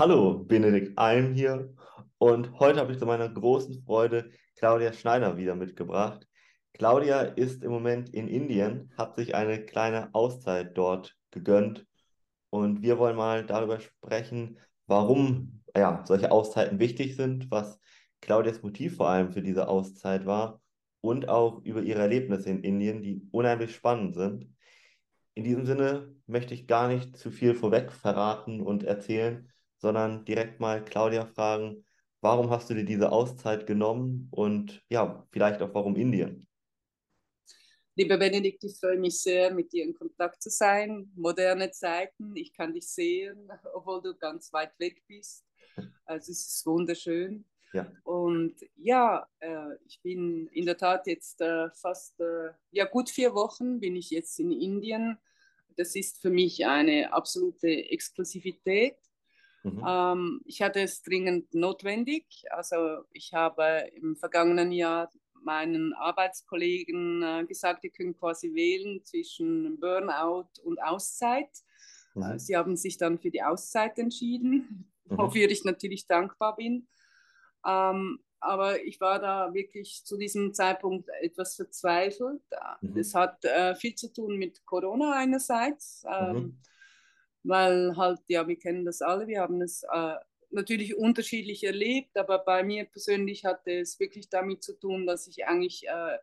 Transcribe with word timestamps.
Hallo, 0.00 0.38
Benedikt 0.38 0.96
Alm 0.96 1.34
hier 1.34 1.74
und 2.16 2.58
heute 2.58 2.80
habe 2.80 2.90
ich 2.90 2.98
zu 2.98 3.04
meiner 3.04 3.28
großen 3.28 3.82
Freude 3.82 4.30
Claudia 4.56 4.94
Schneider 4.94 5.36
wieder 5.36 5.54
mitgebracht. 5.54 6.26
Claudia 6.72 7.20
ist 7.20 7.62
im 7.62 7.70
Moment 7.70 8.08
in 8.08 8.26
Indien, 8.26 8.90
hat 8.96 9.16
sich 9.16 9.34
eine 9.34 9.62
kleine 9.62 10.08
Auszeit 10.14 10.70
dort 10.78 11.18
gegönnt 11.30 11.86
und 12.48 12.80
wir 12.80 12.98
wollen 12.98 13.14
mal 13.14 13.44
darüber 13.44 13.78
sprechen, 13.78 14.58
warum 14.86 15.60
ja, 15.76 16.02
solche 16.06 16.32
Auszeiten 16.32 16.78
wichtig 16.78 17.14
sind, 17.14 17.50
was 17.50 17.78
Claudias 18.22 18.62
Motiv 18.62 18.96
vor 18.96 19.10
allem 19.10 19.32
für 19.32 19.42
diese 19.42 19.68
Auszeit 19.68 20.24
war 20.24 20.62
und 21.02 21.28
auch 21.28 21.62
über 21.62 21.82
ihre 21.82 22.00
Erlebnisse 22.00 22.48
in 22.48 22.64
Indien, 22.64 23.02
die 23.02 23.28
unheimlich 23.32 23.74
spannend 23.74 24.14
sind. 24.14 24.48
In 25.34 25.44
diesem 25.44 25.66
Sinne 25.66 26.14
möchte 26.26 26.54
ich 26.54 26.66
gar 26.66 26.88
nicht 26.88 27.18
zu 27.18 27.30
viel 27.30 27.52
vorweg 27.52 27.92
verraten 27.92 28.62
und 28.62 28.82
erzählen, 28.82 29.46
sondern 29.80 30.24
direkt 30.24 30.60
mal 30.60 30.84
Claudia 30.84 31.26
fragen, 31.26 31.84
warum 32.20 32.50
hast 32.50 32.70
du 32.70 32.74
dir 32.74 32.84
diese 32.84 33.10
Auszeit 33.10 33.66
genommen 33.66 34.28
und 34.30 34.82
ja, 34.88 35.26
vielleicht 35.32 35.62
auch 35.62 35.74
warum 35.74 35.96
Indien? 35.96 36.46
Lieber 37.96 38.16
Benedikt, 38.16 38.62
ich 38.64 38.78
freue 38.78 38.98
mich 38.98 39.20
sehr, 39.20 39.52
mit 39.52 39.72
dir 39.72 39.84
in 39.84 39.94
Kontakt 39.94 40.42
zu 40.42 40.48
sein. 40.48 41.10
Moderne 41.16 41.70
Zeiten, 41.70 42.36
ich 42.36 42.52
kann 42.52 42.72
dich 42.72 42.88
sehen, 42.88 43.50
obwohl 43.74 44.00
du 44.00 44.14
ganz 44.14 44.52
weit 44.52 44.78
weg 44.78 45.02
bist. 45.08 45.44
Also 46.04 46.32
es 46.32 46.46
ist 46.46 46.66
wunderschön. 46.66 47.44
Ja. 47.72 47.90
Und 48.02 48.56
ja, 48.76 49.26
äh, 49.38 49.76
ich 49.86 50.00
bin 50.02 50.48
in 50.48 50.66
der 50.66 50.76
Tat 50.76 51.06
jetzt 51.06 51.40
äh, 51.40 51.70
fast, 51.70 52.18
äh, 52.20 52.50
ja 52.70 52.84
gut 52.84 53.10
vier 53.10 53.34
Wochen 53.34 53.80
bin 53.80 53.96
ich 53.96 54.10
jetzt 54.10 54.38
in 54.40 54.50
Indien. 54.50 55.18
Das 55.76 55.94
ist 55.94 56.20
für 56.20 56.30
mich 56.30 56.66
eine 56.66 57.12
absolute 57.12 57.68
Exklusivität. 57.68 58.96
Mhm. 59.62 59.84
Ähm, 59.86 60.40
ich 60.44 60.62
hatte 60.62 60.80
es 60.80 61.02
dringend 61.02 61.54
notwendig. 61.54 62.44
Also 62.50 63.02
ich 63.12 63.34
habe 63.34 63.90
im 63.94 64.16
vergangenen 64.16 64.72
Jahr 64.72 65.10
meinen 65.42 65.94
Arbeitskollegen 65.94 67.22
äh, 67.22 67.44
gesagt, 67.46 67.84
ihr 67.84 67.90
könnt 67.90 68.18
quasi 68.18 68.54
wählen 68.54 69.04
zwischen 69.04 69.78
Burnout 69.80 70.48
und 70.64 70.82
Auszeit. 70.82 71.50
Mhm. 72.14 72.38
Sie 72.38 72.56
haben 72.56 72.76
sich 72.76 72.98
dann 72.98 73.18
für 73.18 73.30
die 73.30 73.42
Auszeit 73.42 73.98
entschieden, 73.98 74.90
mhm. 75.04 75.18
wofür 75.18 75.50
ich 75.50 75.64
natürlich 75.64 76.06
dankbar 76.06 76.56
bin. 76.56 76.88
Ähm, 77.66 78.20
aber 78.42 78.82
ich 78.82 78.98
war 79.02 79.18
da 79.18 79.52
wirklich 79.52 80.02
zu 80.04 80.16
diesem 80.16 80.54
Zeitpunkt 80.54 81.10
etwas 81.20 81.56
verzweifelt. 81.56 82.40
Mhm. 82.80 82.94
Das 82.94 83.14
hat 83.14 83.44
äh, 83.44 83.74
viel 83.74 83.94
zu 83.94 84.10
tun 84.10 84.38
mit 84.38 84.64
Corona 84.64 85.12
einerseits. 85.12 86.04
Ähm, 86.10 86.32
mhm 86.32 86.58
weil 87.42 87.96
halt, 87.96 88.20
ja, 88.28 88.46
wir 88.46 88.58
kennen 88.58 88.84
das 88.84 89.02
alle, 89.02 89.26
wir 89.26 89.40
haben 89.40 89.60
es 89.62 89.82
äh, 89.92 90.14
natürlich 90.50 90.96
unterschiedlich 90.96 91.64
erlebt, 91.64 92.16
aber 92.16 92.38
bei 92.38 92.62
mir 92.62 92.84
persönlich 92.84 93.44
hatte 93.44 93.72
es 93.72 93.98
wirklich 94.00 94.28
damit 94.28 94.62
zu 94.62 94.78
tun, 94.78 95.06
dass 95.06 95.26
ich 95.26 95.46
eigentlich 95.46 95.86
äh, 95.88 96.18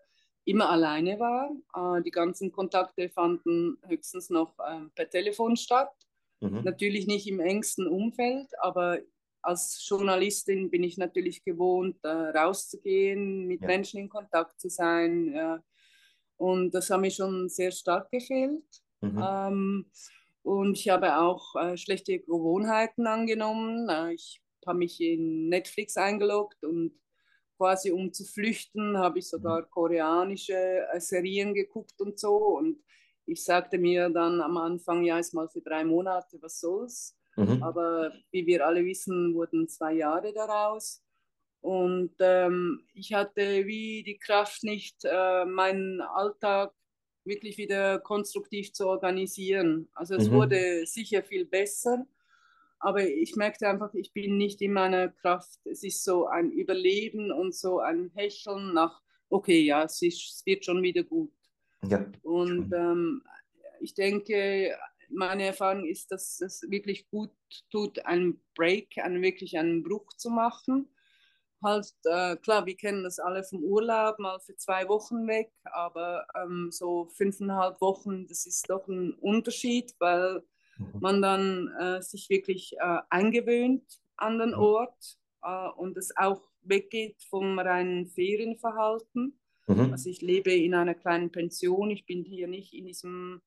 immer 0.45 0.69
alleine 0.69 1.19
war. 1.19 1.51
Äh, 1.75 2.03
die 2.03 2.11
ganzen 2.11 2.51
Kontakte 2.51 3.09
fanden 3.09 3.77
höchstens 3.85 4.29
noch 4.29 4.57
äh, 4.59 4.81
per 4.95 5.09
Telefon 5.09 5.55
statt. 5.55 5.93
Mhm. 6.41 6.63
Natürlich 6.63 7.07
nicht 7.07 7.27
im 7.27 7.39
engsten 7.39 7.87
Umfeld, 7.87 8.47
aber 8.59 8.99
als 9.41 9.85
Journalistin 9.87 10.69
bin 10.69 10.83
ich 10.83 10.97
natürlich 10.97 11.43
gewohnt, 11.43 12.03
rauszugehen, 12.03 13.47
mit 13.47 13.61
ja. 13.61 13.67
Menschen 13.67 13.99
in 14.01 14.09
Kontakt 14.09 14.59
zu 14.59 14.69
sein. 14.69 15.31
Ja. 15.33 15.63
Und 16.35 16.71
das 16.71 16.89
hat 16.89 16.99
mir 16.99 17.11
schon 17.11 17.47
sehr 17.47 17.71
stark 17.71 18.11
gefehlt. 18.11 18.65
Mhm. 19.01 19.23
Ähm, 19.25 19.85
und 20.47 20.77
ich 20.77 20.87
habe 20.87 21.17
auch 21.17 21.55
äh, 21.55 21.75
schlechte 21.75 22.19
Gewohnheiten 22.19 23.05
angenommen. 23.05 23.89
Äh, 23.89 24.13
ich 24.13 24.41
habe 24.65 24.77
mich 24.77 25.01
in 25.01 25.49
Netflix 25.49 25.97
eingeloggt 25.97 26.63
und 26.63 26.93
quasi 27.57 27.91
um 27.91 28.13
zu 28.13 28.23
flüchten, 28.23 28.97
habe 28.97 29.19
ich 29.19 29.27
sogar 29.27 29.63
mhm. 29.63 29.69
koreanische 29.71 30.53
äh, 30.53 31.01
Serien 31.01 31.53
geguckt 31.53 31.99
und 31.99 32.17
so. 32.17 32.37
Und 32.37 32.81
ich 33.25 33.43
sagte 33.43 33.77
mir 33.77 34.09
dann 34.09 34.39
am 34.39 34.55
Anfang, 34.55 35.03
ja, 35.03 35.19
ist 35.19 35.33
mal 35.33 35.49
für 35.49 35.59
drei 35.59 35.83
Monate, 35.83 36.37
was 36.41 36.61
soll's. 36.61 37.17
Mhm. 37.35 37.61
Aber 37.61 38.13
wie 38.31 38.47
wir 38.47 38.65
alle 38.65 38.85
wissen, 38.85 39.35
wurden 39.35 39.67
zwei 39.67 39.95
Jahre 39.95 40.31
daraus. 40.31 41.03
Und 41.59 42.15
ähm, 42.19 42.87
ich 42.93 43.13
hatte 43.13 43.65
wie 43.65 44.01
die 44.01 44.17
Kraft 44.17 44.63
nicht, 44.63 45.03
äh, 45.03 45.43
meinen 45.43 45.99
Alltag 45.99 46.73
wirklich 47.27 47.57
wieder 47.57 47.99
konstruktiv 47.99 48.73
zu 48.73 48.87
organisieren. 48.87 49.89
Also 49.93 50.15
es 50.15 50.29
mhm. 50.29 50.33
wurde 50.33 50.85
sicher 50.85 51.23
viel 51.23 51.45
besser, 51.45 52.05
aber 52.79 53.07
ich 53.07 53.35
merkte 53.35 53.67
einfach, 53.67 53.93
ich 53.93 54.13
bin 54.13 54.37
nicht 54.37 54.61
in 54.61 54.73
meiner 54.73 55.09
Kraft. 55.09 55.59
Es 55.65 55.83
ist 55.83 56.03
so 56.03 56.27
ein 56.27 56.51
Überleben 56.51 57.31
und 57.31 57.55
so 57.55 57.79
ein 57.79 58.11
Hecheln 58.13 58.73
nach, 58.73 59.01
okay, 59.29 59.61
ja, 59.61 59.83
es, 59.83 60.01
ist, 60.01 60.35
es 60.35 60.45
wird 60.45 60.65
schon 60.65 60.81
wieder 60.83 61.03
gut. 61.03 61.31
Ja. 61.83 62.05
Und 62.23 62.71
ähm, 62.73 63.23
ich 63.79 63.93
denke, 63.93 64.75
meine 65.09 65.45
Erfahrung 65.45 65.85
ist, 65.85 66.11
dass 66.11 66.41
es 66.41 66.63
wirklich 66.69 67.09
gut 67.09 67.31
tut, 67.71 68.05
einen 68.05 68.41
Break, 68.55 68.97
einen 68.97 69.21
wirklich 69.21 69.57
einen 69.57 69.83
Bruch 69.83 70.13
zu 70.17 70.29
machen 70.29 70.89
halt, 71.63 71.93
äh, 72.03 72.35
klar, 72.37 72.65
wir 72.65 72.75
kennen 72.75 73.03
das 73.03 73.19
alle 73.19 73.43
vom 73.43 73.63
Urlaub, 73.63 74.19
mal 74.19 74.39
für 74.39 74.55
zwei 74.55 74.87
Wochen 74.87 75.27
weg, 75.27 75.51
aber 75.63 76.25
ähm, 76.35 76.69
so 76.71 77.07
fünfeinhalb 77.15 77.81
Wochen, 77.81 78.27
das 78.27 78.45
ist 78.45 78.69
doch 78.69 78.87
ein 78.87 79.13
Unterschied, 79.13 79.93
weil 79.99 80.43
mhm. 80.77 80.99
man 80.99 81.21
dann 81.21 81.67
äh, 81.79 82.01
sich 82.01 82.29
wirklich 82.29 82.75
äh, 82.79 82.99
eingewöhnt 83.09 83.83
an 84.15 84.39
den 84.39 84.51
mhm. 84.51 84.59
Ort 84.59 85.17
äh, 85.43 85.69
und 85.77 85.97
es 85.97 86.15
auch 86.15 86.41
weggeht 86.61 87.23
vom 87.29 87.59
reinen 87.59 88.07
Ferienverhalten. 88.07 89.39
Mhm. 89.67 89.91
Also 89.91 90.09
ich 90.09 90.21
lebe 90.21 90.53
in 90.53 90.73
einer 90.73 90.95
kleinen 90.95 91.31
Pension, 91.31 91.91
ich 91.91 92.05
bin 92.05 92.23
hier 92.23 92.47
nicht 92.47 92.73
in 92.73 92.85
diesem 92.85 93.41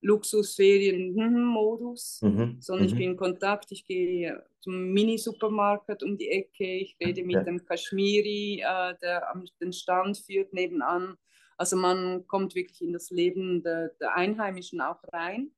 Luxusferien-Modus, 0.00 2.20
mhm. 2.22 2.56
sondern 2.60 2.86
mhm. 2.86 2.92
ich 2.92 2.98
bin 2.98 3.10
in 3.10 3.16
Kontakt, 3.16 3.72
ich 3.72 3.84
gehe 3.84 4.44
zum 4.60 4.92
Mini-Supermarkt 4.92 6.02
um 6.02 6.16
die 6.16 6.28
Ecke, 6.28 6.64
ich 6.64 6.96
rede 7.00 7.24
mit 7.24 7.36
ja. 7.36 7.42
dem 7.42 7.64
Kaschmiri, 7.64 8.60
äh, 8.60 8.94
der 9.02 9.30
am 9.30 9.44
den 9.60 9.72
Stand 9.72 10.18
führt 10.18 10.52
nebenan. 10.52 11.16
Also 11.56 11.76
man 11.76 12.26
kommt 12.26 12.54
wirklich 12.54 12.82
in 12.82 12.92
das 12.92 13.10
Leben 13.10 13.62
der, 13.62 13.88
der 14.00 14.14
Einheimischen 14.14 14.80
auch 14.80 15.02
rein. 15.12 15.50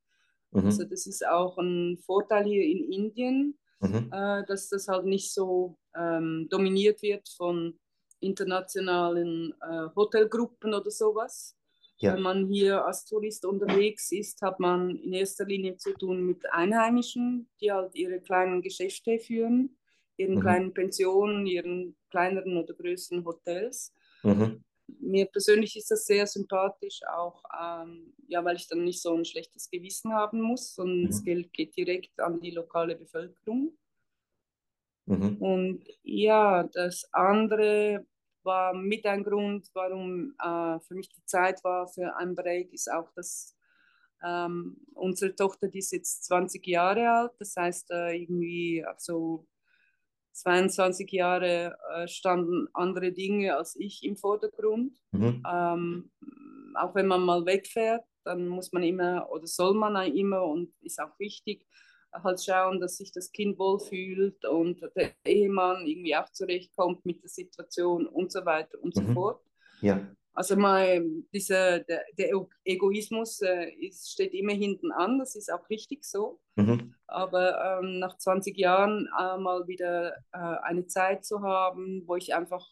Mhm. 0.53 0.67
Also 0.67 0.84
das 0.84 1.07
ist 1.07 1.27
auch 1.27 1.59
ein 1.59 1.99
Vorteil 1.99 2.45
hier 2.45 2.65
in 2.65 2.91
Indien, 2.91 3.59
mhm. 3.81 4.11
äh, 4.11 4.45
dass 4.47 4.71
das 4.71 4.89
halt 4.89 5.05
nicht 5.05 5.33
so 5.33 5.77
ähm, 5.95 6.49
dominiert 6.51 7.03
wird 7.03 7.28
von 7.28 7.78
internationalen 8.21 9.55
äh, 9.61 9.89
Hotelgruppen 9.95 10.75
oder 10.75 10.91
sowas 10.91 11.59
ja. 12.00 12.15
Wenn 12.15 12.22
man 12.22 12.47
hier 12.47 12.84
als 12.87 13.05
Tourist 13.05 13.44
unterwegs 13.44 14.11
ist, 14.11 14.41
hat 14.41 14.59
man 14.59 14.97
in 14.97 15.12
erster 15.12 15.44
Linie 15.44 15.77
zu 15.77 15.93
tun 15.93 16.25
mit 16.25 16.50
Einheimischen, 16.50 17.47
die 17.61 17.71
halt 17.71 17.94
ihre 17.94 18.21
kleinen 18.21 18.62
Geschäfte 18.62 19.19
führen, 19.19 19.77
ihren 20.16 20.37
mhm. 20.37 20.41
kleinen 20.41 20.72
Pensionen, 20.72 21.47
ihren 21.47 21.94
kleineren 22.09 22.56
oder 22.56 22.72
größeren 22.72 23.22
Hotels. 23.27 23.93
Mhm. 24.22 24.65
Mir 24.99 25.27
persönlich 25.27 25.77
ist 25.77 25.91
das 25.91 26.06
sehr 26.06 26.27
sympathisch, 26.27 27.00
auch 27.06 27.44
ähm, 27.60 28.15
ja, 28.28 28.43
weil 28.44 28.56
ich 28.56 28.66
dann 28.66 28.83
nicht 28.83 29.03
so 29.03 29.15
ein 29.15 29.27
schlechtes 29.27 29.69
Gewissen 29.69 30.15
haben 30.15 30.41
muss, 30.41 30.75
sondern 30.75 31.03
mhm. 31.03 31.06
das 31.09 31.22
Geld 31.22 31.53
geht 31.53 31.77
direkt 31.77 32.19
an 32.19 32.41
die 32.41 32.50
lokale 32.50 32.97
Bevölkerung. 32.97 33.77
Mhm. 35.05 35.37
Und 35.37 35.84
ja, 36.03 36.62
das 36.62 37.06
andere, 37.12 38.06
war 38.45 38.73
mit 38.75 39.06
ein 39.06 39.25
Grund, 39.25 39.69
warum 39.75 40.34
äh, 40.39 40.81
für 40.81 40.95
mich 40.95 41.09
die 41.11 41.25
Zeit 41.25 41.62
war 41.65 41.89
für 41.89 42.17
einen 42.17 42.34
Break, 42.34 42.73
ist 42.73 42.91
auch, 42.91 43.11
dass 43.12 43.56
ähm, 44.23 44.77
unsere 44.95 45.34
Tochter, 45.34 45.69
die 45.69 45.78
ist 45.78 45.93
jetzt 45.93 46.25
20 46.25 46.67
Jahre 46.67 47.11
alt, 47.11 47.33
das 47.39 47.56
heißt 47.56 47.91
äh, 47.91 48.17
irgendwie 48.17 48.84
so 48.99 49.47
22 50.33 51.10
Jahre 51.10 51.77
äh, 51.95 52.09
standen 52.09 52.69
andere 52.72 53.13
Dinge 53.13 53.57
als 53.57 53.77
ich 53.77 54.04
im 54.04 54.16
Vordergrund. 54.16 54.97
Mhm. 55.13 55.43
Ähm, 55.51 56.10
auch 56.75 56.95
wenn 56.95 57.07
man 57.07 57.22
mal 57.22 57.45
wegfährt, 57.47 58.04
dann 58.25 58.47
muss 58.47 58.72
man 58.72 58.83
immer 58.83 59.28
oder 59.31 59.47
soll 59.47 59.75
man 59.75 59.97
immer 60.13 60.45
und 60.45 60.72
ist 60.83 61.01
auch 61.01 61.19
wichtig, 61.19 61.66
halt 62.12 62.42
schauen, 62.42 62.80
dass 62.80 62.97
sich 62.97 63.12
das 63.12 63.33
Kind 63.33 63.59
wohlfühlt 63.59 64.45
und 64.45 64.80
der 64.97 65.12
Ehemann 65.24 65.86
irgendwie 65.86 66.16
auch 66.16 66.30
zurechtkommt 66.30 67.04
mit 67.04 67.22
der 67.22 67.30
Situation 67.30 68.07
und 68.07 68.33
so 68.33 68.45
weiter 68.45 68.78
und 68.83 68.97
mhm. 68.97 69.07
so 69.07 69.12
fort. 69.12 69.45
Ja. 69.80 70.07
Also 70.33 70.57
mal 70.57 71.04
dieser, 71.33 71.80
der, 71.80 72.04
der 72.16 72.30
Egoismus 72.65 73.42
äh, 73.42 73.71
ist, 73.71 74.12
steht 74.12 74.33
immer 74.33 74.53
hinten 74.53 74.92
an, 74.92 75.18
das 75.18 75.34
ist 75.34 75.53
auch 75.53 75.68
richtig 75.68 76.04
so. 76.04 76.41
Mhm. 76.54 76.95
Aber 77.07 77.80
ähm, 77.83 77.98
nach 77.98 78.16
20 78.16 78.57
Jahren 78.57 79.09
äh, 79.18 79.39
mal 79.39 79.66
wieder 79.66 80.16
äh, 80.33 80.39
eine 80.62 80.86
Zeit 80.86 81.24
zu 81.24 81.42
haben, 81.42 82.04
wo 82.07 82.16
ich 82.16 82.34
einfach 82.34 82.66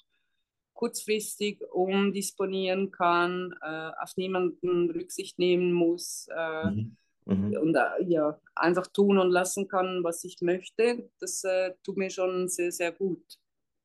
kurzfristig 0.72 1.60
umdisponieren 1.72 2.92
kann, 2.92 3.52
äh, 3.60 3.90
auf 4.00 4.16
niemanden 4.16 4.90
Rücksicht 4.92 5.38
nehmen 5.38 5.72
muss, 5.72 6.28
äh, 6.34 6.70
mhm 6.70 6.96
mhm. 7.28 7.56
und 7.56 7.74
äh, 7.74 8.04
ja, 8.04 8.40
einfach 8.54 8.86
tun 8.88 9.18
und 9.18 9.30
lassen 9.30 9.68
kann, 9.68 10.02
was 10.02 10.24
ich 10.24 10.40
möchte, 10.40 11.10
das 11.20 11.44
äh, 11.44 11.74
tut 11.82 11.96
mir 11.96 12.10
schon 12.10 12.48
sehr, 12.48 12.72
sehr 12.72 12.92
gut. 12.92 13.22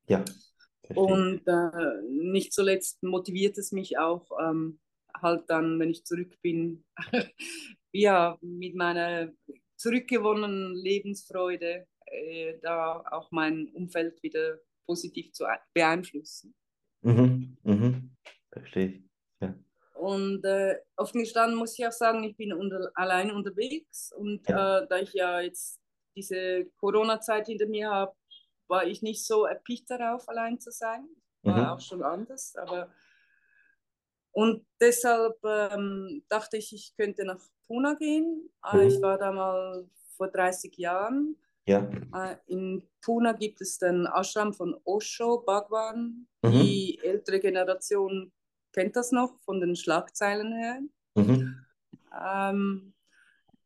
Ja. 0.07 0.23
Und 0.95 1.41
äh, 1.47 2.01
nicht 2.09 2.53
zuletzt 2.53 3.03
motiviert 3.03 3.57
es 3.57 3.71
mich 3.71 3.97
auch 3.97 4.27
ähm, 4.41 4.79
halt 5.21 5.49
dann, 5.49 5.79
wenn 5.79 5.89
ich 5.89 6.03
zurück 6.05 6.35
bin, 6.41 6.83
ja, 7.93 8.37
mit 8.41 8.75
meiner 8.75 9.31
zurückgewonnenen 9.77 10.75
Lebensfreude, 10.75 11.87
äh, 12.05 12.59
da 12.61 13.03
auch 13.11 13.31
mein 13.31 13.69
Umfeld 13.69 14.21
wieder 14.23 14.59
positiv 14.85 15.31
zu 15.31 15.45
beeinflussen. 15.73 16.53
Mhm, 17.01 17.57
mhm. 17.63 18.11
Verstehe 18.51 18.87
ich. 18.87 19.12
Und 20.03 20.43
äh, 20.43 20.75
offen 20.97 21.21
gestanden 21.21 21.57
muss 21.57 21.79
ich 21.79 21.87
auch 21.87 21.93
sagen, 21.93 22.25
ich 22.25 22.35
bin 22.35 22.51
unter, 22.51 22.91
allein 22.93 23.31
unterwegs 23.31 24.11
und 24.11 24.45
ja. 24.49 24.79
äh, 24.79 24.87
da 24.89 24.97
ich 24.97 25.13
ja 25.13 25.39
jetzt 25.39 25.79
diese 26.13 26.65
Corona-Zeit 26.75 27.47
hinter 27.47 27.67
mir 27.67 27.89
habe, 27.89 28.13
war 28.67 28.85
ich 28.85 29.01
nicht 29.01 29.25
so 29.25 29.45
erpicht 29.45 29.89
darauf, 29.89 30.27
allein 30.27 30.59
zu 30.59 30.71
sein. 30.71 31.07
War 31.43 31.57
mhm. 31.57 31.65
auch 31.67 31.79
schon 31.79 32.03
anders, 32.03 32.53
aber 32.57 32.91
und 34.33 34.65
deshalb 34.81 35.37
ähm, 35.45 36.25
dachte 36.27 36.57
ich, 36.57 36.73
ich 36.73 36.93
könnte 36.97 37.23
nach 37.23 37.39
Pune 37.65 37.95
gehen. 37.97 38.49
Äh, 38.73 38.75
mhm. 38.75 38.87
Ich 38.87 39.01
war 39.01 39.17
da 39.17 39.31
mal 39.31 39.87
vor 40.17 40.27
30 40.27 40.75
Jahren. 40.75 41.37
Ja. 41.65 41.89
Äh, 42.13 42.35
in 42.47 42.83
Pune 43.01 43.33
gibt 43.39 43.61
es 43.61 43.77
den 43.77 44.05
Ashram 44.05 44.51
von 44.51 44.75
Osho 44.83 45.37
Bhagwan. 45.45 46.27
Mhm. 46.41 46.51
Die 46.51 46.99
ältere 47.01 47.39
Generation 47.39 48.33
kennt 48.73 48.95
das 48.95 49.11
noch 49.11 49.39
von 49.45 49.61
den 49.61 49.75
Schlagzeilen 49.75 50.53
her. 50.53 50.79
Mhm. 51.15 51.65
Ähm, 52.21 52.93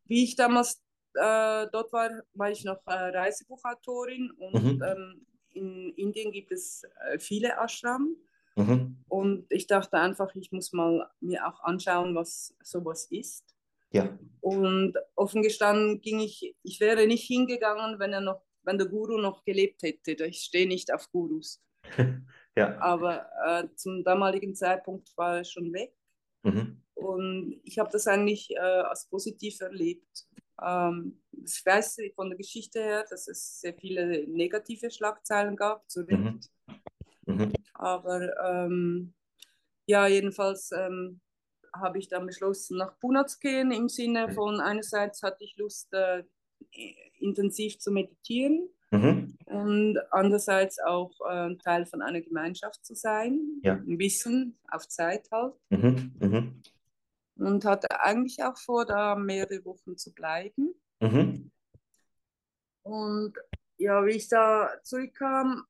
wie 0.06 0.24
ich 0.24 0.36
damals 0.36 0.84
äh, 1.16 1.68
dort 1.72 1.92
war, 1.92 2.12
war 2.34 2.52
ich 2.52 2.64
noch 2.64 2.86
äh, 2.86 2.94
Reisebuchautorin 2.94 4.32
und 4.32 4.64
mhm. 4.64 4.84
ähm, 4.84 5.26
in 5.54 5.90
Indien 5.96 6.32
gibt 6.32 6.52
es 6.52 6.84
äh, 7.10 7.20
viele 7.20 7.58
Ashram. 7.58 8.16
Mhm. 8.56 8.98
Und 9.08 9.46
ich 9.50 9.68
dachte 9.68 9.98
einfach, 9.98 10.34
ich 10.36 10.52
muss 10.52 10.74
mal 10.74 11.10
mir 11.20 11.48
auch 11.48 11.62
anschauen, 11.64 12.16
was 12.16 12.56
sowas 12.64 13.06
ist. 13.10 13.44
Ja. 13.92 14.18
Und 14.42 14.94
offen 15.16 15.42
gestanden 15.42 16.02
ging 16.02 16.20
ich, 16.20 16.56
ich 16.64 16.80
wäre 16.80 17.08
nicht 17.08 17.26
hingegangen, 17.26 18.00
wenn 18.00 18.14
er 18.14 18.22
noch, 18.22 18.42
wenn 18.64 18.78
der 18.78 18.88
Guru 18.88 19.18
noch 19.18 19.44
gelebt 19.44 19.84
hätte. 19.84 20.26
Ich 20.26 20.42
stehe 20.42 20.68
nicht 20.68 20.94
auf 20.94 21.10
Gurus. 21.12 21.62
ja. 22.58 22.78
Aber 22.80 23.28
äh, 23.46 23.68
zum 23.76 24.04
damaligen 24.04 24.56
Zeitpunkt 24.56 25.16
war 25.18 25.38
er 25.38 25.44
schon 25.44 25.72
weg. 25.74 25.94
Mhm. 26.44 26.82
Und 26.96 27.62
ich 27.64 27.78
habe 27.78 27.90
das 27.92 28.08
eigentlich 28.08 28.50
äh, 28.52 28.60
als 28.60 29.08
positiv 29.08 29.62
erlebt. 29.62 30.28
Ähm, 30.62 31.22
ich 31.32 31.64
weiß 31.64 32.00
von 32.16 32.30
der 32.30 32.38
Geschichte 32.38 32.82
her, 32.82 33.06
dass 33.10 33.28
es 33.28 33.62
sehr 33.62 33.76
viele 33.76 34.28
negative 34.28 34.90
Schlagzeilen 34.90 35.56
gab, 35.56 35.90
zu 35.90 36.02
Recht. 36.02 36.50
Mhm. 37.26 37.36
Mhm. 37.36 37.54
Aber 37.76 38.36
ähm, 38.44 39.14
ja, 39.86 40.08
jedenfalls 40.08 40.72
ähm, 40.72 41.22
habe 41.74 42.00
ich 42.00 42.08
dann 42.08 42.26
beschlossen, 42.26 42.78
nach 42.78 42.98
Pune 43.00 43.26
zu 43.28 43.40
gehen, 43.40 43.72
im 43.72 43.90
Sinne 43.90 44.32
von 44.32 44.60
einerseits 44.60 45.22
hatte 45.22 45.44
ich 45.44 45.58
Lust, 45.58 45.94
äh, 45.94 46.24
intensiv 47.20 47.78
zu 47.78 47.92
meditieren 47.92 48.70
mhm. 48.90 49.37
Und 49.48 49.98
andererseits 50.12 50.80
auch 50.80 51.12
äh, 51.30 51.56
Teil 51.58 51.86
von 51.86 52.02
einer 52.02 52.22
Gemeinschaft 52.22 52.86
zu 52.86 52.96
sein, 52.96 53.40
ja. 53.64 53.74
ein 53.74 53.98
bisschen 53.98 54.58
auf 54.70 54.88
Zeit 54.88 55.28
halt. 55.32 55.56
Mhm. 55.70 56.14
Mhm 56.20 56.62
und 57.40 57.66
hatte 57.66 57.88
eigentlich 58.02 58.42
auch 58.44 58.58
vor, 58.58 58.86
da 58.86 59.16
mehrere 59.16 59.64
Wochen 59.66 59.98
zu 59.98 60.14
bleiben. 60.14 60.74
Mhm. 61.00 61.52
Und 62.84 63.34
ja, 63.78 64.06
wie 64.06 64.12
ich 64.12 64.28
da 64.28 64.70
zurückkam, 64.84 65.66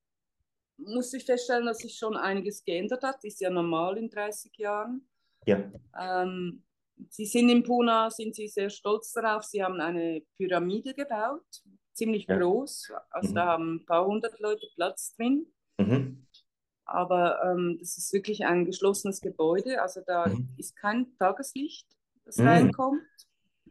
musste 0.78 1.18
ich 1.18 1.26
feststellen, 1.26 1.66
dass 1.66 1.80
sich 1.80 1.98
schon 1.98 2.16
einiges 2.16 2.64
geändert 2.64 3.04
hat. 3.04 3.24
Ist 3.24 3.42
ja 3.42 3.50
normal 3.50 3.98
in 3.98 4.10
30 4.10 4.56
Jahren. 4.58 5.08
Ja. 5.46 5.72
Ähm, 6.00 6.64
sie 7.10 7.26
sind 7.26 7.50
in 7.50 7.64
Pune, 7.64 8.10
sind 8.12 8.36
sie 8.36 8.48
sehr 8.48 8.70
stolz 8.70 9.12
darauf. 9.14 9.44
Sie 9.44 9.64
haben 9.64 9.80
eine 9.82 10.22
Pyramide 10.36 10.94
gebaut, 10.94 11.64
ziemlich 11.98 12.28
ja. 12.28 12.38
groß. 12.38 12.92
Also 13.10 13.32
mhm. 13.32 13.36
da 13.36 13.46
haben 13.46 13.76
ein 13.76 13.86
paar 13.86 14.06
hundert 14.06 14.40
Leute 14.40 14.68
Platz 14.76 15.16
drin. 15.16 15.48
Mhm. 15.78 16.26
Aber 16.86 17.44
ähm, 17.44 17.78
das 17.80 17.98
ist 17.98 18.14
wirklich 18.14 18.46
ein 18.46 18.66
geschlossenes 18.66 19.20
Gebäude, 19.20 19.82
also 19.82 20.00
da 20.06 20.28
mhm. 20.28 20.48
ist 20.58 20.76
kein 20.78 21.14
Tageslicht, 21.18 21.86
das 22.24 22.38
mhm. 22.38 22.48
reinkommt. 22.48 23.02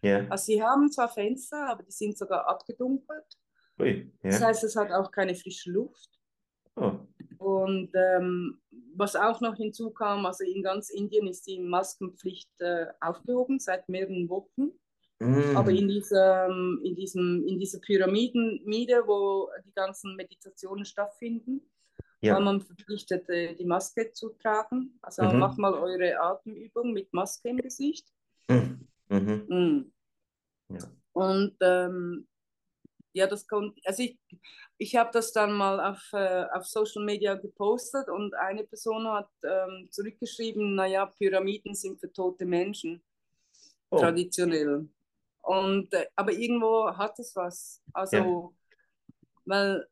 Yeah. 0.04 0.26
Also 0.28 0.44
sie 0.44 0.62
haben 0.62 0.92
zwar 0.92 1.08
Fenster, 1.08 1.66
aber 1.70 1.82
die 1.82 1.92
sind 1.92 2.18
sogar 2.18 2.46
abgedunkelt. 2.46 3.24
Ui, 3.80 3.86
yeah. 3.88 4.12
Das 4.22 4.42
heißt, 4.42 4.64
es 4.64 4.76
hat 4.76 4.92
auch 4.92 5.10
keine 5.10 5.34
frische 5.34 5.70
Luft. 5.70 6.10
Oh. 6.76 6.92
Und 7.38 7.90
ähm, 7.94 8.60
was 8.94 9.16
auch 9.16 9.40
noch 9.40 9.56
hinzukam, 9.56 10.26
also 10.26 10.44
in 10.44 10.62
ganz 10.62 10.90
Indien 10.90 11.26
ist 11.26 11.46
die 11.46 11.58
Maskenpflicht 11.58 12.60
äh, 12.60 12.86
aufgehoben 13.00 13.58
seit 13.58 13.88
mehreren 13.88 14.28
Wochen. 14.28 14.72
Mm. 15.18 15.56
Aber 15.56 15.70
in, 15.70 15.88
diesem, 15.88 16.80
in, 16.84 16.94
diesem, 16.94 17.46
in 17.46 17.58
dieser 17.58 17.80
Pyramiden, 17.80 18.60
wo 19.06 19.48
die 19.64 19.72
ganzen 19.72 20.14
Meditationen 20.14 20.84
stattfinden, 20.84 21.62
ja. 22.20 22.34
war 22.34 22.40
man 22.40 22.60
verpflichtet, 22.60 23.28
äh, 23.28 23.54
die 23.54 23.64
Maske 23.64 24.12
zu 24.12 24.30
tragen. 24.30 24.98
Also 25.00 25.22
mhm. 25.22 25.38
macht 25.38 25.58
mal 25.58 25.74
eure 25.74 26.20
Atemübung 26.20 26.92
mit 26.92 27.12
Maske 27.12 27.48
im 27.48 27.58
Gesicht. 27.58 28.06
Mhm. 28.48 28.86
Mhm. 29.08 29.46
mhm. 29.48 29.92
Ja. 30.68 30.78
Und 31.12 31.56
ähm, 31.60 32.26
ja, 33.12 33.26
das 33.26 33.46
kommt, 33.46 33.78
also 33.86 34.02
ich, 34.02 34.18
ich 34.76 34.94
habe 34.96 35.10
das 35.12 35.32
dann 35.32 35.52
mal 35.52 35.80
auf, 35.80 36.12
äh, 36.12 36.44
auf 36.52 36.66
Social 36.66 37.02
Media 37.02 37.34
gepostet 37.34 38.10
und 38.10 38.34
eine 38.34 38.64
Person 38.64 39.08
hat 39.08 39.30
ähm, 39.42 39.88
zurückgeschrieben, 39.90 40.74
naja, 40.74 41.06
Pyramiden 41.06 41.74
sind 41.74 41.98
für 41.98 42.12
tote 42.12 42.44
Menschen, 42.44 43.02
oh. 43.88 43.98
traditionell. 43.98 44.86
Und, 45.46 45.94
äh, 45.94 46.06
aber 46.16 46.32
irgendwo 46.32 46.90
hat 46.96 47.18
es 47.20 47.36
was. 47.36 47.80
Also, 47.92 48.16
ja. 48.16 48.50
weil 49.44 49.86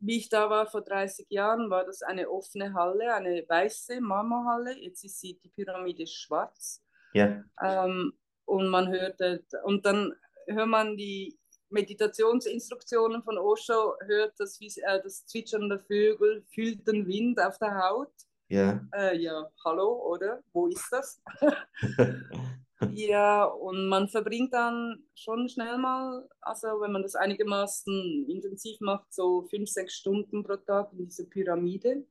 wie 0.00 0.18
ich 0.18 0.28
da 0.28 0.50
war 0.50 0.66
vor 0.66 0.82
30 0.82 1.26
Jahren, 1.30 1.70
war 1.70 1.86
das 1.86 2.02
eine 2.02 2.28
offene 2.28 2.74
Halle, 2.74 3.14
eine 3.14 3.42
weiße 3.48 4.02
Marmorhalle. 4.02 4.78
Jetzt 4.78 5.02
ist 5.02 5.18
sie, 5.18 5.38
die 5.42 5.48
Pyramide 5.48 6.06
schwarz. 6.06 6.84
Ja. 7.14 7.42
Ähm, 7.62 8.12
und 8.44 8.68
man 8.68 8.88
hörte, 8.88 9.42
und 9.62 9.86
dann 9.86 10.12
hört 10.46 10.68
man 10.68 10.98
die 10.98 11.38
Meditationsinstruktionen 11.70 13.22
von 13.22 13.38
Osho, 13.38 13.94
hört 14.04 14.34
das, 14.38 14.60
äh, 14.60 15.00
das 15.02 15.24
Zwitschern 15.24 15.70
der 15.70 15.80
Vögel, 15.80 16.44
fühlt 16.52 16.86
den 16.86 17.06
Wind 17.06 17.40
auf 17.40 17.56
der 17.58 17.74
Haut. 17.74 18.12
Ja. 18.48 18.86
Äh, 18.94 19.16
ja, 19.16 19.50
hallo, 19.64 20.12
oder? 20.12 20.42
Wo 20.52 20.66
ist 20.66 20.86
das? 20.90 21.22
Ja, 22.92 23.44
und 23.44 23.88
man 23.88 24.08
verbringt 24.08 24.52
dann 24.52 25.04
schon 25.14 25.48
schnell 25.48 25.78
mal, 25.78 26.28
also 26.40 26.68
wenn 26.80 26.92
man 26.92 27.02
das 27.02 27.14
einigermaßen 27.14 28.26
intensiv 28.28 28.80
macht, 28.80 29.12
so 29.12 29.42
fünf, 29.48 29.68
sechs 29.68 29.94
Stunden 29.94 30.42
pro 30.42 30.56
Tag 30.56 30.92
in 30.92 31.06
dieser 31.06 31.24
Pyramide. 31.24 32.06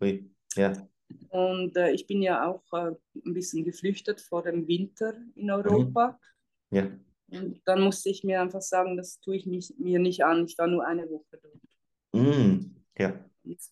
Oui. 0.00 0.30
Ja. 0.54 0.72
Und 1.30 1.76
äh, 1.76 1.92
ich 1.92 2.06
bin 2.06 2.22
ja 2.22 2.46
auch 2.46 2.62
äh, 2.72 2.94
ein 3.24 3.34
bisschen 3.34 3.64
geflüchtet 3.64 4.20
vor 4.20 4.42
dem 4.42 4.66
Winter 4.68 5.14
in 5.34 5.50
Europa. 5.50 6.18
Mhm. 6.70 6.76
Ja. 6.76 6.90
Und 7.30 7.60
dann 7.66 7.82
musste 7.82 8.08
ich 8.08 8.24
mir 8.24 8.40
einfach 8.40 8.62
sagen, 8.62 8.96
das 8.96 9.20
tue 9.20 9.36
ich 9.36 9.46
nicht, 9.46 9.78
mir 9.78 9.98
nicht 9.98 10.24
an. 10.24 10.46
Ich 10.46 10.56
war 10.58 10.66
nur 10.66 10.86
eine 10.86 11.08
Woche 11.10 11.38
dort. 11.42 12.24
Mm. 12.24 12.74
Ja, 12.98 13.12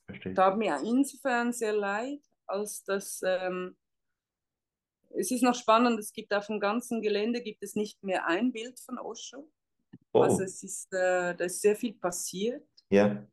verstehe. 0.06 0.34
Das 0.34 0.44
tat 0.44 0.58
mir 0.58 0.78
insofern 0.84 1.52
sehr 1.52 1.72
leid, 1.72 2.20
als 2.46 2.84
dass 2.84 3.22
ähm, 3.24 3.74
es 5.18 5.30
ist 5.30 5.42
noch 5.42 5.54
spannend, 5.54 5.98
es 5.98 6.12
gibt 6.12 6.32
auf 6.32 6.46
dem 6.46 6.60
ganzen 6.60 7.02
Gelände 7.02 7.40
gibt 7.40 7.62
es 7.62 7.74
nicht 7.74 8.02
mehr 8.02 8.26
ein 8.26 8.52
Bild 8.52 8.78
von 8.80 8.98
Osho. 8.98 9.50
Oh. 10.12 10.20
Also 10.20 10.42
es 10.42 10.62
ist, 10.62 10.92
äh, 10.92 11.34
da 11.34 11.44
ist 11.44 11.60
sehr 11.60 11.76
viel 11.76 11.94
passiert. 11.94 12.66
Ja. 12.90 13.26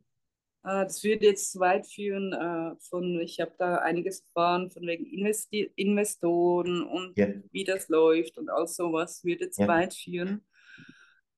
Äh, 0.63 0.85
das 0.85 1.03
würde 1.03 1.25
jetzt 1.25 1.59
weit 1.59 1.87
führen. 1.87 2.33
Äh, 2.33 2.75
von, 2.81 3.19
ich 3.19 3.39
habe 3.39 3.53
da 3.57 3.75
einiges 3.77 4.21
erfahren 4.21 4.71
von 4.71 4.83
wegen 4.87 5.05
Investi 5.05 5.71
Investoren 5.75 6.83
und 6.83 7.17
ja. 7.17 7.27
wie 7.51 7.63
das 7.63 7.89
läuft 7.89 8.37
und 8.37 8.49
all 8.49 8.67
sowas 8.67 9.23
würde 9.23 9.49
zu 9.49 9.63
ja. 9.63 9.67
weit 9.67 9.93
führen. 9.93 10.45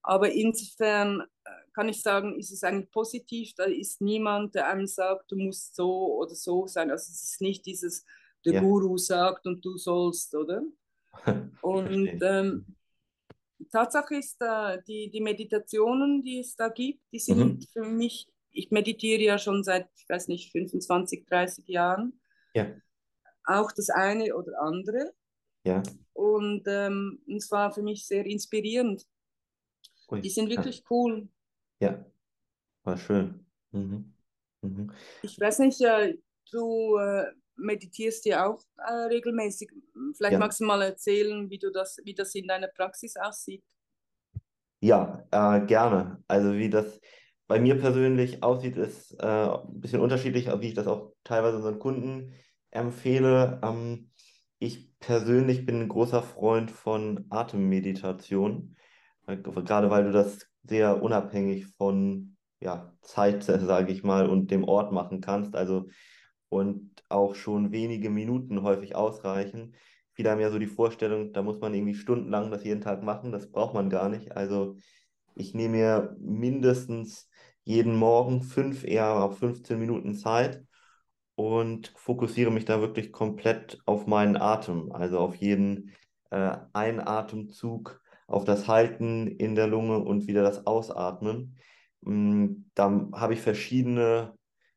Aber 0.03 0.31
insofern 0.31 1.21
äh, 1.21 1.49
kann 1.73 1.89
ich 1.89 2.01
sagen, 2.01 2.37
ist 2.37 2.51
es 2.51 2.63
eigentlich 2.63 2.91
positiv. 2.91 3.53
Da 3.55 3.63
ist 3.63 4.01
niemand, 4.01 4.53
der 4.53 4.67
einem 4.69 4.85
sagt, 4.85 5.31
du 5.31 5.35
musst 5.35 5.75
so 5.75 6.13
oder 6.17 6.35
so 6.35 6.67
sein. 6.67 6.91
Also 6.91 7.11
es 7.11 7.23
ist 7.23 7.41
nicht 7.41 7.65
dieses 7.65 8.05
der 8.45 8.53
ja. 8.53 8.61
Guru 8.61 8.97
sagt 8.97 9.45
und 9.47 9.63
du 9.63 9.77
sollst, 9.77 10.35
oder? 10.35 10.63
und 11.61 12.19
ähm, 12.21 12.65
Tatsache 13.71 14.15
ist, 14.15 14.41
äh, 14.41 14.81
die, 14.87 15.09
die 15.09 15.21
Meditationen, 15.21 16.21
die 16.21 16.39
es 16.39 16.55
da 16.55 16.69
gibt, 16.69 17.01
die 17.11 17.19
sind 17.19 17.59
mhm. 17.59 17.61
für 17.73 17.83
mich, 17.83 18.27
ich 18.51 18.71
meditiere 18.71 19.21
ja 19.21 19.37
schon 19.37 19.63
seit, 19.63 19.89
ich 19.95 20.07
weiß 20.07 20.27
nicht, 20.27 20.51
25, 20.51 21.25
30 21.25 21.67
Jahren. 21.67 22.19
Ja. 22.53 22.67
Auch 23.45 23.71
das 23.71 23.89
eine 23.89 24.35
oder 24.35 24.61
andere. 24.61 25.13
Ja. 25.63 25.83
Und 26.13 26.63
ähm, 26.67 27.21
es 27.35 27.51
war 27.51 27.71
für 27.71 27.81
mich 27.81 28.05
sehr 28.05 28.25
inspirierend. 28.25 29.05
Ui, 30.09 30.21
Die 30.21 30.29
sind 30.29 30.49
ja. 30.49 30.57
wirklich 30.57 30.83
cool. 30.89 31.27
Ja, 31.79 32.05
war 32.83 32.97
schön. 32.97 33.45
Mhm. 33.71 34.13
Mhm. 34.61 34.91
Ich 35.21 35.39
weiß 35.39 35.59
nicht, 35.59 35.81
äh, 35.81 36.17
du 36.51 36.97
äh, 36.97 37.31
meditierst 37.57 38.25
ja 38.25 38.47
auch 38.47 38.61
äh, 38.77 38.91
regelmäßig. 38.93 39.71
Vielleicht 40.15 40.37
Ja. 40.37 40.39
magst 40.39 40.59
du 40.59 40.65
mal 40.65 40.81
erzählen, 40.81 41.49
wie 41.49 41.59
du 41.59 41.71
das, 41.71 41.97
wie 42.03 42.13
das 42.13 42.35
in 42.35 42.47
deiner 42.47 42.67
Praxis 42.67 43.15
aussieht. 43.17 43.63
Ja, 44.81 45.25
äh, 45.31 45.65
gerne. 45.65 46.23
Also 46.27 46.53
wie 46.55 46.69
das 46.69 46.99
bei 47.47 47.59
mir 47.59 47.79
persönlich 47.79 48.43
aussieht, 48.43 48.77
ist 48.77 49.13
äh, 49.19 49.25
ein 49.25 49.79
bisschen 49.81 50.01
unterschiedlich, 50.01 50.47
wie 50.59 50.67
ich 50.67 50.73
das 50.73 50.87
auch 50.87 51.13
teilweise 51.23 51.57
unseren 51.57 51.79
Kunden 51.79 52.33
empfehle. 52.71 53.59
Ähm, 53.63 54.11
ich 54.59 54.97
persönlich 54.99 55.65
bin 55.65 55.81
ein 55.81 55.87
großer 55.89 56.21
Freund 56.23 56.71
von 56.71 57.25
Atemmeditation, 57.29 58.75
äh, 59.27 59.37
gerade 59.37 59.89
weil 59.89 60.03
du 60.05 60.11
das 60.11 60.47
sehr 60.63 61.01
unabhängig 61.01 61.67
von 61.77 62.37
ja, 62.59 62.93
Zeit, 63.01 63.43
sage 63.43 63.91
ich 63.91 64.03
mal, 64.03 64.29
und 64.29 64.51
dem 64.51 64.63
Ort 64.63 64.91
machen 64.91 65.21
kannst. 65.21 65.55
Also 65.55 65.87
und 66.49 66.91
auch 67.09 67.35
schon 67.35 67.71
wenige 67.71 68.09
Minuten 68.09 68.61
häufig 68.63 68.95
ausreichen. 68.95 69.75
Viele 70.13 70.31
haben 70.31 70.39
ja 70.41 70.49
so 70.51 70.59
die 70.59 70.67
Vorstellung, 70.67 71.33
da 71.33 71.41
muss 71.41 71.59
man 71.59 71.73
irgendwie 71.73 71.95
stundenlang 71.95 72.51
das 72.51 72.63
jeden 72.63 72.81
Tag 72.81 73.03
machen. 73.03 73.31
Das 73.31 73.51
braucht 73.51 73.73
man 73.73 73.89
gar 73.89 74.09
nicht. 74.09 74.31
Also 74.35 74.77
ich 75.35 75.53
nehme 75.53 75.77
mir 75.77 76.15
mindestens 76.19 77.29
jeden 77.63 77.95
Morgen 77.95 78.41
fünf, 78.43 78.83
eher 78.85 79.23
auf 79.23 79.39
15 79.39 79.79
Minuten 79.79 80.15
Zeit 80.15 80.63
und 81.35 81.93
fokussiere 81.97 82.51
mich 82.51 82.65
da 82.65 82.81
wirklich 82.81 83.11
komplett 83.11 83.79
auf 83.85 84.07
meinen 84.07 84.37
Atem, 84.37 84.91
also 84.91 85.19
auf 85.19 85.35
jeden 85.35 85.91
äh, 86.31 86.57
Einatemzug, 86.73 88.01
auf 88.27 88.45
das 88.45 88.67
Halten 88.67 89.27
in 89.27 89.55
der 89.55 89.67
Lunge 89.67 89.99
und 89.99 90.27
wieder 90.27 90.43
das 90.43 90.65
Ausatmen. 90.65 91.57
Mm, 92.01 92.65
Da 92.73 93.07
habe 93.13 93.33
ich 93.33 93.41
verschiedene, 93.41 94.33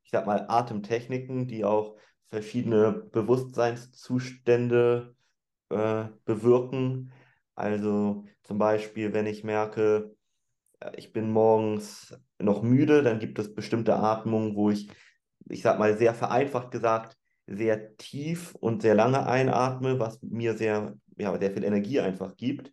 ich 0.09 0.13
sag 0.13 0.25
mal, 0.25 0.47
Atemtechniken, 0.49 1.49
die 1.49 1.67
auch 1.67 1.99
verschiedene 2.31 2.93
Bewusstseinszustände 3.13 5.15
äh, 5.69 6.05
bewirken. 6.25 7.13
Also 7.55 8.25
zum 8.43 8.57
Beispiel, 8.57 9.13
wenn 9.13 9.27
ich 9.27 9.45
merke, 9.45 10.17
äh, 10.81 10.93
ich 10.97 11.13
bin 11.13 11.31
morgens 11.31 12.19
noch 12.39 12.63
müde, 12.63 13.03
dann 13.03 13.19
gibt 13.19 13.39
es 13.39 13.55
bestimmte 13.55 13.97
Atmungen, 13.97 14.57
wo 14.57 14.71
ich, 14.71 14.91
ich 15.51 15.61
sag 15.61 15.79
mal, 15.79 15.99
sehr 15.99 16.15
vereinfacht 16.15 16.71
gesagt, 16.71 17.19
sehr 17.47 17.95
tief 17.99 18.55
und 18.55 18.81
sehr 18.81 18.95
lange 18.95 19.27
einatme, 19.27 20.01
was 20.01 20.23
mir 20.23 20.57
sehr, 20.57 20.97
ja, 21.19 21.39
sehr 21.39 21.51
viel 21.51 21.65
Energie 21.65 22.01
einfach 22.01 22.35
gibt. 22.35 22.73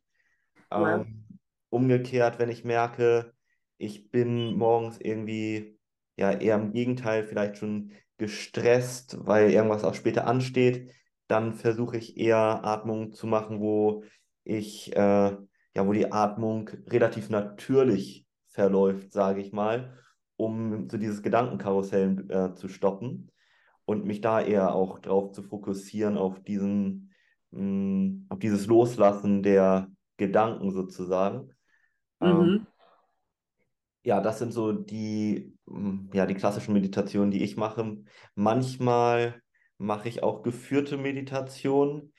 Ja. 0.72 0.96
Ähm, 0.96 1.26
umgekehrt, 1.68 2.40
wenn 2.40 2.50
ich 2.50 2.64
merke, 2.64 3.34
ich 3.78 4.10
bin 4.10 4.54
morgens 4.54 5.02
irgendwie, 5.02 5.75
ja, 6.18 6.32
eher 6.32 6.56
im 6.56 6.72
Gegenteil, 6.74 7.26
vielleicht 7.26 7.58
schon 7.58 7.92
gestresst, 8.18 9.18
weil 9.26 9.52
irgendwas 9.52 9.84
auch 9.84 9.94
später 9.96 10.28
ansteht, 10.28 10.92
dann 11.28 11.54
versuche 11.54 11.98
ich 11.98 12.18
eher 12.18 12.64
Atmungen 12.64 13.12
zu 13.12 13.28
machen, 13.28 13.60
wo 13.60 14.04
ich, 14.44 14.96
äh, 14.96 15.00
ja, 15.00 15.88
wo 15.88 15.92
die 15.94 16.12
Atmung 16.12 16.70
relativ 16.88 17.30
natürlich 17.30 18.26
verläuft, 18.48 19.12
sage 19.12 19.42
ich 19.42 19.52
mal, 19.52 19.98
um 20.38 20.90
so 20.90 20.98
dieses 20.98 21.22
Gedankenkarussell 21.24 22.26
äh, 22.30 22.54
zu 22.56 22.68
stoppen 22.70 23.32
und 23.86 24.06
mich 24.06 24.22
da 24.22 24.42
eher 24.42 24.74
auch 24.74 25.00
drauf 25.00 25.32
zu 25.32 25.44
fokussieren, 25.44 26.18
auf 26.18 26.42
diesen, 26.44 27.12
mh, 27.52 28.26
auf 28.30 28.40
dieses 28.40 28.68
Loslassen 28.68 29.44
der 29.44 29.92
Gedanken 30.18 30.72
sozusagen. 30.72 31.52
Ähm, 32.22 32.54
Mhm. 32.56 32.68
ja, 34.04 34.22
das 34.22 34.40
sind 34.40 34.52
so 34.52 34.72
die, 34.72 35.55
ja, 36.14 36.26
die 36.26 36.36
klassischen 36.36 36.74
Meditationen, 36.74 37.32
die 37.32 37.44
ich 37.44 37.58
mache. 37.58 37.98
Manchmal 38.36 39.42
mache 39.78 40.10
ich 40.10 40.24
auch 40.24 40.44
geführte 40.44 40.98
Meditationen. 40.98 42.14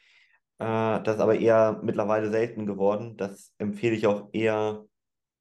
Äh, 0.59 1.03
das 1.03 1.17
ist 1.17 1.21
aber 1.21 1.39
eher 1.39 1.81
mittlerweile 1.83 2.31
selten 2.31 2.67
geworden. 2.67 3.17
Das 3.17 3.53
empfehle 3.59 3.95
ich 3.95 4.07
auch 4.07 4.31
eher 4.33 4.85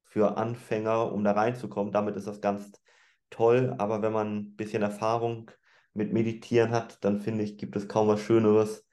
für 0.04 0.36
Anfänger, 0.36 1.12
um 1.12 1.24
da 1.24 1.32
reinzukommen. 1.32 1.92
Damit 1.92 2.16
ist 2.16 2.26
das 2.26 2.40
ganz 2.40 2.72
toll. 3.30 3.74
Aber 3.78 4.02
wenn 4.02 4.12
man 4.12 4.36
ein 4.36 4.56
bisschen 4.56 4.82
Erfahrung 4.82 5.50
mit 5.94 6.12
Meditieren 6.12 6.70
hat, 6.70 7.04
dann 7.04 7.20
finde 7.20 7.44
ich, 7.44 7.58
gibt 7.58 7.76
es 7.76 7.88
kaum 7.88 8.08
was 8.08 8.20
Schöneres, 8.20 8.86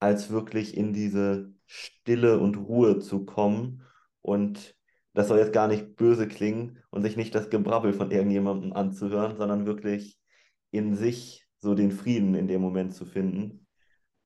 als 0.00 0.30
wirklich 0.30 0.76
in 0.76 0.92
diese 0.92 1.52
Stille 1.66 2.38
und 2.38 2.56
Ruhe 2.56 3.00
zu 3.00 3.24
kommen. 3.24 3.82
Und 4.22 4.75
das 5.16 5.28
soll 5.28 5.38
jetzt 5.38 5.54
gar 5.54 5.66
nicht 5.66 5.96
böse 5.96 6.28
klingen 6.28 6.78
und 6.90 7.02
sich 7.02 7.16
nicht 7.16 7.34
das 7.34 7.48
Gebrabbel 7.48 7.94
von 7.94 8.10
irgendjemandem 8.10 8.74
anzuhören, 8.74 9.38
sondern 9.38 9.64
wirklich 9.64 10.18
in 10.70 10.94
sich 10.94 11.46
so 11.58 11.74
den 11.74 11.90
Frieden 11.90 12.34
in 12.34 12.48
dem 12.48 12.60
Moment 12.60 12.94
zu 12.94 13.06
finden. 13.06 13.66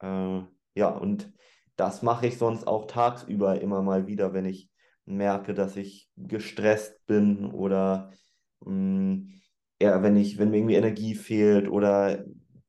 Äh, 0.01 0.41
ja, 0.75 0.89
und 0.89 1.33
das 1.77 2.03
mache 2.03 2.27
ich 2.27 2.39
sonst 2.39 2.67
auch 2.67 2.87
tagsüber 2.89 3.61
immer 3.61 3.83
mal 3.83 4.09
wieder, 4.09 4.33
wenn 4.33 4.47
ich 4.47 4.69
merke, 5.05 5.55
dass 5.55 5.77
ich 5.77 6.11
gestresst 6.17 7.07
bin 7.07 7.47
oder 7.47 8.11
mh, 8.67 9.29
ja, 9.81 10.03
wenn 10.03 10.17
ich, 10.17 10.39
wenn 10.39 10.51
mir 10.51 10.57
irgendwie 10.59 10.75
Energie 10.75 11.15
fehlt 11.15 11.69
oder 11.69 12.25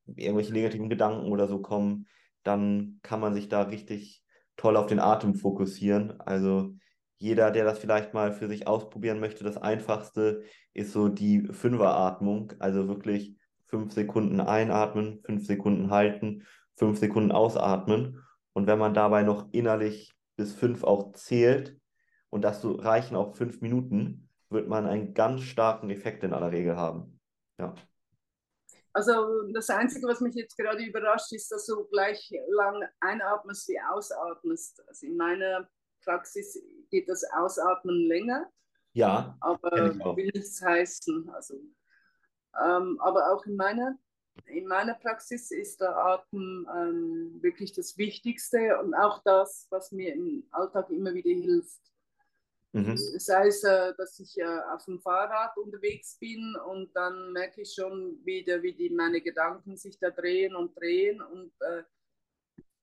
irgendwelche 0.06 0.54
negativen 0.54 0.90
Gedanken 0.90 1.32
oder 1.32 1.48
so 1.48 1.60
kommen, 1.60 2.06
dann 2.44 3.00
kann 3.02 3.20
man 3.20 3.34
sich 3.34 3.50
da 3.50 3.64
richtig 3.64 4.24
toll 4.58 4.78
auf 4.78 4.86
den 4.86 5.00
Atem 5.00 5.34
fokussieren. 5.34 6.22
Also 6.22 6.76
jeder, 7.22 7.52
der 7.52 7.66
das 7.66 7.78
vielleicht 7.78 8.16
mal 8.16 8.34
für 8.34 8.48
sich 8.48 8.68
ausprobieren 8.68 9.20
möchte, 9.20 9.44
das 9.44 9.58
Einfachste 9.58 10.44
ist 10.74 10.92
so 10.92 11.08
die 11.08 11.48
Fünferatmung, 11.52 12.54
also 12.58 12.88
wirklich 12.88 13.38
fünf 13.68 13.94
Sekunden 13.94 14.42
einatmen, 14.42 15.22
fünf 15.24 15.46
Sekunden 15.46 15.92
halten, 15.92 16.48
fünf 16.76 16.98
Sekunden 16.98 17.32
ausatmen. 17.32 18.24
Und 18.54 18.66
wenn 18.66 18.80
man 18.80 18.96
dabei 18.96 19.22
noch 19.22 19.48
innerlich 19.52 20.12
bis 20.36 20.54
fünf 20.54 20.84
auch 20.84 21.14
zählt, 21.14 21.78
und 22.32 22.42
das 22.42 22.62
so 22.62 22.72
reichen 22.72 23.16
auch 23.16 23.36
fünf 23.36 23.62
Minuten, 23.62 24.30
wird 24.50 24.68
man 24.68 24.88
einen 24.88 25.14
ganz 25.14 25.42
starken 25.42 25.92
Effekt 25.92 26.24
in 26.24 26.34
aller 26.34 26.52
Regel 26.52 26.76
haben. 26.76 27.20
Ja. 27.60 27.76
Also 28.94 29.44
das 29.54 29.70
Einzige, 29.70 30.08
was 30.08 30.22
mich 30.22 30.34
jetzt 30.34 30.58
gerade 30.58 30.84
überrascht, 30.84 31.32
ist, 31.34 31.52
dass 31.52 31.68
du 31.68 31.86
gleich 31.90 32.34
lang 32.48 32.84
einatmest 33.00 33.68
wie 33.70 33.80
ausatmest. 33.80 34.84
Also 34.88 35.06
in 35.06 35.18
meiner 35.18 35.70
Praxis 36.04 36.62
geht 36.90 37.10
das 37.10 37.24
Ausatmen 37.32 38.08
länger, 38.08 38.50
Ja, 38.94 39.38
aber 39.40 39.92
ich 39.92 40.00
will 40.00 40.32
nichts 40.34 40.62
heißen. 40.62 41.30
Also, 41.30 41.56
ähm, 42.62 43.00
aber 43.02 43.34
auch 43.34 43.46
in 43.46 43.56
meiner, 43.56 43.98
in 44.46 44.68
meiner 44.68 44.96
Praxis 44.96 45.52
ist 45.52 45.82
der 45.82 45.96
Atem 45.96 46.68
ähm, 46.76 47.40
wirklich 47.42 47.72
das 47.74 47.98
Wichtigste 47.98 48.80
und 48.80 48.94
auch 48.94 49.22
das, 49.24 49.68
was 49.70 49.92
mir 49.92 50.14
im 50.14 50.48
Alltag 50.52 50.90
immer 50.90 51.14
wieder 51.14 51.30
hilft. 51.30 51.80
Mhm. 52.74 52.96
Sei 52.96 53.48
es, 53.48 53.64
äh, 53.64 53.94
dass 53.98 54.18
ich 54.20 54.38
äh, 54.38 54.60
auf 54.74 54.86
dem 54.86 55.00
Fahrrad 55.02 55.58
unterwegs 55.58 56.18
bin 56.20 56.56
und 56.68 56.96
dann 56.96 57.34
merke 57.34 57.62
ich 57.62 57.74
schon 57.74 58.18
wieder, 58.24 58.64
wie 58.64 58.74
die, 58.74 58.90
meine 58.90 59.20
Gedanken 59.20 59.76
sich 59.76 60.00
da 60.00 60.10
drehen 60.10 60.56
und 60.56 60.78
drehen. 60.80 61.22
Und 61.22 61.52
äh, 61.60 61.84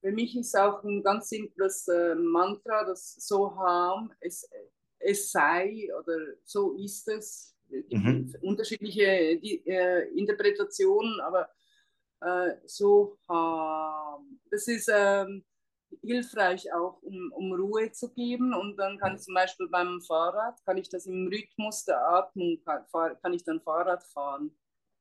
für 0.01 0.11
mich 0.11 0.35
ist 0.37 0.57
auch 0.57 0.83
ein 0.83 1.03
ganz 1.03 1.29
simples 1.29 1.87
äh, 1.87 2.15
Mantra, 2.15 2.85
das 2.85 3.15
so 3.15 3.55
harm 3.55 4.11
es, 4.19 4.49
es 4.99 5.31
sei 5.31 5.89
oder 5.99 6.17
so 6.43 6.73
ist 6.73 7.07
es. 7.07 7.55
Es 7.71 8.05
gibt 8.05 8.33
Mhm. 8.33 8.35
unterschiedliche 8.41 9.39
die, 9.39 9.65
äh, 9.67 10.09
Interpretationen, 10.17 11.19
aber 11.21 11.49
äh, 12.21 12.55
so 12.65 13.17
harm. 13.27 14.39
Das 14.49 14.67
ist 14.67 14.89
ähm, 14.93 15.45
hilfreich 16.01 16.71
auch, 16.73 17.01
um, 17.03 17.31
um 17.33 17.53
Ruhe 17.53 17.91
zu 17.91 18.11
geben. 18.13 18.53
Und 18.53 18.77
dann 18.77 18.97
kann 18.97 19.15
ich 19.15 19.21
zum 19.21 19.33
Beispiel 19.35 19.67
beim 19.69 20.01
Fahrrad, 20.01 20.63
kann 20.65 20.77
ich 20.77 20.89
das 20.89 21.05
im 21.05 21.27
Rhythmus 21.27 21.85
der 21.85 22.01
Atmung, 22.07 22.59
kann, 22.65 22.85
kann 23.21 23.33
ich 23.33 23.43
dann 23.43 23.61
Fahrrad 23.61 24.03
fahren. 24.03 24.51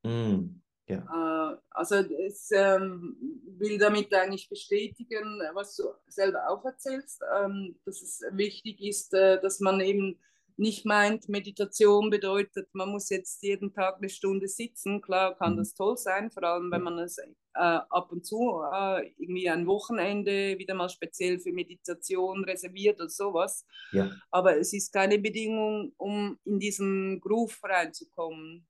Mhm. 0.05 0.63
Ja. 0.89 1.53
Äh, 1.55 1.57
also 1.71 1.97
es 1.97 2.51
ähm, 2.53 3.17
will 3.59 3.79
damit 3.79 4.13
eigentlich 4.15 4.49
bestätigen, 4.49 5.41
was 5.55 5.77
du 5.77 5.85
selber 6.09 6.49
auch 6.49 6.65
erzählst, 6.65 7.23
ähm, 7.41 7.79
dass 7.85 8.03
es 8.03 8.23
wichtig 8.33 8.81
ist, 8.83 9.15
äh, 9.15 9.41
dass 9.41 9.61
man 9.61 9.81
eben 9.81 10.19
nicht 10.59 10.85
meint, 10.85 11.29
Meditation 11.29 12.11
bedeutet, 12.11 12.69
man 12.73 12.89
muss 12.91 13.11
jetzt 13.11 13.43
jeden 13.45 13.73
Tag 13.73 13.99
eine 13.99 14.09
Stunde 14.09 14.49
sitzen. 14.49 15.01
Klar 15.01 15.37
kann 15.37 15.53
Mhm. 15.53 15.59
das 15.59 15.75
toll 15.75 15.97
sein, 15.97 16.31
vor 16.33 16.43
allem 16.43 16.73
wenn 16.73 16.83
man 16.83 16.99
es 16.99 17.19
äh, 17.19 17.29
ab 17.55 18.11
und 18.11 18.27
zu 18.27 18.63
äh, 18.73 19.09
irgendwie 19.19 19.49
ein 19.49 19.67
Wochenende 19.69 20.59
wieder 20.59 20.75
mal 20.75 20.89
speziell 20.89 21.39
für 21.39 21.53
Meditation 21.53 22.45
reserviert 22.45 22.99
oder 23.01 23.09
sowas. 23.09 23.65
Ja. 23.93 24.11
Aber 24.33 24.57
es 24.59 24.73
ist 24.73 24.93
keine 24.93 25.19
Bedingung, 25.21 25.93
um 25.97 26.39
in 26.45 26.59
diesen 26.59 27.21
Groove 27.21 27.61
reinzukommen. 27.63 28.67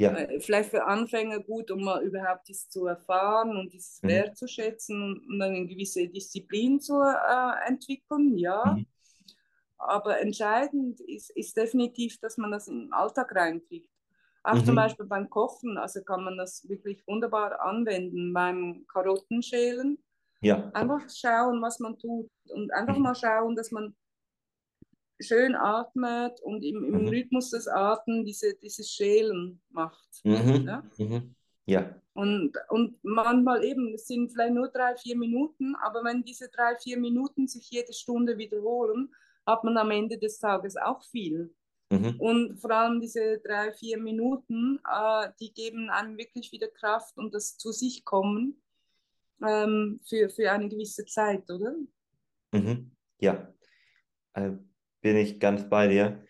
Ja. 0.00 0.12
Äh, 0.14 0.40
vielleicht 0.40 0.70
für 0.70 0.84
Anfänger 0.86 1.40
gut, 1.40 1.70
um 1.70 1.84
mal 1.84 2.02
überhaupt 2.02 2.48
das 2.48 2.68
zu 2.68 2.86
erfahren 2.86 3.56
und 3.56 3.72
dieses 3.72 4.02
Mhm. 4.02 4.08
wertzuschätzen 4.08 5.20
und, 5.28 5.42
eine 5.42 5.66
gewisse 5.66 6.08
Disziplin 6.08 6.80
zu 6.80 7.00
äh, 7.02 7.68
entwickeln, 7.68 8.36
ja. 8.38 8.74
Mhm. 8.76 8.86
Aber 9.78 10.20
entscheidend 10.20 11.00
ist, 11.00 11.30
ist 11.30 11.56
definitiv, 11.56 12.18
dass 12.20 12.36
man 12.38 12.50
das 12.50 12.68
in 12.68 12.80
den 12.80 12.92
Alltag 12.92 13.34
reinkriegt. 13.34 13.88
Auch 14.42 14.62
zum 14.62 14.74
Mhm. 14.74 14.76
Beispiel 14.76 15.06
beim 15.06 15.28
Kochen, 15.30 15.78
also 15.78 16.02
kann 16.02 16.24
man 16.24 16.36
das 16.38 16.68
wirklich 16.68 17.06
wunderbar 17.06 17.60
anwenden 17.60 18.32
beim 18.32 18.86
Karottenschälen. 18.88 19.98
Ja. 20.42 20.70
Einfach 20.72 21.02
schauen, 21.10 21.60
was 21.62 21.78
man 21.80 21.98
tut 21.98 22.30
und 22.50 22.72
einfach 22.72 22.96
Mhm. 22.96 23.02
mal 23.02 23.14
schauen, 23.14 23.56
dass 23.56 23.70
man 23.70 23.94
schön 25.20 25.54
atmet 25.54 26.40
und 26.42 26.62
im, 26.62 26.84
im 26.84 27.02
Mhm. 27.02 27.08
Rhythmus 27.08 27.50
des 27.50 27.68
Atmen 27.68 28.24
diese, 28.24 28.54
dieses 28.54 28.90
Schälen 28.90 29.60
macht. 29.70 30.08
Mhm. 30.24 30.66
Ja? 30.66 30.82
Mhm. 30.98 31.34
Ja. 31.66 31.94
Und, 32.14 32.52
und 32.68 32.98
manchmal 33.02 33.64
eben, 33.64 33.94
es 33.94 34.06
sind 34.06 34.32
vielleicht 34.32 34.54
nur 34.54 34.68
drei, 34.68 34.96
vier 34.96 35.16
Minuten, 35.16 35.76
aber 35.76 36.02
wenn 36.04 36.24
diese 36.24 36.48
drei, 36.48 36.76
vier 36.76 36.98
Minuten 36.98 37.46
sich 37.46 37.70
jede 37.70 37.92
Stunde 37.92 38.36
wiederholen, 38.36 39.14
hat 39.46 39.62
man 39.64 39.76
am 39.76 39.90
Ende 39.90 40.18
des 40.18 40.38
Tages 40.38 40.76
auch 40.76 41.02
viel. 41.04 41.54
Mhm. 41.90 42.20
Und 42.20 42.60
vor 42.60 42.70
allem 42.70 43.00
diese 43.00 43.38
drei, 43.38 43.72
vier 43.72 43.98
Minuten, 43.98 44.80
äh, 44.88 45.28
die 45.40 45.52
geben 45.52 45.90
einem 45.90 46.16
wirklich 46.18 46.52
wieder 46.52 46.68
Kraft 46.68 47.16
und 47.18 47.34
das 47.34 47.56
zu 47.56 47.72
sich 47.72 48.04
kommen 48.04 48.60
ähm, 49.46 50.00
für, 50.04 50.28
für 50.28 50.50
eine 50.50 50.68
gewisse 50.68 51.04
Zeit, 51.04 51.48
oder? 51.50 51.74
Mhm. 52.52 52.90
Ja. 53.20 53.52
Bin 55.00 55.16
ich 55.16 55.40
ganz 55.40 55.68
bei 55.68 55.88
dir. 55.88 56.24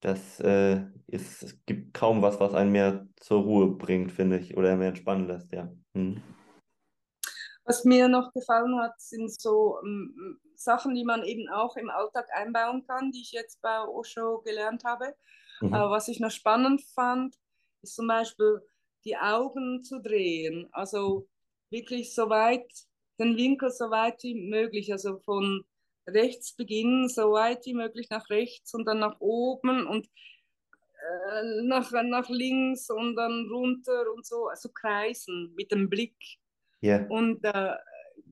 Das 0.00 0.38
äh, 0.40 0.84
ist, 1.06 1.42
es 1.42 1.64
gibt 1.64 1.94
kaum 1.94 2.20
was, 2.20 2.38
was 2.38 2.52
einen 2.54 2.72
mehr 2.72 3.08
zur 3.16 3.42
Ruhe 3.42 3.70
bringt, 3.70 4.12
finde 4.12 4.38
ich, 4.38 4.56
oder 4.56 4.76
mehr 4.76 4.88
entspannen 4.88 5.26
lässt, 5.26 5.50
ja. 5.52 5.72
Mhm. 5.94 6.22
Was 7.64 7.84
mir 7.84 8.08
noch 8.08 8.32
gefallen 8.34 8.78
hat, 8.78 9.00
sind 9.00 9.32
so 9.32 9.78
ähm, 9.82 10.38
Sachen, 10.54 10.94
die 10.94 11.04
man 11.04 11.24
eben 11.24 11.48
auch 11.48 11.76
im 11.76 11.88
Alltag 11.88 12.28
einbauen 12.34 12.84
kann, 12.86 13.12
die 13.12 13.22
ich 13.22 13.32
jetzt 13.32 13.62
bei 13.62 13.80
Osho 13.82 14.42
gelernt 14.42 14.84
habe. 14.84 15.14
Mhm. 15.60 15.72
Äh, 15.72 15.90
was 15.90 16.08
ich 16.08 16.20
noch 16.20 16.30
spannend 16.30 16.82
fand, 16.94 17.34
ist 17.80 17.94
zum 17.94 18.06
Beispiel 18.06 18.60
die 19.04 19.16
Augen 19.16 19.82
zu 19.82 20.00
drehen. 20.00 20.68
Also 20.72 21.28
wirklich 21.70 22.14
so 22.14 22.28
weit, 22.28 22.70
den 23.18 23.36
Winkel 23.36 23.70
so 23.70 23.90
weit 23.90 24.22
wie 24.22 24.48
möglich, 24.50 24.92
also 24.92 25.18
von 25.20 25.64
rechts 26.06 26.54
beginnen, 26.54 27.08
so 27.08 27.32
weit 27.32 27.64
wie 27.66 27.74
möglich 27.74 28.08
nach 28.10 28.28
rechts 28.30 28.74
und 28.74 28.84
dann 28.86 28.98
nach 28.98 29.20
oben 29.20 29.86
und 29.86 30.06
äh, 30.06 31.62
nach, 31.62 31.90
nach 31.92 32.28
links 32.28 32.90
und 32.90 33.16
dann 33.16 33.48
runter 33.50 34.12
und 34.12 34.26
so, 34.26 34.48
also 34.48 34.68
kreisen 34.70 35.54
mit 35.56 35.72
dem 35.72 35.88
Blick. 35.88 36.16
Ja. 36.80 37.06
Und 37.06 37.44
äh, 37.44 37.76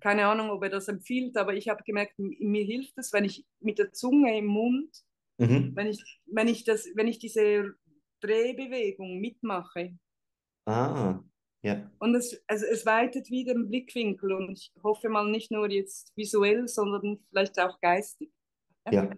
keine 0.01 0.27
Ahnung, 0.27 0.51
ob 0.51 0.63
er 0.63 0.71
das 0.71 0.89
empfiehlt, 0.89 1.37
aber 1.37 1.55
ich 1.55 1.69
habe 1.69 1.83
gemerkt, 1.85 2.15
mir 2.19 2.65
hilft 2.65 2.99
es, 2.99 3.13
wenn 3.13 3.25
ich 3.25 3.47
mit 3.61 3.79
der 3.79 3.93
Zunge 3.93 4.37
im 4.37 4.47
Mund, 4.47 4.91
Mhm. 5.39 5.75
wenn 5.75 5.87
ich, 5.89 6.21
wenn 6.27 6.47
ich, 6.47 6.65
das, 6.65 6.87
wenn 6.95 7.09
ich 7.09 7.19
diese 7.19 7.75
Drehbewegung 8.21 9.19
mitmache. 9.19 9.99
Ah, 10.67 11.21
ja. 11.63 11.91
Und 11.99 12.15
es, 12.17 12.43
also 12.49 12.67
es 12.67 12.85
weitet 12.85 13.31
wieder 13.31 13.55
den 13.55 13.69
Blickwinkel 13.69 14.33
und 14.33 14.51
ich 14.51 14.73
hoffe 14.83 15.09
mal 15.09 15.31
nicht 15.31 15.51
nur 15.51 15.71
jetzt 15.71 16.13
visuell, 16.17 16.67
sondern 16.67 17.21
vielleicht 17.29 17.59
auch 17.61 17.81
geistig. 17.81 18.31
Ja. 18.91 19.09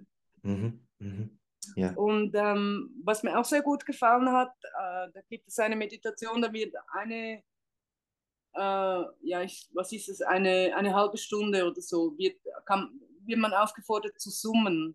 Mhm. 0.43 0.87
Mhm. 0.99 1.39
Ja. 1.77 1.95
Und 1.95 2.35
ähm, 2.35 2.91
was 3.03 3.23
mir 3.23 3.39
auch 3.39 3.45
sehr 3.45 3.63
gut 3.63 3.87
gefallen 3.87 4.31
hat, 4.31 4.55
äh, 4.63 5.09
da 5.13 5.21
gibt 5.29 5.49
es 5.49 5.59
eine 5.59 5.77
Meditation, 5.77 6.43
da 6.43 6.53
wird 6.53 6.75
eine, 6.93 7.43
äh, 8.55 9.05
ja, 9.23 9.43
ich, 9.43 9.71
was 9.73 9.91
ist 9.93 10.11
es, 10.11 10.21
eine, 10.21 10.75
eine 10.77 10.95
halbe 10.95 11.17
Stunde 11.17 11.67
oder 11.67 11.81
so, 11.81 12.17
wird, 12.19 12.37
kann, 12.67 13.01
wird 13.25 13.39
man 13.39 13.55
aufgefordert 13.55 14.21
zu 14.21 14.31
summen. 14.31 14.95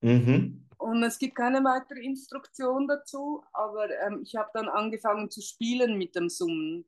Mhm. 0.00 0.67
Und 0.78 1.02
es 1.02 1.18
gibt 1.18 1.34
keine 1.36 1.62
weitere 1.64 2.00
Instruktion 2.00 2.86
dazu, 2.88 3.42
aber 3.52 3.90
ähm, 4.06 4.20
ich 4.22 4.36
habe 4.36 4.50
dann 4.54 4.68
angefangen 4.68 5.30
zu 5.30 5.40
spielen 5.42 5.98
mit 5.98 6.14
dem 6.14 6.28
Summen. 6.28 6.84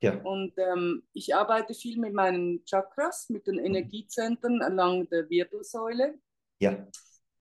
Ja. 0.00 0.20
Und 0.22 0.54
ähm, 0.56 1.02
ich 1.12 1.34
arbeite 1.34 1.74
viel 1.74 1.98
mit 1.98 2.12
meinen 2.14 2.64
Chakras, 2.64 3.28
mit 3.30 3.46
den 3.46 3.58
Energiezentren 3.58 4.60
entlang 4.60 5.08
der 5.08 5.28
Wirbelsäule. 5.30 6.18
Ja. 6.60 6.86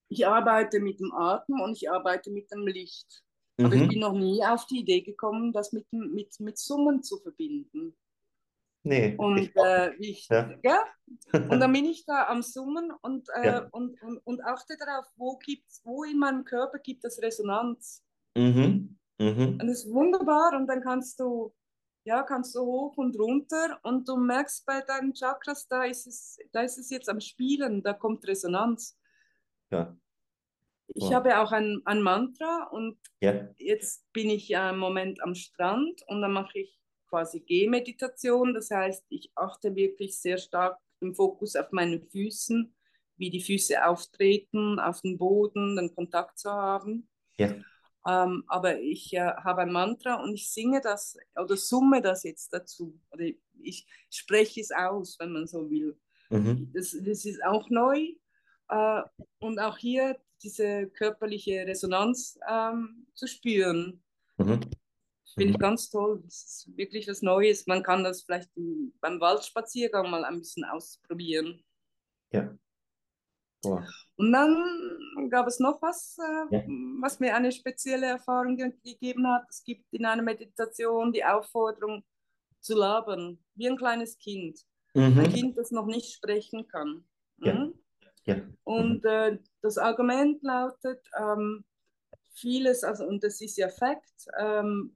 Ich 0.10 0.28
arbeite 0.28 0.80
mit 0.80 1.00
dem 1.00 1.14
Atem 1.14 1.60
und 1.62 1.74
ich 1.78 1.90
arbeite 1.90 2.30
mit 2.30 2.52
dem 2.52 2.68
Licht. 2.68 3.24
Aber 3.58 3.74
ich 3.74 3.88
bin 3.88 3.98
Mhm. 3.98 4.02
noch 4.02 4.14
nie 4.14 4.44
auf 4.46 4.66
die 4.68 4.80
Idee 4.80 5.02
gekommen, 5.02 5.54
das 5.54 5.72
mit, 5.72 5.92
mit, 5.92 6.40
mit 6.40 6.58
Summen 6.58 7.04
zu 7.04 7.18
verbinden. 7.20 7.96
Nee, 8.86 9.16
Und, 9.18 9.52
äh, 9.56 9.96
ich, 9.96 10.28
Ja. 10.30 10.54
ja? 10.64 10.84
und 11.34 11.60
dann 11.60 11.74
bin 11.74 11.86
ich 11.86 12.06
da 12.06 12.28
am 12.28 12.44
Summen 12.44 12.92
und, 13.02 13.28
äh, 13.34 13.48
Ja. 13.48 13.68
und, 13.72 14.00
und, 14.04 14.20
und 14.20 14.44
achte 14.44 14.78
darauf, 14.78 15.06
wo, 15.16 15.38
gibt's, 15.38 15.82
wo 15.84 16.04
in 16.04 16.20
meinem 16.20 16.46
Körper 16.46 16.78
gibt 16.80 17.04
es 17.04 17.22
Resonanz. 17.22 18.04
Mhm. 18.38 18.98
Und 19.18 19.28
Mhm. 19.38 19.58
das 19.60 19.86
ist 19.86 19.92
wunderbar 19.92 20.54
und 20.56 20.68
dann 20.68 20.82
kannst 20.82 21.20
du, 21.20 21.54
ja, 22.04 22.22
kannst 22.22 22.54
du 22.56 22.60
hoch 22.62 22.96
und 22.98 23.18
runter 23.18 23.80
und 23.84 24.08
du 24.08 24.18
merkst 24.18 24.66
bei 24.66 24.82
deinen 24.82 25.14
Chakras, 25.14 25.68
da 25.68 25.84
ist 25.86 26.06
es, 26.06 26.38
da 26.52 26.62
ist 26.62 26.78
es 26.78 26.90
jetzt 26.92 27.10
am 27.10 27.20
Spielen, 27.20 27.82
da 27.82 27.94
kommt 27.94 28.28
Resonanz. 28.28 28.98
Ja. 29.72 29.98
Ich 30.90 31.04
Wow. 31.06 31.14
habe 31.14 31.40
auch 31.40 31.52
ein, 31.52 31.82
ein 31.86 32.02
Mantra 32.04 32.68
und 32.72 33.00
Ja. 33.22 33.50
jetzt 33.58 34.06
bin 34.14 34.30
ich 34.30 34.48
ja 34.50 34.70
im 34.70 34.78
Moment 34.78 35.24
am 35.24 35.34
Strand 35.34 36.04
und 36.08 36.22
dann 36.22 36.34
mache 36.34 36.60
ich 36.60 36.80
quasi 37.10 37.40
Gehmeditation. 37.40 38.54
Das 38.54 38.72
heißt, 38.72 39.06
ich 39.10 39.32
achte 39.36 39.76
wirklich 39.76 40.18
sehr 40.20 40.38
stark 40.38 40.78
im 41.00 41.14
Fokus 41.14 41.56
auf 41.56 41.72
meinen 41.72 42.02
Füßen, 42.10 42.74
wie 43.18 43.30
die 43.30 43.42
Füße 43.42 43.86
auftreten, 43.86 44.80
auf 44.80 45.02
den 45.02 45.18
Boden, 45.18 45.76
den 45.76 45.94
Kontakt 45.94 46.38
zu 46.40 46.52
haben. 46.52 47.08
Ja. 47.38 47.54
Ähm, 48.08 48.44
aber 48.48 48.80
ich 48.80 49.14
äh, 49.14 49.20
habe 49.20 49.62
ein 49.62 49.72
Mantra 49.72 50.22
und 50.22 50.34
ich 50.34 50.50
singe 50.52 50.80
das 50.82 51.18
oder 51.36 51.58
summe 51.58 52.02
das 52.02 52.24
jetzt 52.24 52.54
dazu. 52.54 53.00
Oder 53.12 53.26
ich 53.62 53.88
spreche 54.10 54.62
es 54.62 54.72
aus, 54.72 55.18
wenn 55.20 55.32
man 55.32 55.48
so 55.48 55.70
will. 55.70 55.98
Mhm. 56.30 56.72
Das, 56.74 56.92
das 56.92 57.26
ist 57.26 57.44
auch 57.44 57.70
neu. 57.70 58.14
Äh, 58.70 59.02
und 59.40 59.60
auch 59.60 59.78
hier 59.78 60.20
diese 60.44 60.88
körperliche 60.88 61.66
Resonanz 61.66 62.38
ähm, 62.48 63.08
zu 63.16 63.28
spüren, 63.28 64.04
Mhm. 64.38 64.60
Finde 65.36 65.52
ich 65.52 65.58
Mhm. 65.58 65.62
ganz 65.62 65.90
toll. 65.90 66.22
Das 66.26 66.36
ist 66.44 66.78
wirklich 66.78 67.08
was 67.08 67.22
Neues. 67.22 67.68
Man 67.68 67.84
kann 67.84 68.04
das 68.04 68.24
vielleicht 68.24 68.50
im, 68.56 68.94
beim 69.02 69.20
Waldspaziergang 69.20 70.10
mal 70.10 70.24
ein 70.26 70.40
bisschen 70.40 70.64
ausprobieren. 70.66 71.64
Ja. 72.32 72.58
Boah. 73.62 73.86
Und 74.18 74.32
dann 74.32 75.30
gab 75.30 75.48
es 75.48 75.60
noch 75.60 75.82
was, 75.82 76.18
äh, 76.20 76.56
Ja. 76.56 76.64
was 77.02 77.20
mir 77.20 77.36
eine 77.36 77.52
spezielle 77.52 78.06
Erfahrung 78.08 78.56
ge 78.58 78.72
gegeben 78.84 79.28
hat. 79.28 79.46
Es 79.50 79.64
gibt 79.64 79.86
in 79.92 80.06
einer 80.06 80.22
Meditation 80.22 81.12
die 81.12 81.24
Aufforderung 81.26 82.04
zu 82.62 82.76
labern, 82.76 83.40
wie 83.56 83.68
ein 83.70 83.78
kleines 83.78 84.18
Kind. 84.18 84.60
Ein 84.94 85.16
Mhm. 85.16 85.24
Kind, 85.34 85.58
das 85.58 85.72
noch 85.72 85.86
nicht 85.88 86.14
sprechen 86.14 86.68
kann. 86.68 87.04
Ja. 87.38 87.54
Mhm. 87.54 87.74
Ja. 88.26 88.36
Mhm. 88.38 88.58
Und 88.64 89.06
äh, 89.06 89.38
das 89.62 89.78
Argument 89.78 90.42
lautet, 90.44 91.06
ähm, 91.20 91.66
vieles, 92.34 92.84
also, 92.84 93.06
und 93.06 93.24
das 93.24 93.42
ist 93.42 93.58
ja 93.58 93.70
Fakt, 93.70 94.28
ähm, 94.38 94.96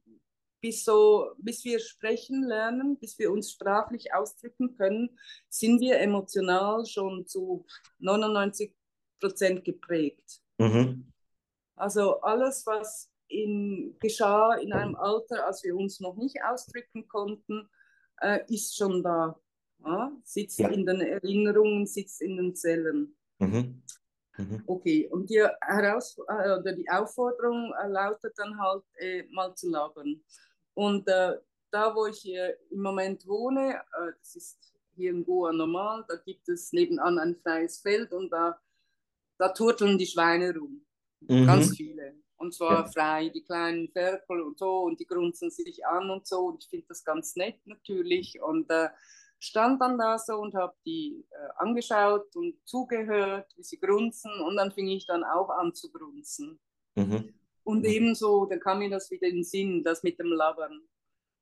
bis, 0.61 0.83
so, 0.83 1.31
bis 1.37 1.63
wir 1.63 1.79
sprechen 1.79 2.43
lernen, 2.43 2.97
bis 2.97 3.17
wir 3.19 3.31
uns 3.31 3.51
sprachlich 3.51 4.13
ausdrücken 4.13 4.75
können, 4.75 5.17
sind 5.49 5.79
wir 5.79 5.99
emotional 5.99 6.85
schon 6.85 7.25
zu 7.25 7.65
99 7.99 8.73
Prozent 9.19 9.63
geprägt. 9.63 10.41
Mhm. 10.57 11.11
Also 11.75 12.21
alles, 12.21 12.65
was 12.65 13.09
in, 13.27 13.95
geschah 13.99 14.55
in 14.55 14.73
einem 14.73 14.95
Alter, 14.95 15.45
als 15.45 15.63
wir 15.63 15.75
uns 15.75 15.99
noch 15.99 16.15
nicht 16.15 16.37
ausdrücken 16.43 17.07
konnten, 17.07 17.69
äh, 18.21 18.39
ist 18.53 18.75
schon 18.75 19.03
da. 19.03 19.39
Ja? 19.85 20.11
Sitzt 20.23 20.59
Ja. 20.59 20.69
in 20.69 20.85
den 20.85 21.01
Erinnerungen, 21.01 21.85
sitzt 21.85 22.21
in 22.21 22.37
den 22.37 22.55
Zellen. 22.55 23.15
Mhm. 23.39 23.81
Mhm. 24.37 24.63
Okay, 24.65 25.07
und 25.11 25.29
die, 25.29 25.45
Heraus 25.61 26.17
äh, 26.27 26.57
oder 26.57 26.73
die 26.73 26.89
Aufforderung 26.89 27.73
äh, 27.73 27.87
lautet 27.87 28.33
dann 28.37 28.57
halt, 28.59 28.83
äh, 28.97 29.23
mal 29.31 29.53
zu 29.53 29.69
labern. 29.69 30.21
Und 30.73 31.07
äh, 31.07 31.37
da, 31.71 31.95
wo 31.95 32.05
ich 32.07 32.19
hier 32.19 32.57
im 32.71 32.81
Moment 32.81 33.27
wohne, 33.27 33.75
äh, 33.75 34.11
das 34.19 34.35
ist 34.35 34.73
hier 34.95 35.11
in 35.11 35.23
Goa 35.25 35.51
normal, 35.53 36.05
da 36.07 36.15
gibt 36.17 36.47
es 36.49 36.73
nebenan 36.73 37.19
ein 37.19 37.35
freies 37.37 37.79
Feld 37.79 38.13
und 38.13 38.29
da, 38.31 38.59
da 39.37 39.49
turteln 39.49 39.97
die 39.97 40.07
Schweine 40.07 40.53
rum. 40.55 40.85
Ganz 41.45 41.69
Mhm. 41.69 41.75
viele. 41.75 42.15
Und 42.37 42.53
zwar 42.53 42.85
Ja. 42.85 42.91
frei, 42.91 43.29
die 43.29 43.43
kleinen 43.43 43.89
Ferkel 43.91 44.41
und 44.41 44.57
so, 44.57 44.81
und 44.83 44.99
die 44.99 45.05
grunzen 45.05 45.51
sich 45.51 45.85
an 45.85 46.09
und 46.09 46.25
so. 46.27 46.47
Und 46.47 46.63
ich 46.63 46.69
finde 46.69 46.87
das 46.87 47.03
ganz 47.03 47.35
nett 47.35 47.59
natürlich. 47.65 48.41
Und 48.41 48.69
äh, 48.71 48.89
stand 49.39 49.81
dann 49.81 49.97
da 49.97 50.17
so 50.17 50.35
und 50.37 50.53
habe 50.55 50.75
die 50.85 51.25
äh, 51.31 51.49
angeschaut 51.57 52.35
und 52.35 52.55
zugehört, 52.65 53.51
wie 53.57 53.63
sie 53.63 53.79
grunzen. 53.79 54.31
Und 54.41 54.55
dann 54.55 54.71
fing 54.71 54.87
ich 54.87 55.05
dann 55.05 55.23
auch 55.25 55.49
an 55.49 55.73
zu 55.75 55.91
grunzen. 55.91 56.59
Mhm. 56.95 57.38
Und 57.69 57.85
ebenso, 57.85 58.45
dann 58.45 58.59
kam 58.59 58.79
mir 58.79 58.89
das 58.89 59.09
wieder 59.11 59.27
in 59.27 59.35
den 59.37 59.43
Sinn, 59.43 59.83
das 59.83 60.03
mit 60.03 60.19
dem 60.19 60.31
Labern. 60.31 60.81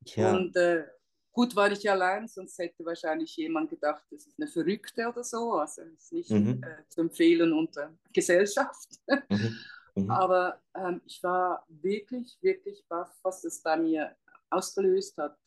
Ja. 0.05 0.35
Und 0.35 0.55
äh, 0.55 0.85
gut 1.31 1.55
war 1.55 1.71
ich 1.71 1.89
allein, 1.89 2.27
sonst 2.27 2.57
hätte 2.59 2.85
wahrscheinlich 2.85 3.35
jemand 3.37 3.69
gedacht, 3.69 4.03
das 4.11 4.27
ist 4.27 4.39
eine 4.39 4.47
Verrückte 4.47 5.07
oder 5.07 5.23
so. 5.23 5.53
Also 5.53 5.81
es 5.83 6.03
ist 6.05 6.11
nicht 6.13 6.31
Mhm. 6.31 6.63
äh, 6.63 6.83
zu 6.89 7.01
empfehlen 7.01 7.53
unter 7.53 7.97
Gesellschaft. 8.13 8.89
Mhm. 9.29 9.57
Mhm. 9.95 10.11
Aber 10.11 10.61
ähm, 10.75 11.01
ich 11.05 11.21
war 11.23 11.65
wirklich, 11.69 12.37
wirklich 12.41 12.85
baff, 12.87 13.11
was 13.23 13.41
das 13.41 13.61
bei 13.61 13.77
mir 13.77 14.15
ausgelöst 14.49 15.17
hat. 15.17 15.37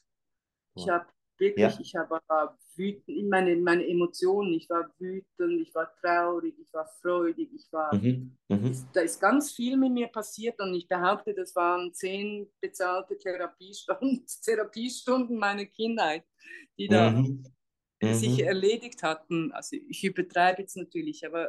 Ich 0.77 0.87
Wow. 0.87 0.91
habe 0.91 1.07
wirklich, 1.41 1.75
Ja. 1.75 1.81
ich 1.81 1.95
war 1.95 2.59
wütend, 2.77 3.29
meine, 3.29 3.57
meine 3.57 3.87
Emotionen, 3.87 4.53
ich 4.55 4.69
war 4.71 4.91
wütend, 4.99 5.61
ich 5.63 5.75
war 5.75 5.93
traurig, 6.01 6.55
ich 6.59 6.73
war 6.73 6.87
freudig, 7.01 7.51
ich 7.55 7.67
war, 7.73 7.95
Mhm. 7.95 8.37
Mhm. 8.49 8.67
ist, 8.67 8.87
da 8.93 9.01
ist 9.01 9.21
ganz 9.21 9.53
viel 9.53 9.77
mit 9.77 9.93
mir 9.93 10.09
passiert 10.09 10.61
und 10.61 10.75
ich 10.75 10.87
behaupte, 10.87 11.35
das 11.35 11.55
waren 11.57 11.93
zehn 11.95 12.51
bezahlte 12.61 13.19
Therapiestunden, 13.19 14.25
Therapiestunden 14.45 15.37
meiner 15.39 15.67
Kindheit, 15.67 16.25
die 16.79 16.89
da 16.89 17.11
Mhm. 17.11 17.45
sich 18.03 18.39
Mhm. 18.39 18.45
erledigt 18.45 19.03
hatten. 19.03 19.53
Also 19.53 19.77
ich 19.77 20.05
übertreibe 20.05 20.63
jetzt 20.63 20.77
natürlich, 20.77 21.27
aber 21.27 21.49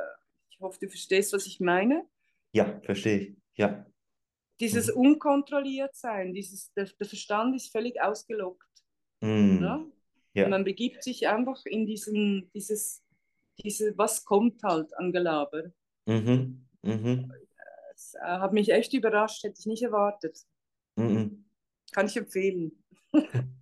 ich 0.50 0.60
hoffe, 0.60 0.80
du 0.80 0.88
verstehst, 0.90 1.34
was 1.34 1.46
ich 1.46 1.60
meine. 1.60 2.06
Ja, 2.54 2.82
verstehe 2.84 3.18
ich. 3.20 3.38
Ja. 3.56 3.86
Dieses 4.60 4.94
Mhm. 4.94 5.02
unkontrolliert 5.02 5.96
sein, 5.96 6.34
dieses, 6.34 6.72
der, 6.74 6.86
der 7.00 7.08
Verstand 7.08 7.56
ist 7.56 7.72
völlig 7.72 8.02
ausgelockt. 8.02 8.68
Mhm. 9.22 9.60
Ne? 9.60 9.86
Ja. 10.34 10.48
Man 10.48 10.64
begibt 10.64 11.04
sich 11.04 11.28
einfach 11.28 11.66
in 11.66 11.86
diesen, 11.86 12.50
dieses, 12.54 13.04
diese, 13.64 13.98
was 13.98 14.26
kommt 14.26 14.62
halt 14.64 14.96
an 14.98 15.12
Gelaber. 15.12 15.72
Mhm. 16.06 16.66
Mhm. 16.82 17.32
Das 17.92 18.16
äh, 18.16 18.26
hat 18.26 18.54
mich 18.54 18.70
echt 18.72 18.94
überrascht, 18.94 19.44
hätte 19.44 19.60
ich 19.60 19.66
nicht 19.66 19.84
erwartet. 19.84 20.40
Mhm. 20.96 21.46
Kann 21.92 22.08
ich 22.08 22.18
empfehlen. 22.18 22.72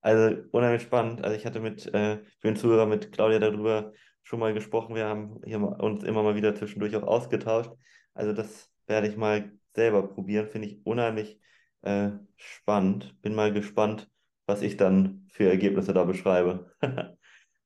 Also 0.00 0.42
unheimlich 0.52 0.82
spannend. 0.82 1.24
Also 1.24 1.36
ich 1.36 1.44
hatte 1.44 1.60
mit, 1.60 1.86
äh, 1.92 2.18
für 2.38 2.48
den 2.48 2.56
Zuhörer 2.56 2.86
mit 2.86 3.12
Claudia 3.12 3.40
darüber 3.40 3.92
schon 4.22 4.38
mal 4.38 4.54
gesprochen. 4.54 4.94
Wir 4.94 5.06
haben 5.06 5.40
hier 5.44 5.60
uns 5.60 6.04
immer 6.04 6.22
mal 6.22 6.36
wieder 6.36 6.54
zwischendurch 6.54 6.94
auch 6.96 7.02
ausgetauscht. 7.02 7.72
Also 8.14 8.32
das 8.32 8.70
werde 8.86 9.08
ich 9.08 9.16
mal 9.16 9.52
selber 9.74 10.06
probieren. 10.06 10.48
Finde 10.48 10.68
ich 10.68 10.86
unheimlich 10.86 11.40
äh, 11.82 12.10
spannend. 12.36 13.20
Bin 13.22 13.34
mal 13.34 13.52
gespannt, 13.52 14.08
was 14.48 14.62
ich 14.62 14.76
dann 14.76 15.28
für 15.30 15.48
Ergebnisse 15.48 15.92
da 15.92 16.04
beschreibe. 16.04 16.72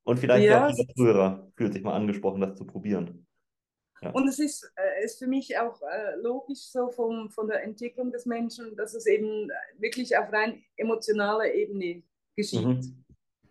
Und 0.05 0.19
vielleicht 0.19 0.45
Ja, 0.45 0.67
auch 0.67 0.71
jeder 0.77 0.95
Zuhörer 0.95 1.53
fühlt 1.55 1.73
sich 1.73 1.83
mal 1.83 1.95
angesprochen, 1.95 2.41
das 2.41 2.57
zu 2.57 2.67
probieren. 2.67 3.27
Ja. 4.03 4.11
Und 4.11 4.27
es 4.27 4.41
ist, 4.41 4.69
äh, 4.75 5.05
ist 5.05 5.21
für 5.21 5.29
mich 5.29 5.57
auch 5.57 5.81
äh, 5.81 6.17
logisch 6.21 6.59
so 6.59 6.91
vom, 6.91 7.31
von 7.31 7.47
der 7.47 7.63
Entwicklung 7.63 8.11
des 8.11 8.27
Menschen, 8.27 8.75
dass 8.75 8.95
es 8.95 9.07
eben 9.07 9.49
wirklich 9.79 10.17
auf 10.19 10.33
rein 10.33 10.65
emotionaler 10.77 11.55
Ebene 11.55 12.03
geschieht. 12.35 12.67
Mhm. 12.67 13.05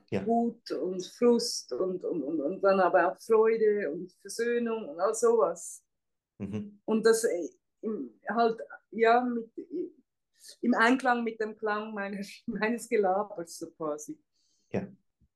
Ja. 0.09 0.25
Wut 0.27 0.69
und 0.71 1.05
Frust 1.05 1.71
und, 1.71 2.03
und, 2.03 2.21
und, 2.21 2.41
und 2.41 2.61
dann 2.61 2.81
aber 2.81 3.13
auch 3.13 3.17
Freude 3.21 3.89
und 3.91 4.11
Versöhnung 4.19 4.89
und 4.89 4.99
all 4.99 5.15
sowas. 5.15 5.85
Mhm. 6.37 6.81
Und 6.83 7.05
das 7.05 7.23
äh, 7.23 7.47
halt, 8.27 8.59
ja, 8.91 9.21
mit, 9.21 9.49
im 10.61 10.73
Einklang 10.73 11.23
mit 11.23 11.39
dem 11.39 11.57
Klang 11.57 11.93
meines, 11.93 12.43
meines 12.45 12.89
Gelabers 12.89 13.57
so 13.57 13.69
quasi. 13.71 14.17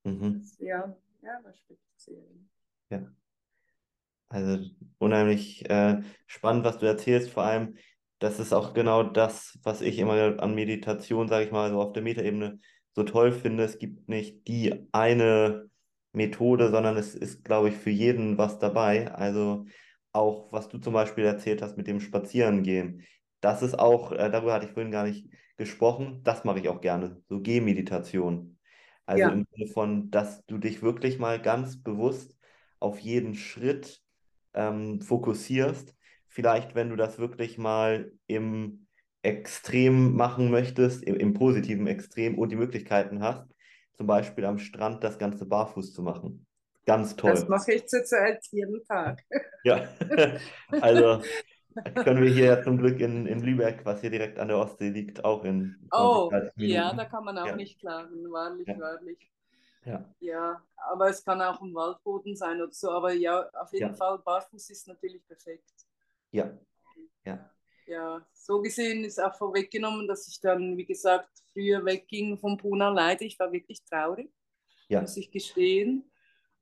Mhm. 0.05 0.43
Ja, 0.59 0.95
ja, 1.21 1.41
das 1.43 1.59
speziell. 1.59 2.23
Ja. 2.89 3.11
Also 4.29 4.63
unheimlich 4.99 5.69
äh, 5.69 6.01
spannend, 6.27 6.63
was 6.63 6.77
du 6.77 6.85
erzählst. 6.85 7.31
Vor 7.31 7.43
allem, 7.43 7.75
das 8.19 8.39
ist 8.39 8.53
auch 8.53 8.73
genau 8.73 9.03
das, 9.03 9.59
was 9.63 9.81
ich 9.81 9.99
immer 9.99 10.39
an 10.41 10.55
Meditation, 10.55 11.27
sage 11.27 11.45
ich 11.45 11.51
mal, 11.51 11.69
so 11.71 11.81
auf 11.81 11.93
der 11.93 12.03
Metaebene 12.03 12.59
so 12.93 13.03
toll 13.03 13.31
finde. 13.31 13.63
Es 13.63 13.79
gibt 13.79 14.07
nicht 14.07 14.47
die 14.47 14.87
eine 14.91 15.69
Methode, 16.13 16.69
sondern 16.69 16.97
es 16.97 17.15
ist, 17.15 17.43
glaube 17.43 17.69
ich, 17.69 17.75
für 17.75 17.89
jeden 17.89 18.37
was 18.37 18.59
dabei. 18.59 19.11
Also 19.11 19.65
auch, 20.11 20.51
was 20.51 20.69
du 20.69 20.77
zum 20.77 20.93
Beispiel 20.93 21.25
erzählt 21.25 21.61
hast 21.61 21.77
mit 21.77 21.87
dem 21.87 21.99
Spazierengehen. 21.99 23.03
Das 23.45 23.61
ist 23.61 23.77
auch, 23.77 24.11
äh, 24.11 24.31
darüber 24.31 24.53
hatte 24.53 24.65
ich 24.65 24.71
vorhin 24.73 24.91
gar 24.91 25.03
nicht 25.05 25.29
gesprochen, 25.55 26.21
das 26.23 26.43
mache 26.45 26.59
ich 26.59 26.67
auch 26.67 26.81
gerne, 26.81 27.21
so 27.29 27.41
Gehmeditation. 27.41 28.57
Also 29.05 29.29
Ja. 29.29 29.29
im 29.29 29.45
Sinne 29.51 29.67
von, 29.71 30.09
dass 30.09 30.43
du 30.47 30.57
dich 30.57 30.81
wirklich 30.81 31.19
mal 31.19 31.39
ganz 31.39 31.81
bewusst 31.83 32.35
auf 32.79 32.97
jeden 32.99 33.35
Schritt 33.35 34.01
ähm, 34.55 34.99
fokussierst. 34.99 35.95
Vielleicht, 36.27 36.73
wenn 36.73 36.89
du 36.89 36.95
das 36.95 37.19
wirklich 37.19 37.59
mal 37.59 38.11
im 38.25 38.87
Extrem 39.21 40.15
machen 40.15 40.49
möchtest, 40.49 41.03
im, 41.03 41.15
im 41.17 41.33
positiven 41.35 41.85
Extrem 41.85 42.39
und 42.39 42.49
die 42.51 42.55
Möglichkeiten 42.55 43.21
hast, 43.21 43.45
zum 43.93 44.07
Beispiel 44.07 44.45
am 44.45 44.57
Strand 44.57 45.03
das 45.03 45.19
Ganze 45.19 45.45
barfuß 45.45 45.93
zu 45.93 46.01
machen. 46.01 46.47
Ganz 46.87 47.15
toll. 47.15 47.33
Das 47.33 47.47
mache 47.47 47.73
ich 47.73 47.85
zurzeit 47.85 48.43
jeden 48.51 48.83
Tag. 48.85 49.23
Ja, 49.63 49.87
also 50.81 51.21
können 52.03 52.23
wir 52.23 52.31
hier 52.31 52.63
zum 52.63 52.77
Glück 52.77 52.99
in, 52.99 53.25
in 53.27 53.41
Lübeck, 53.41 53.85
was 53.85 54.01
hier 54.01 54.09
direkt 54.11 54.39
an 54.39 54.47
der 54.49 54.57
Ostsee 54.57 54.89
liegt, 54.89 55.23
auch 55.25 55.43
in 55.43 55.91
20, 55.95 56.21
Oh, 56.21 56.29
30 56.29 56.53
ja, 56.61 56.93
da 56.93 57.05
kann 57.05 57.23
man 57.25 57.37
auch 57.37 57.45
Ja. 57.47 57.55
nicht 57.55 57.79
klagen, 57.79 58.31
wahrlich, 58.31 58.67
Ja. 58.67 58.75
wahrlich. 58.77 59.31
Ja, 59.85 60.15
Ja, 60.19 60.63
aber 60.77 61.09
es 61.09 61.23
kann 61.23 61.41
auch 61.41 61.61
im 61.61 61.73
Waldboden 61.75 62.35
sein 62.35 62.61
oder 62.61 62.73
so. 62.73 62.91
Aber 62.91 63.13
ja, 63.13 63.49
auf 63.53 63.73
jeden 63.73 63.91
Ja. 63.91 63.95
Fall, 63.95 64.19
barfuß 64.19 64.69
ist 64.71 64.87
natürlich 64.87 65.25
perfekt. 65.27 65.71
ja, 66.31 66.51
ja. 67.25 67.51
Ja, 67.85 68.25
so 68.33 68.61
gesehen 68.61 69.03
ist 69.03 69.19
auch 69.21 69.35
vorweggenommen, 69.35 70.07
dass 70.07 70.27
ich 70.27 70.39
dann, 70.41 70.75
wie 70.77 70.85
gesagt, 70.85 71.29
früher 71.53 71.85
wegging 71.85 72.37
vom 72.37 72.57
Puna. 72.57 72.89
Leider, 72.89 73.21
ich 73.23 73.37
war 73.39 73.51
wirklich 73.51 73.83
traurig, 73.83 74.31
Ja. 74.89 75.01
muss 75.01 75.17
ich 75.17 75.31
gestehen. 75.31 76.11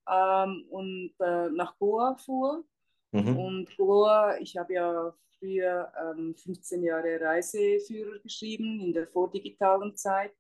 Ähm, 0.10 0.66
und 0.70 1.14
äh, 1.20 1.50
nach 1.52 1.78
Goa 1.80 2.16
fuhr. 2.18 2.66
Mhm. 3.14 3.38
Und 3.38 3.78
Goa, 3.78 4.38
ich 4.40 4.58
habe 4.58 4.74
ja 4.74 5.14
früher 5.40 5.92
ähm, 6.02 6.36
15 6.36 6.84
Jahre 6.84 7.22
Reiseführer 7.22 8.20
geschrieben 8.20 8.80
in 8.82 8.94
der 8.94 9.08
vordigitalen 9.08 9.96
Zeit. 9.96 10.34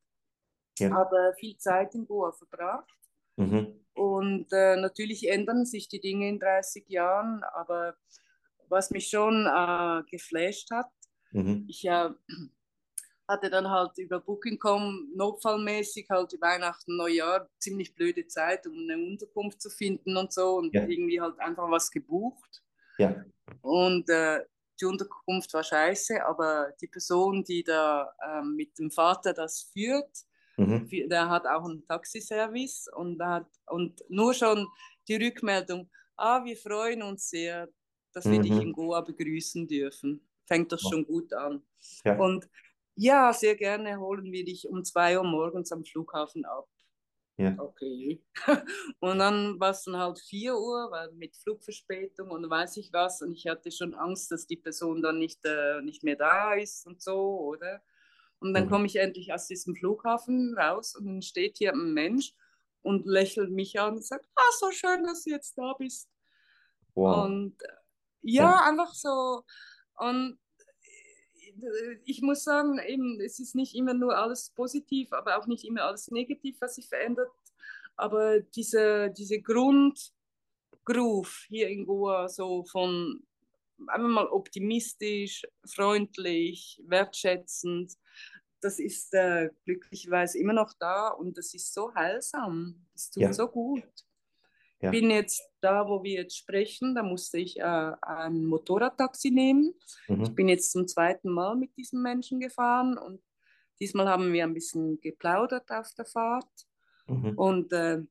Ja. 0.80 0.90
Habe 0.92 1.34
viel 1.40 1.56
Zeit 1.58 1.94
in 1.96 2.06
Goa 2.08 2.32
verbracht. 2.32 2.90
Mhm. 3.38 3.80
Und 3.94 4.48
äh, 4.52 4.76
natürlich 4.76 5.30
ändern 5.30 5.66
sich 5.66 5.88
die 5.88 6.02
Dinge 6.02 6.28
in 6.30 6.40
30 6.40 6.90
Jahren, 6.90 7.44
aber 7.44 7.96
was 8.70 8.90
mich 8.90 9.08
schon 9.08 9.46
äh, 9.46 10.04
geflasht 10.10 10.72
hat, 10.72 10.88
Mhm. 11.32 11.66
ich 11.68 11.84
äh, 11.86 12.10
hatte 13.28 13.50
dann 13.50 13.70
halt 13.70 13.98
über 13.98 14.20
Booking.com 14.20 15.12
notfallmäßig 15.16 16.08
halt 16.10 16.40
Weihnachten, 16.42 16.96
Neujahr 16.98 17.50
ziemlich 17.60 17.96
blöde 17.96 18.28
Zeit, 18.28 18.68
um 18.68 18.74
eine 18.74 18.98
Unterkunft 18.98 19.62
zu 19.62 19.70
finden 19.70 20.18
und 20.18 20.34
so 20.34 20.58
und 20.58 20.74
Ja. 20.74 20.86
irgendwie 20.88 21.22
halt 21.22 21.40
einfach 21.40 21.70
was 21.72 21.90
gebucht. 21.90 22.63
Ja. 22.98 23.24
Und 23.62 24.10
äh, 24.10 24.42
die 24.80 24.86
Unterkunft 24.86 25.54
war 25.54 25.64
scheiße, 25.64 26.26
aber 26.26 26.74
die 26.82 26.88
Person, 26.88 27.44
die 27.44 27.64
da 27.64 28.12
ähm, 28.26 28.56
mit 28.56 28.78
dem 28.80 28.92
Vater 28.92 29.34
das 29.34 29.70
führt, 29.74 30.10
Mhm. 30.56 30.88
der 31.10 31.30
hat 31.30 31.48
auch 31.48 31.66
einen 31.66 31.84
Taxiservice 31.88 32.88
und, 32.96 33.20
hat, 33.24 33.48
und 33.66 34.04
nur 34.08 34.36
schon 34.36 34.68
die 35.08 35.16
Rückmeldung, 35.16 35.90
ah, 36.16 36.46
wir 36.46 36.56
freuen 36.56 37.02
uns 37.02 37.28
sehr, 37.30 37.70
dass 38.14 38.26
wir 38.30 38.40
dich 38.40 38.52
Mhm. 38.52 38.62
in 38.62 38.74
Goa 38.74 39.02
begrüßen 39.02 39.68
dürfen. 39.68 40.30
Fängt 40.46 40.72
doch 40.72 40.80
schon 40.80 41.06
gut 41.08 41.34
an. 41.34 41.64
Ja. 42.06 42.20
Und 42.20 42.48
ja, 42.96 43.34
sehr 43.34 43.56
gerne 43.56 43.98
holen 44.00 44.32
wir 44.32 44.46
dich 44.46 44.68
um 44.70 44.84
zwei 44.84 45.18
Uhr 45.18 45.24
morgens 45.24 45.72
am 45.72 45.84
Flughafen 45.84 46.46
ab. 46.46 46.68
Ja. 47.38 47.60
Okay. 47.60 48.24
Und 49.00 49.20
dann 49.20 49.60
war 49.60 49.72
es 49.72 49.84
dann 49.84 49.98
halt 49.98 50.20
4 50.20 50.56
Uhr, 50.58 50.90
weil 50.92 51.12
mit 51.14 51.38
Flugverspätung 51.38 52.32
und 52.32 52.50
weiß 52.50 52.78
ich 52.78 52.92
was. 52.94 53.22
Und 53.22 53.34
ich 53.34 53.48
hatte 53.48 53.72
schon 53.72 53.94
Angst, 53.94 54.32
dass 54.32 54.48
die 54.48 54.58
Person 54.58 55.02
dann 55.04 55.20
nicht, 55.20 55.46
äh, 55.46 55.82
nicht 55.82 56.04
mehr 56.04 56.16
da 56.16 56.54
ist 56.56 56.88
und 56.88 57.02
so, 57.02 57.40
oder? 57.40 57.82
Und 58.40 58.54
dann 58.56 58.66
Mhm. 58.66 58.70
komme 58.70 58.88
ich 58.88 58.96
endlich 58.98 59.34
aus 59.34 59.48
diesem 59.48 59.76
Flughafen 59.76 60.56
raus 60.58 60.96
und 60.96 61.06
dann 61.06 61.22
steht 61.22 61.58
hier 61.58 61.74
ein 61.74 61.94
Mensch 61.94 62.34
und 62.82 63.06
lächelt 63.06 63.52
mich 63.52 63.80
an 63.80 63.96
und 63.96 64.06
sagt, 64.06 64.26
ah, 64.36 64.52
so 64.60 64.72
schön, 64.72 65.04
dass 65.06 65.24
du 65.24 65.32
jetzt 65.32 65.58
da 65.58 65.74
bist. 65.78 66.10
Wow. 66.96 67.28
Und 67.28 67.62
äh, 67.64 67.68
ja, 68.24 68.58
Ja. 68.58 68.64
einfach 68.68 68.94
so. 68.94 69.44
Und 69.98 70.40
ich 72.06 72.22
muss 72.22 72.44
sagen, 72.44 72.80
eben, 72.80 73.20
es 73.22 73.40
ist 73.40 73.56
nicht 73.56 73.76
immer 73.76 73.94
nur 73.94 74.18
alles 74.18 74.50
positiv, 74.52 75.12
aber 75.14 75.38
auch 75.38 75.48
nicht 75.48 75.66
immer 75.66 75.84
alles 75.84 76.10
negativ, 76.12 76.58
was 76.60 76.76
sich 76.76 76.88
verändert. 76.88 77.30
Aber 77.96 78.40
diese, 78.40 79.12
diese 79.12 79.42
Grundgroove 79.42 80.12
hier 81.48 81.70
in 81.70 81.86
Goa, 81.86 82.28
so 82.28 82.64
von 82.66 83.24
einfach 83.88 84.08
mal 84.08 84.28
optimistisch, 84.28 85.44
freundlich, 85.66 86.82
wertschätzend, 86.88 87.94
das 88.62 88.80
ist 88.80 89.14
äh, 89.14 89.50
glücklicherweise 89.66 90.40
immer 90.40 90.54
noch 90.54 90.74
da 90.80 91.10
und 91.10 91.38
das 91.38 91.54
ist 91.54 91.74
so 91.74 91.94
heilsam. 91.94 92.86
Es 92.96 93.10
tut 93.12 93.24
Ja. 93.24 93.34
so 93.34 93.48
gut. 93.48 93.84
Ja. 94.84 94.92
bin 94.92 95.10
jetzt 95.10 95.42
da, 95.62 95.88
wo 95.88 96.04
wir 96.04 96.22
jetzt 96.22 96.38
sprechen, 96.38 96.94
da 96.94 97.04
musste 97.04 97.38
ich 97.38 97.60
äh, 97.60 97.92
ein 98.02 98.46
Motorradtaxi 98.46 99.32
nehmen. 99.32 99.74
Mhm. 100.08 100.24
Ich 100.24 100.36
bin 100.36 100.50
jetzt 100.50 100.72
zum 100.72 100.88
zweiten 100.88 101.30
Mal 101.30 101.56
mit 101.56 101.76
diesem 101.78 102.02
Menschen 102.02 102.40
gefahren 102.40 102.98
und 102.98 103.22
diesmal 103.80 104.10
haben 104.10 104.34
wir 104.34 104.44
ein 104.44 104.54
bisschen 104.54 105.00
geplaudert 105.00 105.72
auf 105.72 105.94
der 105.98 106.06
Fahrt. 106.06 106.52
Mhm. 107.08 107.34
Und 107.38 107.74
äh, 107.74 108.02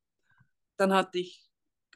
dann 0.77 0.93
hatte 0.93 1.19
ich, 1.19 1.47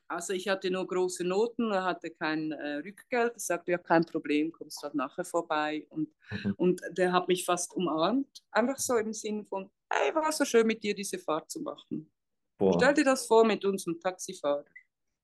also 0.08 0.34
ich 0.34 0.48
hatte 0.48 0.70
nur 0.70 0.86
große 0.86 1.24
Noten, 1.24 1.72
er 1.72 1.84
hatte 1.84 2.10
kein 2.10 2.52
äh, 2.52 2.76
Rückgeld. 2.76 3.32
Ich 3.36 3.44
sagte, 3.44 3.72
ja, 3.72 3.78
kein 3.78 4.04
Problem, 4.04 4.52
kommst 4.52 4.82
halt 4.82 4.94
nachher 4.94 5.24
vorbei. 5.24 5.86
Und, 5.88 6.10
mhm. 6.30 6.54
und 6.56 6.80
der 6.90 7.12
hat 7.12 7.28
mich 7.28 7.44
fast 7.44 7.74
umarmt, 7.74 8.44
einfach 8.50 8.78
so 8.78 8.96
im 8.96 9.12
Sinne 9.12 9.44
von, 9.44 9.70
hey, 9.90 10.14
war 10.14 10.30
so 10.32 10.44
schön 10.44 10.66
mit 10.66 10.82
dir 10.82 10.94
diese 10.94 11.18
Fahrt 11.18 11.50
zu 11.50 11.60
machen. 11.60 12.10
Boah. 12.58 12.74
Stell 12.74 12.94
dir 12.94 13.04
das 13.04 13.26
vor 13.26 13.44
mit 13.44 13.64
unserem 13.64 14.00
Taxifahrer. 14.00 14.64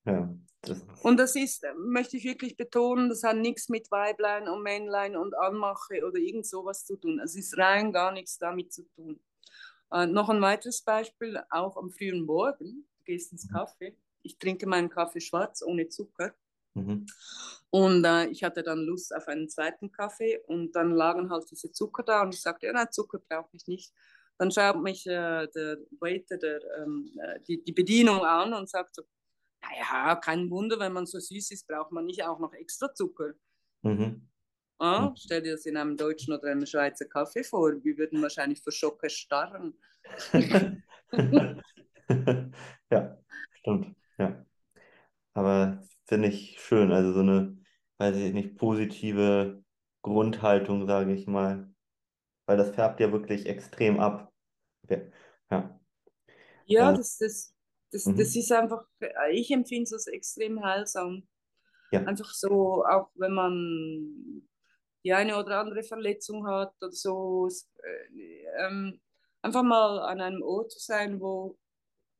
Ja, 0.05 0.35
das 0.63 0.85
und 1.03 1.17
das 1.17 1.35
ist, 1.37 1.65
möchte 1.77 2.17
ich 2.17 2.25
wirklich 2.25 2.57
betonen, 2.57 3.09
das 3.09 3.23
hat 3.23 3.37
nichts 3.37 3.69
mit 3.69 3.91
Weiblein 3.91 4.49
und 4.49 4.63
Männlein 4.63 5.17
und 5.17 5.37
Anmache 5.37 6.05
oder 6.07 6.19
irgend 6.19 6.47
sowas 6.47 6.85
zu 6.85 6.97
tun. 6.97 7.21
Es 7.21 7.37
ist 7.37 7.57
rein 7.57 7.93
gar 7.93 8.13
nichts 8.13 8.39
damit 8.39 8.73
zu 8.73 8.83
tun. 8.95 9.21
Äh, 9.93 10.07
noch 10.07 10.29
ein 10.29 10.41
weiteres 10.41 10.83
Beispiel, 10.83 11.41
auch 11.51 11.77
am 11.77 11.91
frühen 11.91 12.25
Morgen, 12.25 12.87
du 12.99 13.05
gehst 13.05 13.33
ins 13.33 13.51
Kaffee. 13.51 13.97
Ich 14.23 14.39
trinke 14.39 14.67
meinen 14.67 14.89
Kaffee 14.89 15.21
schwarz 15.21 15.63
ohne 15.63 15.89
Zucker. 15.89 16.35
Mhm. 16.75 17.07
Und 17.71 18.05
äh, 18.05 18.27
ich 18.27 18.45
hatte 18.45 18.63
dann 18.63 18.81
Lust 18.81 19.15
auf 19.15 19.29
einen 19.29 19.49
zweiten 19.49 19.91
Kaffee 19.93 20.39
und 20.47 20.73
dann 20.73 20.93
lagen 20.93 21.31
halt 21.31 21.51
diese 21.51 21.73
Zucker 21.73 22.03
da 22.03 22.23
und 22.23 22.35
ich 22.35 22.41
sagte, 22.41 22.67
ja, 22.67 22.73
nein, 22.73 22.91
Zucker 22.91 23.19
brauche 23.19 23.55
ich 23.55 23.67
nicht. 23.67 23.93
Dann 24.43 24.51
schaut 24.51 24.83
mich 24.83 25.07
äh, 25.07 25.47
der 25.55 25.79
Waiter, 26.01 26.37
der, 26.37 26.59
ähm, 26.79 27.09
äh, 27.17 27.39
die, 27.47 27.63
die 27.63 27.71
Bedienung 27.71 28.25
an 28.25 28.53
und 28.53 28.69
sagt 28.69 28.97
so, 28.97 29.05
naja, 29.63 30.17
kein 30.17 30.51
Wunder, 30.51 30.81
wenn 30.81 30.93
man 30.93 31.07
so 31.07 31.21
süß 31.21 31.53
ist, 31.53 31.69
braucht 31.69 31.93
man 31.93 32.07
nicht 32.07 32.25
auch 32.25 32.41
noch 32.41 32.53
extra 32.53 32.93
Zucker. 32.93 33.35
Mhm. 33.83 34.29
Ah, 34.79 35.11
mhm. 35.11 35.17
stell 35.17 35.43
dir 35.43 35.53
das 35.53 35.65
in 35.65 35.77
einem 35.77 35.97
deutschen 35.97 36.35
oder 36.35 36.51
einem 36.51 36.67
Schweizer 36.67 37.05
Kaffee 37.05 37.45
vor. 37.45 37.73
Wir 37.85 37.97
würden 37.97 38.21
wahrscheinlich 38.21 38.61
vor 38.61 38.73
Schock 38.73 39.01
erstarren. 39.05 39.79
ja, 42.91 43.19
stimmt. 43.61 43.97
Ja. 44.19 44.45
Aber 45.35 45.85
finde 46.07 46.27
ich 46.31 46.59
schön. 46.59 46.91
Also 46.91 47.13
so 47.13 47.21
eine, 47.21 47.57
weiß 47.99 48.17
ich 48.17 48.33
nicht, 48.33 48.57
positive 48.57 49.63
Grundhaltung, 50.03 50.89
sage 50.89 51.15
ich 51.15 51.29
mal. 51.29 51.73
Weil 52.47 52.57
das 52.57 52.75
färbt 52.75 52.99
ja 52.99 53.13
wirklich 53.13 53.47
extrem 53.47 54.01
ab. 54.01 54.32
Ja. 54.89 55.79
Ja, 56.67 56.89
also, 56.89 56.99
das, 56.99 57.19
das, 57.19 57.55
das, 57.91 58.07
mhm. 58.07 58.17
das 58.17 58.37
ist 58.37 58.53
einfach, 58.53 58.85
ich 59.31 59.51
empfinde 59.51 59.85
es 59.85 59.93
als 59.93 60.07
extrem 60.07 60.65
heilsam. 60.65 61.27
Ja. 61.91 62.01
Einfach 62.05 62.33
so, 62.33 62.85
auch 62.85 63.11
wenn 63.15 63.33
man 63.33 64.49
die 65.05 65.13
eine 65.13 65.37
oder 65.37 65.61
andere 65.61 65.83
Verletzung 65.83 66.47
hat 66.47 66.75
oder 66.81 66.93
so, 66.93 67.49
äh, 67.83 68.45
ähm, 68.59 69.01
einfach 69.43 69.63
mal 69.63 69.99
an 70.01 70.21
einem 70.21 70.43
Ort 70.43 70.73
zu 70.73 70.79
sein, 70.79 71.21
wo, 71.21 71.59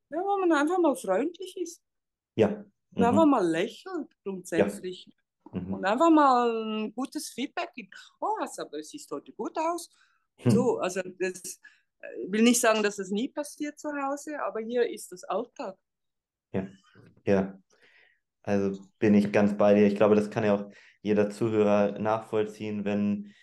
ja, 0.09 0.19
wo 0.19 0.37
man 0.45 0.51
einfach 0.51 0.77
mal 0.77 0.95
freundlich 0.95 1.57
ist. 1.57 1.81
Ja. 2.35 2.49
Mhm. 2.49 2.71
Und 2.95 3.03
einfach 3.03 3.25
mal 3.25 3.47
lächelt 3.47 4.11
grundsätzlich. 4.23 5.07
Ja. 5.53 5.59
Mhm. 5.59 5.73
Und 5.73 5.85
einfach 5.85 6.09
mal 6.09 6.49
ein 6.51 6.93
gutes 6.93 7.29
Feedback 7.29 7.73
gibt. 7.73 7.95
Oh, 8.19 8.35
aber 8.57 8.79
es 8.79 8.89
sieht 8.89 9.09
heute 9.11 9.31
gut 9.31 9.57
aus. 9.57 9.89
Hm. 10.37 10.51
So, 10.51 10.77
also 10.79 11.01
das, 11.19 11.59
will 12.27 12.41
nicht 12.41 12.59
sagen, 12.59 12.83
dass 12.83 12.99
es 12.99 13.09
nie 13.09 13.29
passiert 13.29 13.79
zu 13.79 13.89
Hause, 13.89 14.41
aber 14.43 14.59
hier 14.59 14.89
ist 14.89 15.11
das 15.11 15.23
Alltag. 15.23 15.75
Ja, 16.51 16.67
ja. 17.25 17.59
Also 18.43 18.81
bin 18.99 19.13
ich 19.13 19.31
ganz 19.31 19.57
bei 19.57 19.73
dir. 19.73 19.87
Ich 19.87 19.95
glaube, 19.95 20.15
das 20.15 20.29
kann 20.29 20.43
ja 20.43 20.55
auch 20.55 20.71
jeder 21.01 21.29
Zuhörer 21.29 21.97
nachvollziehen, 21.99 22.85
wenn, 22.85 23.33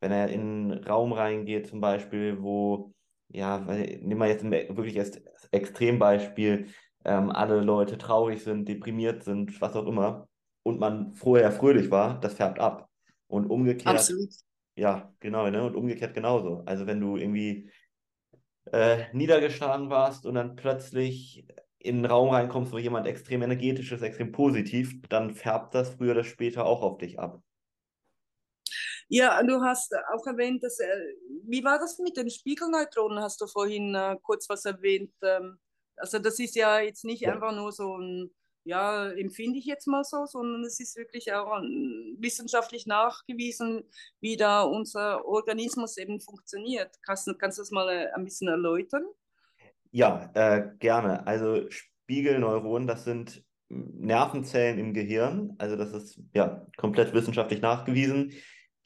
wenn 0.00 0.12
er 0.12 0.28
in 0.28 0.40
einen 0.40 0.84
Raum 0.84 1.12
reingeht, 1.12 1.66
zum 1.66 1.80
Beispiel, 1.80 2.42
wo, 2.42 2.92
ja, 3.28 3.58
nehmen 3.58 4.18
wir 4.18 4.28
jetzt 4.28 4.44
wirklich 4.44 4.98
als 4.98 5.22
Extrembeispiel, 5.50 6.68
ähm, 7.04 7.30
alle 7.30 7.60
Leute 7.60 7.98
traurig 7.98 8.42
sind, 8.42 8.68
deprimiert 8.68 9.24
sind, 9.24 9.60
was 9.60 9.74
auch 9.74 9.86
immer, 9.86 10.28
und 10.62 10.78
man 10.78 11.14
vorher 11.14 11.52
fröhlich 11.52 11.90
war, 11.90 12.20
das 12.20 12.34
färbt 12.34 12.58
ab. 12.58 12.88
Und 13.28 13.46
umgekehrt. 13.46 13.94
Absolut. 13.94 14.30
Ja, 14.74 15.12
genau, 15.20 15.48
ne? 15.50 15.64
Und 15.64 15.76
umgekehrt 15.76 16.14
genauso. 16.14 16.62
Also 16.66 16.86
wenn 16.86 17.00
du 17.00 17.16
irgendwie 17.16 17.70
äh, 18.72 19.04
niedergeschlagen 19.12 19.90
warst 19.90 20.26
und 20.26 20.34
dann 20.34 20.56
plötzlich 20.56 21.46
in 21.78 21.96
einen 21.96 22.06
Raum 22.06 22.30
reinkommst, 22.30 22.72
wo 22.72 22.78
jemand 22.78 23.06
extrem 23.06 23.42
energetisch 23.42 23.90
ist, 23.92 24.02
extrem 24.02 24.32
positiv, 24.32 25.00
dann 25.08 25.32
färbt 25.32 25.74
das 25.74 25.90
früher 25.90 26.12
oder 26.12 26.24
später 26.24 26.66
auch 26.66 26.82
auf 26.82 26.98
dich 26.98 27.18
ab. 27.18 27.42
Ja, 29.08 29.42
du 29.42 29.60
hast 29.62 29.92
auch 30.14 30.26
erwähnt, 30.26 30.62
dass, 30.62 30.78
äh, 30.78 30.86
wie 31.48 31.64
war 31.64 31.78
das 31.78 31.98
mit 31.98 32.16
den 32.16 32.30
Spiegelneutronen? 32.30 33.18
Hast 33.20 33.40
du 33.40 33.46
vorhin 33.46 33.94
äh, 33.94 34.16
kurz 34.22 34.48
was 34.48 34.64
erwähnt? 34.64 35.12
Ähm, 35.22 35.58
also 35.96 36.18
das 36.18 36.38
ist 36.38 36.54
ja 36.54 36.80
jetzt 36.80 37.04
nicht 37.04 37.22
ja. 37.22 37.32
einfach 37.32 37.52
nur 37.52 37.72
so 37.72 37.96
ein 37.96 38.30
ja, 38.64 39.10
empfinde 39.10 39.58
ich 39.58 39.64
jetzt 39.64 39.86
mal 39.86 40.04
so, 40.04 40.26
sondern 40.26 40.64
es 40.64 40.80
ist 40.80 40.96
wirklich 40.96 41.32
auch 41.32 41.60
wissenschaftlich 42.18 42.86
nachgewiesen, 42.86 43.84
wie 44.20 44.36
da 44.36 44.62
unser 44.62 45.24
Organismus 45.24 45.96
eben 45.96 46.20
funktioniert. 46.20 46.96
Kannst, 47.02 47.28
kannst 47.38 47.58
du 47.58 47.62
das 47.62 47.70
mal 47.70 47.88
äh, 47.88 48.12
ein 48.14 48.24
bisschen 48.24 48.48
erläutern? 48.48 49.04
Ja, 49.92 50.30
äh, 50.34 50.70
gerne. 50.78 51.26
Also 51.26 51.68
Spiegelneuronen, 51.70 52.86
das 52.86 53.04
sind 53.04 53.44
Nervenzellen 53.68 54.78
im 54.78 54.94
Gehirn, 54.94 55.54
also 55.58 55.76
das 55.76 55.92
ist 55.92 56.20
ja 56.34 56.66
komplett 56.76 57.14
wissenschaftlich 57.14 57.60
nachgewiesen, 57.60 58.32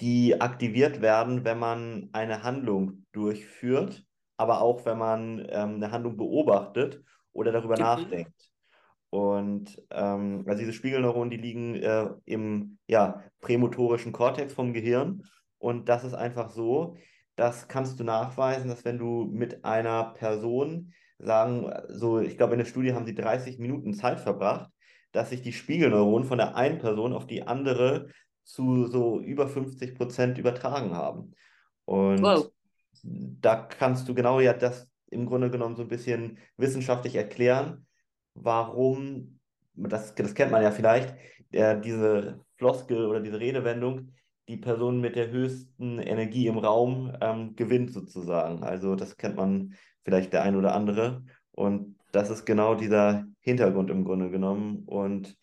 die 0.00 0.40
aktiviert 0.40 1.00
werden, 1.00 1.44
wenn 1.44 1.58
man 1.58 2.10
eine 2.12 2.42
Handlung 2.42 3.06
durchführt, 3.12 4.04
aber 4.36 4.60
auch 4.60 4.84
wenn 4.84 4.98
man 4.98 5.38
ähm, 5.48 5.76
eine 5.76 5.90
Handlung 5.90 6.18
beobachtet 6.18 7.02
oder 7.32 7.50
darüber 7.52 7.74
okay. 7.74 7.82
nachdenkt. 7.82 8.53
Und 9.14 9.80
ähm, 9.92 10.42
also 10.44 10.58
diese 10.58 10.72
Spiegelneuronen, 10.72 11.30
die 11.30 11.36
liegen 11.36 11.76
äh, 11.76 12.08
im 12.24 12.78
ja, 12.88 13.22
prämotorischen 13.40 14.10
Kortex 14.10 14.52
vom 14.52 14.72
Gehirn. 14.72 15.22
Und 15.58 15.88
das 15.88 16.02
ist 16.02 16.14
einfach 16.14 16.50
so, 16.50 16.96
das 17.36 17.68
kannst 17.68 18.00
du 18.00 18.02
nachweisen, 18.02 18.68
dass 18.68 18.84
wenn 18.84 18.98
du 18.98 19.28
mit 19.30 19.64
einer 19.64 20.14
Person 20.14 20.92
sagen, 21.20 21.72
so, 21.90 22.18
ich 22.18 22.36
glaube, 22.36 22.54
in 22.54 22.58
der 22.58 22.64
Studie 22.64 22.92
haben 22.92 23.06
sie 23.06 23.14
30 23.14 23.60
Minuten 23.60 23.94
Zeit 23.94 24.18
verbracht, 24.18 24.68
dass 25.12 25.30
sich 25.30 25.42
die 25.42 25.52
Spiegelneuronen 25.52 26.26
von 26.26 26.38
der 26.38 26.56
einen 26.56 26.80
Person 26.80 27.12
auf 27.12 27.28
die 27.28 27.44
andere 27.46 28.08
zu 28.42 28.88
so 28.88 29.20
über 29.20 29.46
50 29.46 29.94
Prozent 29.94 30.38
übertragen 30.38 30.92
haben. 30.92 31.36
Und 31.84 32.20
wow. 32.20 32.50
da 33.04 33.54
kannst 33.54 34.08
du 34.08 34.14
genau 34.14 34.40
ja 34.40 34.54
das 34.54 34.88
im 35.08 35.26
Grunde 35.26 35.52
genommen 35.52 35.76
so 35.76 35.82
ein 35.82 35.88
bisschen 35.88 36.38
wissenschaftlich 36.56 37.14
erklären, 37.14 37.86
warum, 38.34 39.38
das, 39.74 40.14
das 40.14 40.34
kennt 40.34 40.52
man 40.52 40.62
ja 40.62 40.70
vielleicht, 40.70 41.14
äh, 41.52 41.80
diese 41.80 42.44
Floskel 42.56 43.06
oder 43.06 43.20
diese 43.20 43.40
Redewendung, 43.40 44.12
die 44.48 44.56
Person 44.56 45.00
mit 45.00 45.16
der 45.16 45.30
höchsten 45.30 45.98
Energie 45.98 46.46
im 46.46 46.58
Raum 46.58 47.16
ähm, 47.20 47.56
gewinnt 47.56 47.92
sozusagen. 47.92 48.62
Also 48.62 48.94
das 48.94 49.16
kennt 49.16 49.36
man 49.36 49.74
vielleicht 50.04 50.32
der 50.32 50.42
ein 50.42 50.56
oder 50.56 50.74
andere. 50.74 51.24
Und 51.52 51.96
das 52.12 52.30
ist 52.30 52.44
genau 52.44 52.74
dieser 52.74 53.24
Hintergrund 53.40 53.90
im 53.90 54.04
Grunde 54.04 54.30
genommen. 54.30 54.84
Und 54.86 55.36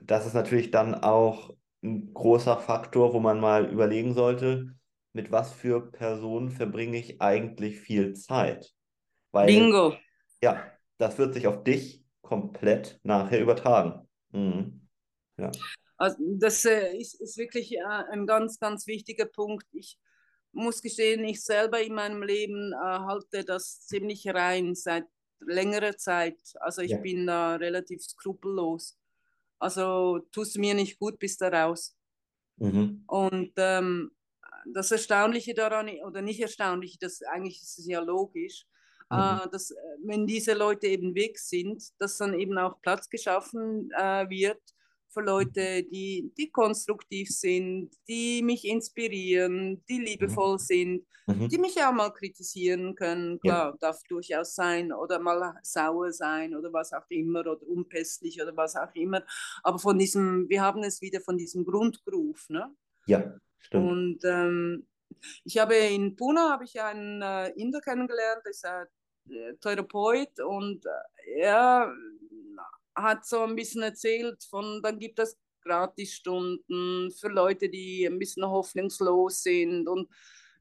das 0.00 0.26
ist 0.26 0.34
natürlich 0.34 0.70
dann 0.70 0.94
auch 0.94 1.54
ein 1.82 2.12
großer 2.14 2.56
Faktor, 2.56 3.12
wo 3.12 3.20
man 3.20 3.40
mal 3.40 3.70
überlegen 3.70 4.14
sollte, 4.14 4.74
mit 5.12 5.32
was 5.32 5.52
für 5.52 5.90
Personen 5.90 6.50
verbringe 6.50 6.98
ich 6.98 7.20
eigentlich 7.20 7.80
viel 7.80 8.14
Zeit. 8.14 8.72
Weil, 9.32 9.46
Bingo. 9.46 9.94
Ja, 10.42 10.62
das 10.98 11.18
wird 11.18 11.34
sich 11.34 11.46
auf 11.46 11.62
dich 11.62 11.99
komplett 12.30 13.00
nachher 13.02 13.40
übertragen. 13.40 14.08
Mhm. 14.30 14.86
Ja. 15.36 15.50
Also 15.96 16.16
das 16.38 16.64
äh, 16.64 16.96
ist, 16.96 17.20
ist, 17.20 17.36
wirklich 17.36 17.76
äh, 17.76 17.82
ein 17.82 18.24
ganz, 18.24 18.60
ganz 18.60 18.86
wichtiger 18.86 19.26
Punkt. 19.26 19.66
Ich 19.72 19.98
muss 20.52 20.80
gestehen, 20.80 21.24
ich 21.24 21.42
selber 21.42 21.82
in 21.82 21.92
meinem 21.92 22.22
Leben 22.22 22.72
äh, 22.72 22.76
halte 22.76 23.44
das 23.44 23.84
ziemlich 23.84 24.28
rein 24.28 24.76
seit 24.76 25.06
längerer 25.40 25.96
Zeit. 25.96 26.38
Also 26.60 26.82
ich 26.82 26.92
ja. 26.92 26.98
bin 26.98 27.26
da 27.26 27.56
relativ 27.56 28.00
skrupellos. 28.00 28.96
Also 29.58 30.20
tust 30.30 30.54
du 30.54 30.60
mir 30.60 30.74
nicht 30.74 31.00
gut, 31.00 31.18
bist 31.18 31.40
da 31.40 31.48
raus. 31.48 31.96
Mhm. 32.58 33.02
Und 33.08 33.52
ähm, 33.56 34.12
das 34.72 34.92
Erstaunliche 34.92 35.54
daran, 35.54 35.90
oder 36.06 36.22
nicht 36.22 36.40
erstaunlich, 36.40 36.96
das 37.00 37.22
eigentlich 37.22 37.60
ist 37.60 37.78
es 37.80 37.86
ja 37.86 38.00
logisch, 38.00 38.66
Mhm. 39.10 39.18
Äh, 39.18 39.48
dass, 39.50 39.74
wenn 40.04 40.26
diese 40.26 40.54
Leute 40.54 40.86
eben 40.86 41.14
weg 41.14 41.38
sind, 41.38 41.82
dass 41.98 42.18
dann 42.18 42.38
eben 42.38 42.56
auch 42.58 42.80
Platz 42.80 43.08
geschaffen 43.08 43.90
äh, 43.96 44.28
wird 44.28 44.60
für 45.12 45.22
Leute, 45.22 45.82
die, 45.82 46.32
die 46.38 46.50
konstruktiv 46.50 47.28
sind, 47.30 47.90
die 48.08 48.42
mich 48.42 48.64
inspirieren, 48.64 49.84
die 49.88 49.98
liebevoll 49.98 50.54
mhm. 50.54 50.58
sind, 50.58 51.06
mhm. 51.26 51.48
die 51.48 51.58
mich 51.58 51.82
auch 51.82 51.92
mal 51.92 52.10
kritisieren 52.10 52.94
können. 52.94 53.40
Klar, 53.40 53.70
ja. 53.72 53.76
darf 53.80 54.00
durchaus 54.08 54.54
sein 54.54 54.92
oder 54.92 55.18
mal 55.18 55.54
sauer 55.62 56.12
sein 56.12 56.54
oder 56.54 56.72
was 56.72 56.92
auch 56.92 57.08
immer 57.08 57.40
oder 57.40 57.66
unpässlich 57.66 58.40
oder 58.40 58.56
was 58.56 58.76
auch 58.76 58.94
immer. 58.94 59.24
Aber 59.64 59.78
von 59.78 59.98
diesem, 59.98 60.48
wir 60.48 60.62
haben 60.62 60.84
es 60.84 61.00
wieder 61.00 61.20
von 61.20 61.36
diesem 61.36 61.64
Grundgroove. 61.64 62.48
Ne? 62.48 62.72
Ja, 63.06 63.34
stimmt. 63.58 63.90
Und 63.90 64.18
ähm, 64.24 64.86
ich 65.44 65.58
habe 65.58 65.74
in 65.74 66.14
Pune 66.14 66.40
habe 66.40 66.64
ich 66.64 66.80
einen 66.80 67.20
äh, 67.20 67.48
Inder 67.50 67.80
kennengelernt, 67.80 68.42
der 68.44 68.50
ist 68.50 68.64
äh, 68.64 68.86
Therapeut 69.60 70.40
und 70.40 70.84
äh, 70.86 71.40
er 71.40 71.94
hat 72.94 73.26
so 73.26 73.42
ein 73.42 73.56
bisschen 73.56 73.82
erzählt 73.82 74.44
von, 74.44 74.82
dann 74.82 74.98
gibt 74.98 75.18
es 75.18 75.38
Gratisstunden 75.62 77.10
für 77.12 77.28
Leute, 77.28 77.68
die 77.68 78.06
ein 78.06 78.18
bisschen 78.18 78.44
hoffnungslos 78.44 79.42
sind 79.42 79.88
und 79.88 80.08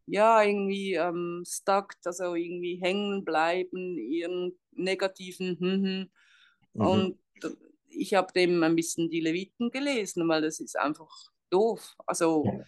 ja, 0.05 0.41
irgendwie 0.41 0.95
ähm, 0.95 1.43
stuck, 1.47 1.93
also 2.03 2.34
irgendwie 2.34 2.79
hängen 2.82 3.23
bleiben, 3.23 3.97
ihren 3.97 4.58
negativen 4.71 5.58
hm, 5.60 5.84
hm. 5.84 6.10
Mhm. 6.73 6.86
Und 6.86 7.19
ich 7.88 8.13
habe 8.13 8.34
dem 8.34 8.63
ein 8.63 8.75
bisschen 8.75 9.10
die 9.10 9.21
Leviten 9.21 9.71
gelesen, 9.71 10.27
weil 10.27 10.41
das 10.41 10.60
ist 10.60 10.77
einfach 10.77 11.10
doof. 11.49 11.95
Also 12.05 12.43
ja 12.45 12.65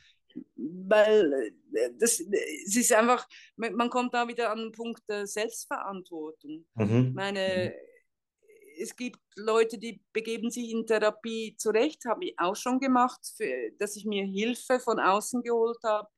weil 0.56 1.54
äh, 1.74 1.90
das, 1.98 2.20
es 2.20 2.76
ist 2.76 2.94
einfach, 2.94 3.28
man 3.56 3.90
kommt 3.90 4.14
da 4.14 4.28
wieder 4.28 4.52
an 4.52 4.60
den 4.60 4.72
Punkt 4.72 5.02
der 5.08 5.28
Selbstverantwortung. 5.28 6.66
Mhm. 6.76 7.14
meine, 7.14 7.74
mhm. 7.74 8.82
es 8.82 8.96
gibt 8.96 9.20
Leute, 9.36 9.78
die 9.78 10.02
begeben 10.14 10.50
sich 10.52 10.72
in 10.72 10.86
Therapie 10.86 11.56
zurecht, 11.58 12.06
habe 12.06 12.26
ich 12.26 12.40
auch 12.40 12.56
schon 12.56 12.80
gemacht, 12.80 13.22
für, 13.36 13.72
dass 13.80 13.96
ich 13.96 14.06
mir 14.06 14.26
Hilfe 14.26 14.80
von 14.80 15.00
außen 15.00 15.44
geholt 15.44 15.80
habe, 15.84 16.10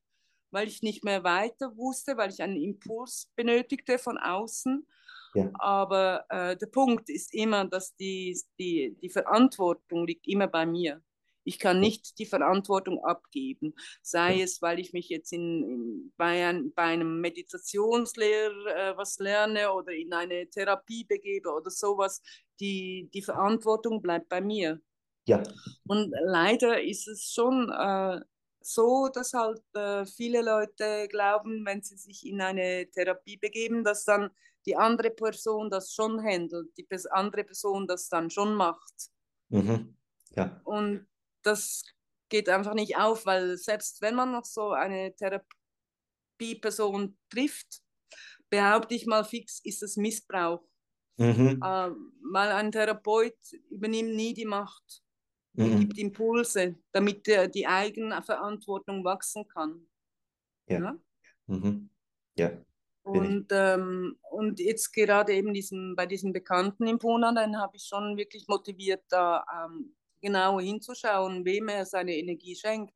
weil 0.50 0.68
ich 0.68 0.82
nicht 0.82 1.04
mehr 1.04 1.24
weiter 1.24 1.76
wusste, 1.76 2.16
weil 2.16 2.30
ich 2.30 2.42
einen 2.42 2.56
Impuls 2.56 3.30
benötigte 3.36 3.98
von 3.98 4.18
außen. 4.18 4.86
Ja. 5.34 5.50
Aber 5.54 6.24
äh, 6.28 6.56
der 6.56 6.66
Punkt 6.66 7.10
ist 7.10 7.34
immer, 7.34 7.64
dass 7.64 7.94
die, 7.96 8.38
die, 8.58 8.96
die 9.02 9.10
Verantwortung 9.10 10.06
liegt 10.06 10.28
immer 10.28 10.46
bei 10.46 10.64
mir. 10.64 11.02
Ich 11.44 11.58
kann 11.58 11.80
nicht 11.80 12.18
die 12.18 12.26
Verantwortung 12.26 13.04
abgeben, 13.04 13.74
sei 14.02 14.42
es, 14.42 14.62
weil 14.62 14.80
ich 14.80 14.92
mich 14.92 15.08
jetzt 15.08 15.32
in, 15.32 15.62
in 15.62 16.12
bei, 16.16 16.46
ein, 16.46 16.72
bei, 16.72 16.84
einem 16.84 17.20
Meditationslehrer 17.20 18.92
äh, 18.92 18.96
was 18.96 19.18
lerne 19.18 19.72
oder 19.72 19.92
in 19.92 20.12
eine 20.12 20.48
Therapie 20.48 21.04
begebe 21.04 21.50
oder 21.50 21.70
sowas. 21.70 22.22
Die, 22.60 23.08
die 23.12 23.22
Verantwortung 23.22 24.00
bleibt 24.00 24.28
bei 24.28 24.40
mir. 24.40 24.80
Ja. 25.26 25.42
Und 25.86 26.12
leider 26.24 26.82
ist 26.82 27.08
es 27.08 27.32
schon 27.32 27.70
äh, 27.70 28.20
so, 28.60 29.08
dass 29.08 29.32
halt 29.32 29.62
äh, 29.74 30.06
viele 30.06 30.42
Leute 30.42 31.08
glauben, 31.08 31.64
wenn 31.66 31.82
sie 31.82 31.96
sich 31.96 32.26
in 32.26 32.40
eine 32.40 32.88
Therapie 32.90 33.36
begeben, 33.36 33.84
dass 33.84 34.04
dann 34.04 34.30
die 34.66 34.76
andere 34.76 35.10
Person 35.10 35.70
das 35.70 35.92
schon 35.92 36.22
handelt, 36.22 36.76
die 36.78 36.86
andere 37.10 37.44
Person 37.44 37.86
das 37.86 38.08
dann 38.08 38.30
schon 38.30 38.54
macht. 38.54 39.10
Mhm. 39.50 39.96
Ja. 40.30 40.60
Und 40.64 41.06
das 41.46 41.84
geht 42.28 42.48
einfach 42.48 42.74
nicht 42.74 42.96
auf, 42.96 43.26
weil 43.26 43.56
selbst 43.56 44.00
wenn 44.02 44.14
man 44.14 44.32
noch 44.32 44.44
so 44.44 44.70
eine 44.70 45.14
Therapieperson 45.14 47.16
trifft, 47.28 47.82
behaupte 48.50 48.94
ich 48.94 49.06
mal 49.06 49.24
fix, 49.24 49.60
ist 49.64 49.82
es 49.82 49.96
Missbrauch. 49.96 50.62
Mhm. 51.16 51.60
Äh, 51.62 51.90
weil 52.32 52.52
ein 52.52 52.72
Therapeut 52.72 53.36
übernimmt 53.70 54.16
nie 54.16 54.34
die 54.34 54.46
Macht, 54.46 55.02
mhm. 55.52 55.80
gibt 55.80 55.98
Impulse, 55.98 56.76
damit 56.92 57.26
der, 57.26 57.48
die 57.48 57.66
eigene 57.66 58.20
Verantwortung 58.22 59.04
wachsen 59.04 59.46
kann. 59.46 59.86
Ja. 60.66 60.80
ja? 60.80 60.98
Mhm. 61.46 61.90
ja. 62.36 62.50
Und, 63.04 63.48
ähm, 63.50 64.18
und 64.30 64.58
jetzt 64.58 64.90
gerade 64.92 65.34
eben 65.34 65.52
diesen, 65.52 65.94
bei 65.94 66.06
diesem 66.06 66.32
Bekannten 66.32 66.86
im 66.86 66.98
Puna, 66.98 67.32
den 67.32 67.60
habe 67.60 67.76
ich 67.76 67.84
schon 67.84 68.16
wirklich 68.16 68.48
motiviert, 68.48 69.04
da 69.10 69.44
ähm, 69.54 69.94
genau 70.24 70.58
hinzuschauen, 70.58 71.44
wem 71.44 71.68
er 71.68 71.84
seine 71.86 72.16
Energie 72.16 72.56
schenkt. 72.56 72.94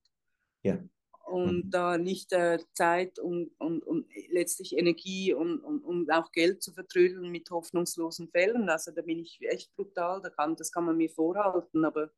Ja. 0.62 0.78
Und 1.26 1.66
mhm. 1.66 1.70
da 1.70 1.98
nicht 1.98 2.32
äh, 2.32 2.58
Zeit 2.72 3.18
und, 3.18 3.50
und, 3.58 3.82
und 3.82 4.06
letztlich 4.30 4.76
Energie 4.76 5.34
und, 5.34 5.60
und, 5.60 5.84
und 5.84 6.10
auch 6.10 6.32
Geld 6.32 6.62
zu 6.62 6.72
vertrödeln 6.72 7.30
mit 7.30 7.50
hoffnungslosen 7.50 8.28
Fällen. 8.30 8.68
Also 8.70 8.92
da 8.92 9.02
bin 9.02 9.18
ich 9.18 9.38
echt 9.42 9.74
brutal, 9.76 10.22
da 10.22 10.30
kann, 10.30 10.56
das 10.56 10.72
kann 10.72 10.86
man 10.86 10.96
mir 10.96 11.10
vorhalten, 11.10 11.84
aber 11.84 12.10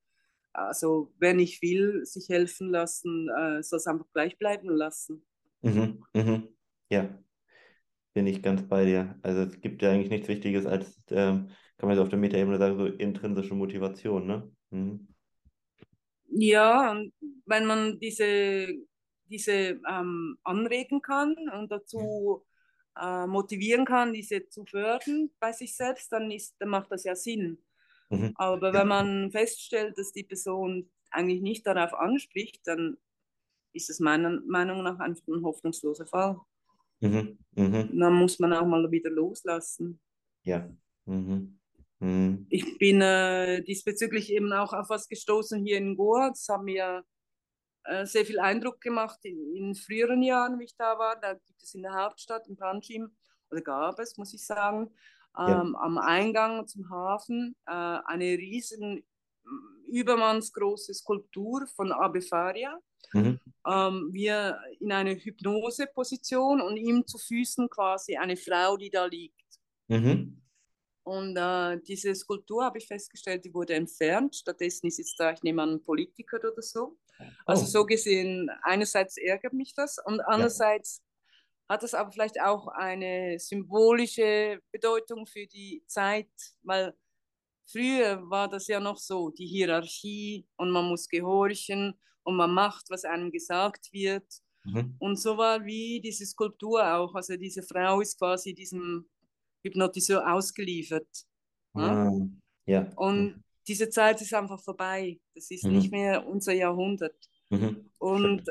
also 0.53 1.13
wer 1.19 1.35
nicht 1.35 1.61
will, 1.63 2.05
sich 2.05 2.29
helfen 2.29 2.71
lassen, 2.71 3.29
äh, 3.29 3.63
soll 3.63 3.79
es 3.79 3.87
einfach 3.87 4.07
gleich 4.13 4.39
bleiben 4.39 4.69
lassen. 4.69 5.25
Mhm, 5.63 6.05
mhm. 6.15 6.49
Ja, 6.89 7.09
bin 8.15 8.27
ich 8.27 8.43
ganz 8.43 8.67
bei 8.69 8.85
dir. 8.85 9.19
Also 9.23 9.43
es 9.43 9.61
gibt 9.61 9.83
ja 9.83 9.91
eigentlich 9.91 10.11
nichts 10.11 10.29
Wichtiges 10.29 10.67
als, 10.67 11.01
ähm, 11.11 11.49
kann 11.79 11.89
man 11.89 11.91
jetzt 11.91 12.03
auf 12.03 12.09
der 12.09 12.19
Metaebene 12.19 12.59
sagen, 12.59 12.79
so 12.79 12.87
intrinsische 12.87 13.55
Motivation, 13.55 14.27
ne? 14.27 14.51
Mhm. 14.71 15.09
Ja, 16.33 16.93
und 16.93 17.13
wenn 17.47 17.67
man 17.67 17.99
diese, 17.99 18.69
diese 19.27 19.81
ähm, 19.89 20.39
anregen 20.45 21.03
kann 21.03 21.35
und 21.53 21.71
dazu 21.71 22.47
äh, 23.01 23.27
motivieren 23.27 23.85
kann, 23.85 24.13
diese 24.13 24.49
zu 24.49 24.65
fördern 24.65 25.31
bei 25.41 25.53
sich 25.53 25.77
selbst, 25.77 26.13
dann, 26.13 26.31
ist, 26.31 26.55
dann 26.59 26.69
macht 26.69 26.91
das 26.93 27.05
ja 27.05 27.17
Sinn. 27.17 27.59
Mhm. 28.11 28.33
Aber 28.37 28.73
wenn 28.73 28.89
man 28.89 29.31
feststellt, 29.33 29.99
dass 29.99 30.13
die 30.13 30.25
Person 30.25 30.91
eigentlich 31.11 31.43
nicht 31.43 31.67
darauf 31.67 31.95
anspricht, 31.95 32.61
dann 32.65 32.97
ist 33.73 33.91
es 33.91 34.01
meiner 34.01 34.41
Meinung 34.47 34.83
nach 34.83 34.99
einfach 34.99 35.27
ein 35.29 35.43
hoffnungsloser 35.43 36.07
Fall. 36.07 36.41
Mhm. 37.01 37.39
Mhm. 37.53 37.99
Dann 37.99 38.15
muss 38.15 38.39
man 38.39 38.53
auch 38.53 38.67
mal 38.67 38.91
wieder 38.91 39.11
loslassen. 39.11 40.01
Ja. 40.43 40.69
Mhm. 41.07 41.60
Mhm. 42.01 42.47
Ich 42.49 42.79
bin 42.79 43.01
äh, 43.01 43.63
diesbezüglich 43.63 44.33
eben 44.33 44.53
auch 44.53 44.73
auf 44.73 44.89
was 44.89 45.09
gestoßen 45.09 45.65
hier 45.65 45.79
in 45.79 45.97
Goa. 45.97 46.31
Das 46.31 46.49
hat 46.49 46.63
mir 46.63 47.05
äh, 47.85 48.07
sehr 48.07 48.25
viel 48.25 48.41
Eindruck 48.41 48.81
gemacht 48.81 49.21
in, 49.23 49.55
in, 49.55 49.75
früheren 49.75 50.23
Jahren, 50.23 50.59
wie 50.59 50.65
ich 50.65 50.77
da 50.77 50.99
war. 50.99 51.21
Da 51.21 51.35
gibt 51.35 51.63
es 51.63 51.75
in 51.75 51.83
der 51.83 51.95
Hauptstadt, 51.95 52.49
in 52.49 52.57
Panjim, 52.57 53.11
oder 53.51 53.61
gab 53.61 53.99
es, 53.99 54.17
muss 54.17 54.35
ich 54.35 54.45
sagen, 54.45 54.91
ähm, 55.39 55.47
ja. 55.47 55.81
am 55.81 55.99
Eingang 55.99 56.67
zum 56.67 56.91
Hafen 56.91 57.55
äh, 57.67 57.71
eine 57.71 58.25
riesen 58.25 59.05
übermannsgroße 59.89 60.95
Skulptur 60.95 61.67
von 61.75 61.93
Abe 61.93 62.23
Faria. 62.23 62.79
Mhm. 63.13 63.41
Ähm, 63.67 64.09
wir 64.13 64.59
in 64.79 64.93
einer 64.93 65.15
Hypnoseposition 65.15 66.61
und 66.61 66.77
ihm 66.77 67.07
zu 67.07 67.19
Füßen 67.19 67.69
quasi 67.69 68.17
eine 68.17 68.37
Frau, 68.37 68.77
die 68.77 68.91
da 68.91 69.07
liegt. 69.07 69.35
Mhm. 69.89 70.41
Und 71.03 71.37
äh, 71.37 71.81
diese 71.81 72.15
Skulptur 72.15 72.65
habe 72.65 72.79
ich 72.79 72.87
festgestellt, 72.87 73.45
die 73.45 73.55
wurde 73.55 73.75
entfernt. 73.75 74.37
Stattdessen 74.37 74.87
ist 74.87 74.99
jetzt 74.99 75.19
da, 75.19 75.33
ich 75.33 75.43
nehme 75.43 75.63
an, 75.63 75.75
ein 75.75 75.83
Politiker 75.83 76.39
oder 76.39 76.63
so. 76.63 76.99
Also 77.45 77.65
oh. 77.65 77.67
so 77.67 77.87
gesehen, 77.87 78.51
einerseits 78.63 79.17
ärgert 79.17 79.53
mich 79.53 79.75
das 79.75 79.99
und 80.05 80.21
andererseits 80.21 81.03
ja. 81.69 81.75
hat 81.75 81.83
das 81.83 81.95
aber 81.95 82.13
vielleicht 82.13 82.41
auch 82.41 82.69
eine 82.69 83.39
symbolische 83.39 84.61
Bedeutung 84.73 85.27
für 85.27 85.47
die 85.47 85.83
Zeit, 85.87 86.31
weil 86.63 86.95
früher 87.67 88.23
war 88.31 88.49
das 88.49 88.67
ja 88.69 88.81
noch 88.81 88.97
so, 88.97 89.31
die 89.31 89.47
Hierarchie 89.47 90.47
und 90.57 90.71
man 90.71 90.87
muss 90.87 91.09
gehorchen 91.09 91.99
und 92.23 92.37
man 92.37 92.53
macht, 92.53 92.91
was 92.91 93.05
einem 93.05 93.31
gesagt 93.31 93.93
wird. 93.93 94.27
Mhm. 94.65 94.97
Und 94.99 95.17
so 95.17 95.37
war 95.37 95.65
wie 95.65 96.01
diese 96.01 96.27
Skulptur 96.27 96.95
auch. 96.95 97.15
Also 97.15 97.37
diese 97.37 97.63
Frau 97.63 98.01
ist 98.01 98.19
quasi 98.19 98.55
diesem 98.55 99.09
Hypnotiseur 99.63 100.33
ausgeliefert. 100.33 101.09
Ah, 101.75 102.11
ja. 102.67 102.91
Und 102.97 103.43
diese 103.67 103.89
Zeit 103.89 104.21
ist 104.21 104.35
einfach 104.35 104.61
vorbei. 104.61 105.21
Das 105.35 105.51
ist 105.51 105.65
mhm. 105.65 105.73
nicht 105.73 105.93
mehr 105.93 106.27
unser 106.27 106.53
Jahrhundert. 106.53 107.17
Mhm. 107.51 107.91
Und 107.99 108.45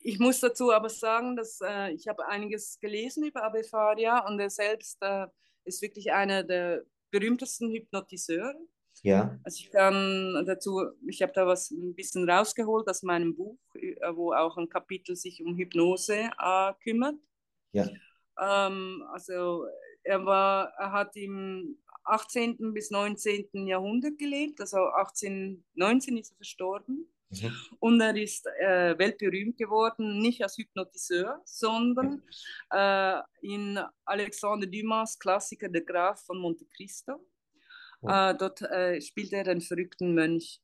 ich 0.00 0.18
muss 0.18 0.40
dazu 0.40 0.72
aber 0.72 0.88
sagen, 0.88 1.36
dass 1.36 1.60
äh, 1.62 1.92
ich 1.92 2.08
habe 2.08 2.26
einiges 2.26 2.78
gelesen 2.80 3.24
über 3.24 3.44
Abe 3.44 3.62
Faria 3.64 4.26
und 4.26 4.40
er 4.40 4.50
selbst 4.50 4.98
äh, 5.00 5.26
ist 5.64 5.80
wirklich 5.80 6.12
einer 6.12 6.42
der 6.42 6.82
berühmtesten 7.10 7.70
Hypnotiseure. 7.70 8.58
Ja. 9.02 9.38
Also 9.42 9.60
ich 9.60 9.70
kann 9.70 10.44
dazu, 10.46 10.80
ich 11.06 11.22
habe 11.22 11.32
da 11.32 11.46
was 11.46 11.70
ein 11.70 11.94
bisschen 11.94 12.28
rausgeholt 12.28 12.88
aus 12.88 13.02
meinem 13.02 13.34
Buch, 13.34 13.58
äh, 13.74 13.96
wo 14.14 14.32
auch 14.32 14.56
ein 14.56 14.68
Kapitel 14.68 15.16
sich 15.16 15.42
um 15.42 15.56
Hypnose 15.56 16.30
äh, 16.38 16.72
kümmert. 16.82 17.16
Ja. 17.72 17.88
Ähm, 18.38 19.04
also 19.12 19.66
er, 20.04 20.24
war, 20.24 20.72
er 20.78 20.92
hat 20.92 21.16
im 21.16 21.78
18. 22.04 22.74
bis 22.74 22.90
19. 22.90 23.66
Jahrhundert 23.66 24.18
gelebt, 24.18 24.60
also 24.60 24.78
1819 24.78 26.16
ist 26.16 26.32
er 26.32 26.36
verstorben. 26.36 27.08
Mhm. 27.30 27.52
Und 27.80 28.00
er 28.00 28.16
ist 28.16 28.46
äh, 28.60 28.98
weltberühmt 28.98 29.56
geworden, 29.56 30.20
nicht 30.20 30.42
als 30.42 30.58
Hypnotiseur, 30.58 31.40
sondern 31.44 32.22
äh, 32.70 33.20
in 33.40 33.80
Alexander 34.04 34.66
Dumas 34.66 35.18
Klassiker 35.18 35.68
Der 35.68 35.82
Graf 35.82 36.24
von 36.26 36.38
Monte 36.38 36.66
Cristo. 36.76 37.26
Oh. 38.02 38.08
Äh, 38.08 38.36
dort 38.36 38.60
äh, 38.62 39.00
spielt 39.00 39.32
er 39.32 39.44
den 39.44 39.60
verrückten 39.60 40.14
Mönch. 40.14 40.60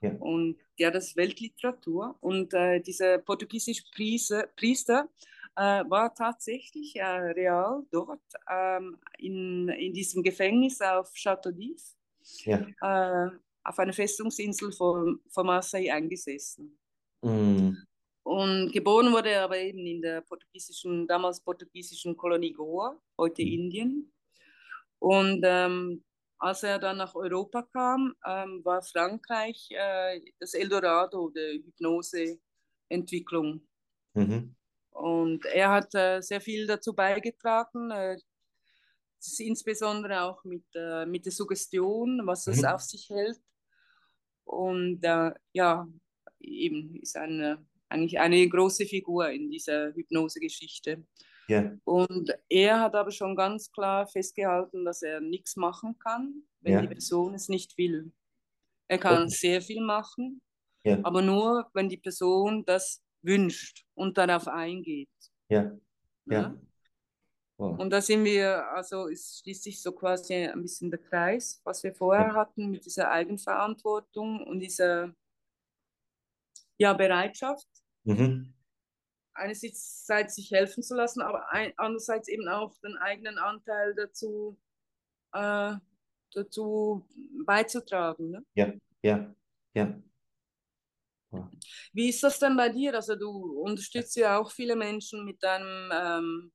Ja. 0.00 0.12
Und 0.12 0.58
ja, 0.76 0.90
das 0.90 1.08
ist 1.08 1.16
Weltliteratur. 1.16 2.16
Und 2.20 2.54
äh, 2.54 2.80
dieser 2.80 3.18
portugiesische 3.18 3.82
Priester, 3.92 4.46
Priester 4.56 5.08
war 5.60 6.14
tatsächlich 6.14 6.96
äh, 6.96 7.04
real 7.04 7.84
dort 7.90 8.22
ähm, 8.50 8.96
in, 9.18 9.68
in 9.68 9.92
diesem 9.92 10.22
Gefängnis 10.22 10.80
auf 10.80 11.12
Château 11.14 11.50
d'If, 11.50 11.94
ja. 12.44 12.66
Äh, 12.80 13.30
auf 13.64 13.78
einer 13.78 13.92
Festungsinsel 13.92 14.72
von, 14.72 15.20
von 15.28 15.46
Marseille 15.46 15.90
eingesessen. 15.90 16.78
Mm. 17.22 17.72
Und 18.22 18.72
geboren 18.72 19.12
wurde 19.12 19.30
er 19.30 19.44
aber 19.44 19.58
eben 19.58 19.86
in 19.86 20.00
der 20.00 20.22
portugiesischen, 20.22 21.06
damals 21.06 21.40
portugiesischen 21.40 22.16
Kolonie 22.16 22.52
Goa, 22.52 22.98
heute 23.18 23.42
mm. 23.42 23.46
Indien. 23.46 24.12
Und 25.00 25.42
ähm, 25.44 26.02
als 26.38 26.62
er 26.62 26.78
dann 26.78 26.98
nach 26.98 27.14
Europa 27.14 27.62
kam, 27.72 28.14
ähm, 28.24 28.64
war 28.64 28.80
Frankreich 28.82 29.68
äh, 29.70 30.20
das 30.38 30.54
Eldorado 30.54 31.30
der 31.30 31.54
Hypnoseentwicklung. 31.54 33.66
Mhm. 34.14 34.54
Und 34.90 35.44
er 35.46 35.70
hat 35.70 35.94
äh, 35.94 36.20
sehr 36.20 36.40
viel 36.40 36.66
dazu 36.66 36.94
beigetragen, 36.94 37.90
äh, 37.90 38.16
insbesondere 39.38 40.22
auch 40.22 40.44
mit, 40.44 40.64
äh, 40.74 41.06
mit 41.06 41.24
der 41.24 41.32
Suggestion, 41.32 42.22
was 42.24 42.46
es 42.46 42.62
mhm. 42.62 42.68
auf 42.68 42.80
sich 42.80 43.08
hält. 43.10 43.40
Und 44.44 45.04
äh, 45.04 45.32
ja, 45.52 45.86
eben 46.40 46.96
ist 46.96 47.16
eine, 47.16 47.64
eigentlich 47.88 48.18
eine 48.18 48.48
große 48.48 48.86
Figur 48.86 49.30
in 49.30 49.50
dieser 49.50 49.92
Hypnosegeschichte. 49.94 51.04
Ja. 51.48 51.72
Und 51.84 52.30
er 52.48 52.80
hat 52.80 52.94
aber 52.94 53.10
schon 53.10 53.34
ganz 53.34 53.70
klar 53.72 54.06
festgehalten, 54.06 54.84
dass 54.84 55.02
er 55.02 55.20
nichts 55.20 55.56
machen 55.56 55.98
kann, 55.98 56.42
wenn 56.60 56.72
ja. 56.74 56.80
die 56.82 56.88
Person 56.88 57.34
es 57.34 57.48
nicht 57.48 57.76
will. 57.78 58.12
Er 58.86 58.98
kann 58.98 59.24
okay. 59.24 59.28
sehr 59.28 59.62
viel 59.62 59.82
machen, 59.82 60.40
ja. 60.84 60.98
aber 61.02 61.22
nur, 61.22 61.68
wenn 61.72 61.88
die 61.88 61.96
Person 61.96 62.64
das 62.64 63.02
wünscht 63.22 63.84
und 63.94 64.18
darauf 64.18 64.48
eingeht. 64.48 65.08
Ja. 65.48 65.76
Ja. 66.26 66.54
Wow. 67.56 67.76
Und 67.78 67.90
da 67.90 68.00
sind 68.00 68.24
wir, 68.24 68.70
also 68.70 69.08
es 69.08 69.40
schließt 69.40 69.64
sich 69.64 69.82
so 69.82 69.90
quasi 69.90 70.34
ein 70.34 70.62
bisschen 70.62 70.90
der 70.90 71.00
Kreis, 71.00 71.60
was 71.64 71.82
wir 71.82 71.92
vorher 71.92 72.32
hatten 72.34 72.70
mit 72.70 72.84
dieser 72.84 73.10
Eigenverantwortung 73.10 74.46
und 74.46 74.60
dieser 74.60 75.12
ja, 76.76 76.92
Bereitschaft, 76.92 77.66
mhm. 78.04 78.54
einerseits 79.34 80.36
sich 80.36 80.52
helfen 80.52 80.84
zu 80.84 80.94
lassen, 80.94 81.20
aber 81.20 81.50
ein, 81.50 81.72
andererseits 81.76 82.28
eben 82.28 82.46
auch 82.46 82.78
den 82.78 82.96
eigenen 82.96 83.38
Anteil 83.38 83.92
dazu, 83.96 84.56
äh, 85.32 85.74
dazu 86.32 87.04
beizutragen. 87.44 88.30
Ne? 88.30 88.46
Ja, 88.54 88.72
ja, 89.02 89.34
ja. 89.74 90.00
Wie 91.92 92.08
ist 92.08 92.22
das 92.22 92.38
denn 92.38 92.56
bei 92.56 92.68
dir? 92.68 92.94
Also 92.94 93.16
du 93.16 93.60
unterstützt 93.60 94.16
ja 94.16 94.38
auch 94.38 94.50
viele 94.50 94.76
Menschen 94.76 95.24
mit 95.24 95.42
deinem 95.42 95.90
ähm, 95.92 96.52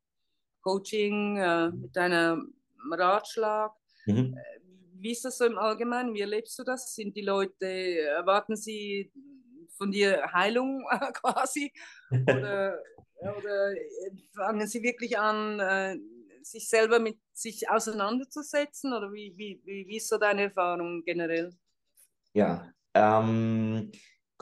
Coaching, 0.61 1.37
äh, 1.37 1.69
mit 1.69 1.95
deinem 1.95 2.53
Ratschlag. 2.91 3.71
Mhm. 4.05 4.35
Äh, 4.37 4.59
wie 4.99 5.11
ist 5.11 5.25
das 5.25 5.37
so 5.37 5.45
im 5.45 5.57
Allgemeinen? 5.57 6.13
Wie 6.13 6.21
erlebst 6.21 6.57
du 6.57 6.63
das? 6.63 6.95
Sind 6.95 7.15
die 7.15 7.21
Leute, 7.21 7.65
erwarten 7.65 8.55
sie 8.55 9.11
von 9.77 9.91
dir 9.91 10.31
Heilung 10.33 10.85
quasi? 11.13 11.71
Oder, 12.09 12.81
oder 13.15 13.73
fangen 14.33 14.67
sie 14.67 14.81
wirklich 14.81 15.17
an, 15.17 15.59
äh, 15.59 15.97
sich 16.41 16.69
selber 16.69 16.99
mit 16.99 17.19
sich 17.33 17.69
auseinanderzusetzen? 17.69 18.93
Oder 18.93 19.11
wie, 19.11 19.33
wie, 19.35 19.61
wie 19.65 19.97
ist 19.97 20.09
so 20.09 20.17
deine 20.17 20.43
Erfahrung 20.43 21.03
generell? 21.03 21.53
Ja, 22.33 22.71
ähm, 22.93 23.91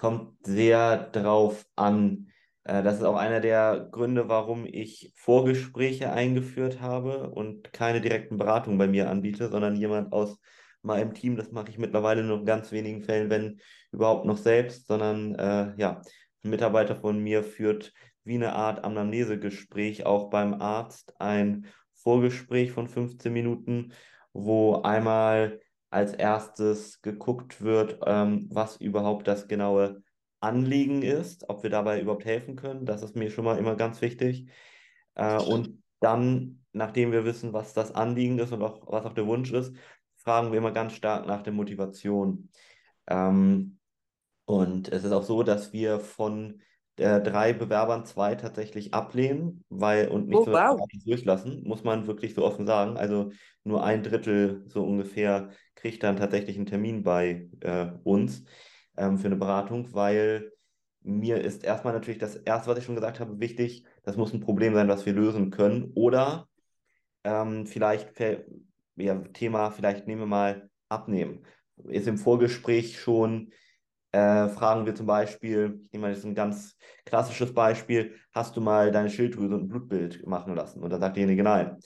kommt 0.02 0.34
sehr 0.47 0.97
drauf 1.12 1.64
an. 1.76 2.32
Äh, 2.64 2.82
das 2.82 2.95
ist 2.95 3.04
auch 3.04 3.18
einer 3.18 3.39
der 3.39 3.88
Gründe, 3.91 4.28
warum 4.30 4.66
ich 4.66 5.14
Vorgespräche 5.16 6.12
eingeführt 6.12 6.82
habe 6.82 7.30
und 7.30 7.72
keine 7.72 8.02
direkten 8.02 8.38
Beratungen 8.38 8.80
bei 8.80 8.88
mir 8.88 9.12
anbiete, 9.12 9.47
sondern 9.49 9.76
jemand 9.76 10.12
aus 10.12 10.39
meinem 10.82 11.14
Team, 11.14 11.36
das 11.36 11.52
mache 11.52 11.70
ich 11.70 11.78
mittlerweile 11.78 12.24
nur 12.24 12.39
in 12.39 12.45
ganz 12.47 12.72
wenigen 12.72 13.04
Fällen, 13.04 13.30
wenn 13.30 13.62
überhaupt 13.91 14.26
noch 14.26 14.38
selbst, 14.38 14.88
sondern 14.88 15.36
äh, 15.36 15.76
ja, 15.78 16.02
ein 16.43 16.49
Mitarbeiter 16.49 16.95
von 16.95 17.20
mir 17.20 17.43
führt 17.43 17.93
wie 18.24 18.36
eine 18.36 18.54
Art 18.54 18.84
Anamnesegespräch 18.84 20.08
auch 20.08 20.32
beim 20.32 20.56
Arzt 20.56 21.14
ein 21.20 21.68
Vorgespräch 21.93 22.72
von 22.72 22.88
15 22.88 23.32
Minuten, 23.32 23.93
wo 24.34 24.82
einmal 24.82 25.60
als 25.92 26.14
erstes 26.14 27.02
geguckt 27.02 27.62
wird, 27.62 28.00
ähm, 28.08 28.48
was 28.52 28.78
überhaupt 28.78 29.28
das 29.28 29.48
genaue 29.48 30.02
Anliegen 30.39 31.04
ist, 31.04 31.48
ob 31.50 31.62
wir 31.64 31.70
dabei 31.70 32.02
überhaupt 32.02 32.26
helfen 32.26 32.56
können. 32.56 32.86
Das 32.86 33.04
ist 33.04 33.16
mir 33.16 33.30
schon 33.30 33.46
mal 33.46 33.60
immer 33.60 33.76
ganz 33.76 34.02
wichtig. 34.02 34.50
Äh, 35.16 35.39
und 35.44 35.84
dann, 36.00 36.64
nachdem 36.72 37.12
wir 37.12 37.26
wissen, 37.26 37.54
was 37.54 37.74
das 37.74 37.94
Anliegen 37.94 38.39
ist 38.39 38.54
und 38.54 38.64
auch 38.64 38.82
was 38.88 39.06
auch 39.06 39.14
der 39.14 39.28
Wunsch 39.28 39.52
ist, 39.52 39.76
fragen 40.16 40.52
wir 40.52 40.60
immer 40.60 40.72
ganz 40.72 40.94
stark 40.94 41.28
nach 41.28 41.44
der 41.44 41.54
Motivation. 41.54 42.50
Ähm, 43.08 43.78
und 44.46 44.92
es 44.92 45.04
ist 45.04 45.12
auch 45.12 45.24
so, 45.24 45.44
dass 45.44 45.74
wir 45.74 46.00
von 46.00 46.62
äh, 46.98 47.22
drei 47.22 47.54
Bewerbern 47.54 48.06
zwei 48.06 48.36
tatsächlich 48.36 48.94
ablehnen, 48.94 49.64
weil 49.70 50.08
und 50.10 50.28
nicht 50.28 50.38
oh, 50.38 50.46
so 50.46 50.52
wow. 50.52 50.88
durchlassen, 51.06 51.64
muss 51.64 51.84
man 51.84 52.08
wirklich 52.08 52.34
so 52.34 52.44
offen 52.44 52.66
sagen. 52.66 52.98
Also 52.98 53.32
nur 53.64 53.84
ein 53.84 54.04
Drittel 54.04 54.64
so 54.68 54.84
ungefähr 54.84 55.50
kriegt 55.76 56.04
dann 56.04 56.18
tatsächlich 56.18 56.58
einen 56.58 56.66
Termin 56.66 57.04
bei 57.04 57.50
äh, 57.62 57.88
uns 58.04 58.44
ähm, 58.98 59.18
für 59.18 59.28
eine 59.28 59.36
Beratung, 59.36 59.94
weil 59.94 60.52
mir 61.02 61.42
ist 61.42 61.64
erstmal 61.64 61.94
natürlich 61.94 62.20
das 62.20 62.36
erste, 62.36 62.70
was 62.70 62.78
ich 62.78 62.86
schon 62.86 62.96
gesagt 62.96 63.20
habe, 63.20 63.39
wichtig. 63.39 63.86
Das 64.04 64.18
muss 64.18 64.34
ein 64.34 64.39
Problem 64.42 64.76
sein, 64.76 64.88
was 64.88 65.06
wir 65.06 65.14
lösen 65.14 65.50
können. 65.50 65.92
Oder 65.96 66.48
ähm, 67.24 67.66
vielleicht 67.66 68.20
ja, 68.96 69.16
Thema, 69.34 69.72
vielleicht 69.72 70.08
nehmen 70.08 70.22
wir 70.22 70.28
mal 70.28 70.70
abnehmen. 70.89 71.44
Ist 71.86 72.08
im 72.08 72.18
Vorgespräch 72.18 73.00
schon 73.00 73.52
äh, 74.12 74.49
fragen 74.49 74.86
wir 74.86 74.95
zum 74.95 75.05
Beispiel, 75.05 75.82
ich 75.86 75.91
nehme 75.93 76.07
mal 76.07 76.14
jetzt 76.14 76.26
ein 76.26 76.36
ganz 76.36 76.76
klassisches 77.05 77.53
Beispiel, 77.53 78.16
hast 78.34 78.55
du 78.57 78.62
mal 78.62 78.91
deine 78.91 79.09
Schilddrüse 79.09 79.55
und 79.55 79.64
ein 79.64 79.68
Blutbild 79.68 80.26
machen 80.28 80.55
lassen? 80.55 80.84
Und 80.84 80.89
dann 80.89 80.99
sagt 81.01 81.16
derjenige 81.16 81.43
nein. 81.43 81.78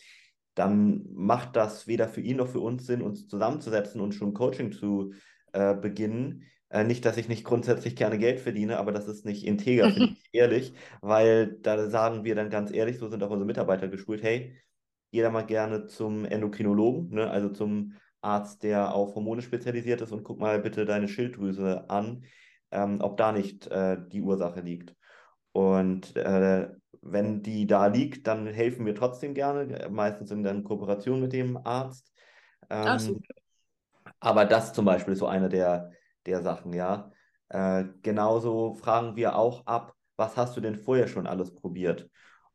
Dann 0.55 1.05
macht 1.13 1.55
das 1.55 1.85
weder 1.87 2.07
für 2.07 2.21
ihn 2.21 2.37
noch 2.37 2.47
für 2.47 2.61
uns 2.61 2.85
Sinn, 2.85 3.01
uns 3.01 3.27
zusammenzusetzen 3.27 3.99
und 4.01 4.13
schon 4.13 4.33
Coaching 4.33 4.71
zu 4.71 5.13
äh, 5.53 5.75
beginnen. 5.75 6.43
Äh, 6.69 6.83
nicht, 6.85 7.05
dass 7.05 7.17
ich 7.17 7.27
nicht 7.27 7.43
grundsätzlich 7.43 7.95
gerne 7.95 8.17
Geld 8.17 8.39
verdiene, 8.39 8.77
aber 8.77 8.91
das 8.91 9.07
ist 9.07 9.25
nicht 9.25 9.45
integer, 9.45 9.91
finde 9.91 10.15
ich 10.23 10.29
ehrlich, 10.31 10.73
weil 11.01 11.57
da 11.61 11.89
sagen 11.89 12.23
wir 12.23 12.35
dann 12.35 12.49
ganz 12.49 12.71
ehrlich, 12.71 12.97
so 12.97 13.09
sind 13.09 13.21
auch 13.21 13.29
unsere 13.29 13.45
Mitarbeiter 13.45 13.87
geschult, 13.87 14.23
hey, 14.23 14.55
jeder 15.11 15.29
mal 15.29 15.45
gerne 15.45 15.87
zum 15.87 16.25
Endokrinologen, 16.25 17.09
ne, 17.09 17.29
also 17.29 17.49
zum 17.49 17.93
Arzt, 18.25 18.63
der 18.63 18.93
auf 18.93 19.15
Hormone 19.15 19.41
spezialisiert 19.41 20.01
ist 20.01 20.11
und 20.11 20.23
guck 20.23 20.39
mal 20.39 20.59
bitte 20.59 20.85
deine 20.85 21.07
Schilddrüse 21.07 21.89
an, 21.89 22.25
ähm, 22.71 22.99
ob 23.01 23.17
da 23.17 23.31
nicht 23.31 23.67
äh, 23.67 23.97
die 24.11 24.21
Ursache 24.21 24.61
liegt. 24.61 24.95
Und 25.51 26.15
äh, 26.17 26.69
wenn 27.01 27.43
die 27.43 27.67
da 27.67 27.87
liegt, 27.87 28.27
dann 28.27 28.47
helfen 28.47 28.85
wir 28.85 28.95
trotzdem 28.95 29.33
gerne, 29.33 29.87
meistens 29.89 30.31
in 30.31 30.43
der 30.43 30.61
Kooperation 30.63 31.21
mit 31.21 31.33
dem 31.33 31.57
Arzt. 31.57 32.11
Ähm, 32.69 32.99
so. 32.99 33.19
Aber 34.19 34.45
das 34.45 34.73
zum 34.73 34.85
Beispiel 34.85 35.13
ist 35.13 35.19
so 35.19 35.27
eine 35.27 35.47
der, 35.47 35.91
der 36.25 36.41
Sachen, 36.41 36.73
ja. 36.73 37.11
Äh, 37.49 37.85
genauso 38.01 38.73
fragen 38.73 39.15
wir 39.15 39.37
auch 39.37 39.65
ab, 39.67 39.93
was 40.17 40.35
hast 40.35 40.57
du 40.57 40.61
denn 40.61 40.75
vorher 40.75 41.07
schon 41.07 41.27
alles 41.27 41.53
probiert? 41.53 42.09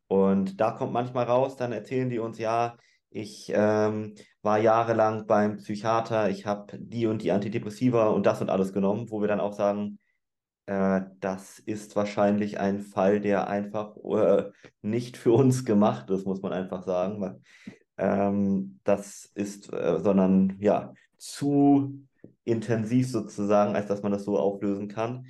Und 0.08 0.60
da 0.60 0.72
kommt 0.72 0.92
manchmal 0.92 1.26
raus, 1.26 1.56
dann 1.56 1.72
erzählen 1.72 2.10
die 2.10 2.18
uns, 2.18 2.38
ja, 2.38 2.76
ich 3.10 3.52
ähm, 3.54 4.14
war 4.42 4.58
jahrelang 4.58 5.26
beim 5.26 5.58
Psychiater, 5.58 6.30
ich 6.30 6.46
habe 6.46 6.78
die 6.78 7.06
und 7.06 7.22
die 7.22 7.32
Antidepressiva 7.32 8.08
und 8.08 8.24
das 8.24 8.40
und 8.40 8.50
alles 8.50 8.72
genommen, 8.72 9.10
wo 9.10 9.20
wir 9.20 9.28
dann 9.28 9.40
auch 9.40 9.52
sagen, 9.52 9.98
äh, 10.66 11.02
das 11.18 11.58
ist 11.58 11.96
wahrscheinlich 11.96 12.60
ein 12.60 12.80
Fall, 12.80 13.20
der 13.20 13.48
einfach 13.48 13.96
äh, 13.96 14.50
nicht 14.82 15.16
für 15.16 15.32
uns 15.32 15.64
gemacht 15.64 16.08
ist, 16.10 16.26
muss 16.26 16.42
man 16.42 16.52
einfach 16.52 16.84
sagen. 16.84 17.20
Weil, 17.20 17.40
ähm, 17.98 18.78
das 18.84 19.30
ist, 19.34 19.72
äh, 19.72 19.98
sondern 19.98 20.56
ja, 20.60 20.94
zu 21.18 22.06
intensiv 22.44 23.10
sozusagen, 23.10 23.74
als 23.74 23.88
dass 23.88 24.02
man 24.02 24.12
das 24.12 24.24
so 24.24 24.38
auflösen 24.38 24.88
kann. 24.88 25.26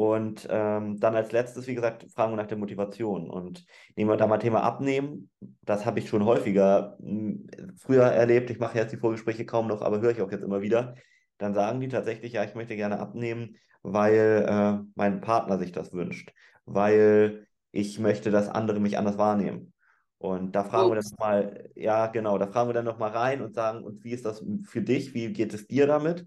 Und 0.00 0.48
ähm, 0.48 0.98
dann 0.98 1.14
als 1.14 1.30
letztes, 1.30 1.66
wie 1.66 1.74
gesagt, 1.74 2.06
fragen 2.10 2.32
wir 2.32 2.36
nach 2.38 2.46
der 2.46 2.56
Motivation. 2.56 3.28
Und 3.28 3.66
nehmen 3.96 4.08
wir 4.08 4.16
da 4.16 4.26
mal 4.26 4.38
Thema 4.38 4.62
Abnehmen. 4.62 5.28
Das 5.60 5.84
habe 5.84 5.98
ich 5.98 6.08
schon 6.08 6.24
häufiger 6.24 6.96
hm, 7.02 7.46
früher 7.76 8.04
erlebt. 8.04 8.48
Ich 8.48 8.58
mache 8.58 8.78
jetzt 8.78 8.92
die 8.92 8.96
Vorgespräche 8.96 9.44
kaum 9.44 9.66
noch, 9.66 9.82
aber 9.82 10.00
höre 10.00 10.12
ich 10.12 10.22
auch 10.22 10.32
jetzt 10.32 10.42
immer 10.42 10.62
wieder. 10.62 10.94
Dann 11.36 11.52
sagen 11.52 11.80
die 11.80 11.88
tatsächlich, 11.88 12.32
ja, 12.32 12.42
ich 12.44 12.54
möchte 12.54 12.76
gerne 12.76 12.98
abnehmen, 12.98 13.56
weil 13.82 14.46
äh, 14.48 14.82
mein 14.94 15.20
Partner 15.20 15.58
sich 15.58 15.70
das 15.70 15.92
wünscht. 15.92 16.32
Weil 16.64 17.46
ich 17.70 17.98
möchte, 17.98 18.30
dass 18.30 18.48
andere 18.48 18.80
mich 18.80 18.96
anders 18.96 19.18
wahrnehmen. 19.18 19.74
Und 20.16 20.52
da 20.52 20.64
fragen 20.64 20.92
Ups. 20.92 20.94
wir 20.94 21.02
dann 21.02 21.10
nochmal, 21.10 21.70
ja, 21.74 22.06
genau, 22.06 22.38
da 22.38 22.46
fragen 22.46 22.70
wir 22.70 22.74
dann 22.74 22.86
nochmal 22.86 23.10
rein 23.10 23.42
und 23.42 23.52
sagen, 23.52 23.84
und 23.84 24.02
wie 24.02 24.12
ist 24.12 24.24
das 24.24 24.42
für 24.62 24.80
dich? 24.80 25.12
Wie 25.12 25.30
geht 25.34 25.52
es 25.52 25.66
dir 25.66 25.86
damit? 25.86 26.26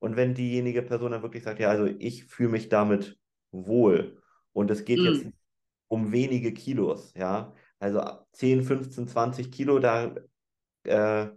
Und 0.00 0.16
wenn 0.16 0.34
diejenige 0.34 0.82
Person 0.82 1.12
dann 1.12 1.22
wirklich 1.22 1.44
sagt, 1.44 1.60
ja, 1.60 1.68
also 1.68 1.86
ich 1.86 2.24
fühle 2.24 2.50
mich 2.50 2.68
damit 2.68 3.18
wohl 3.52 4.20
und 4.52 4.70
es 4.70 4.84
geht 4.84 4.98
mm. 4.98 5.04
jetzt 5.04 5.26
um 5.88 6.10
wenige 6.12 6.52
Kilos, 6.52 7.12
ja, 7.14 7.54
also 7.78 8.02
10, 8.32 8.64
15, 8.64 9.08
20 9.08 9.52
Kilo, 9.52 9.78
da 9.78 10.14
äh, 10.84 11.28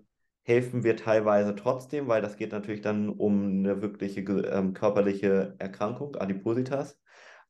helfen 0.43 0.83
wir 0.83 0.95
teilweise 0.97 1.55
trotzdem, 1.55 2.07
weil 2.07 2.21
das 2.21 2.37
geht 2.37 2.51
natürlich 2.51 2.81
dann 2.81 3.09
um 3.09 3.59
eine 3.59 3.81
wirkliche 3.81 4.21
ähm, 4.21 4.73
körperliche 4.73 5.55
Erkrankung, 5.59 6.15
Adipositas. 6.15 6.99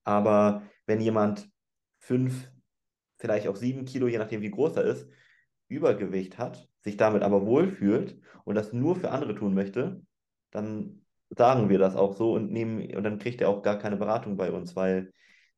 Aber 0.04 0.64
wenn 0.86 1.02
jemand 1.02 1.50
fünf, 2.00 2.52
vielleicht 3.18 3.48
auch 3.48 3.56
sieben 3.56 3.86
Kilo, 3.86 4.08
je 4.08 4.18
nachdem 4.18 4.42
wie 4.42 4.52
groß 4.52 4.76
er 4.78 4.84
ist, 4.84 5.08
Übergewicht 5.68 6.38
hat, 6.38 6.70
sich 6.82 6.98
damit 6.98 7.24
aber 7.24 7.46
wohlfühlt 7.46 8.20
und 8.44 8.56
das 8.56 8.74
nur 8.74 8.96
für 8.96 9.12
andere 9.12 9.36
tun 9.36 9.54
möchte, 9.54 10.02
dann 10.52 11.03
sagen 11.38 11.70
wir 11.70 11.80
das 11.80 11.96
auch 11.96 12.16
so 12.16 12.34
und 12.34 12.52
nehmen 12.52 12.96
und 12.96 13.04
dann 13.04 13.20
kriegt 13.20 13.42
er 13.42 13.50
auch 13.50 13.62
gar 13.62 13.80
keine 13.80 13.98
Beratung 13.98 14.38
bei 14.38 14.52
uns, 14.52 14.76
weil 14.76 15.12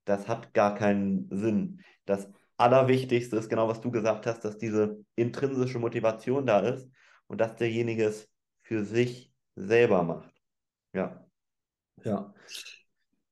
das 0.06 0.28
hat 0.28 0.54
gar 0.54 0.76
keinen 0.76 1.28
Sinn. 1.32 1.82
Das 2.06 2.30
Allerwichtigste 2.58 3.36
ist 3.38 3.50
genau, 3.50 3.68
was 3.68 3.82
du 3.82 3.92
gesagt 3.92 4.26
hast, 4.26 4.46
dass 4.46 4.58
diese 4.58 5.04
intrinsische 5.16 5.80
Motivation 5.80 6.46
da 6.46 6.60
ist 6.60 6.90
und 7.28 7.42
dass 7.42 7.56
derjenige 7.56 8.06
es 8.06 8.30
für 8.62 8.86
sich 8.86 9.34
selber 9.56 10.04
macht. 10.04 10.34
Ja. 10.94 11.26
Ja. 12.04 12.34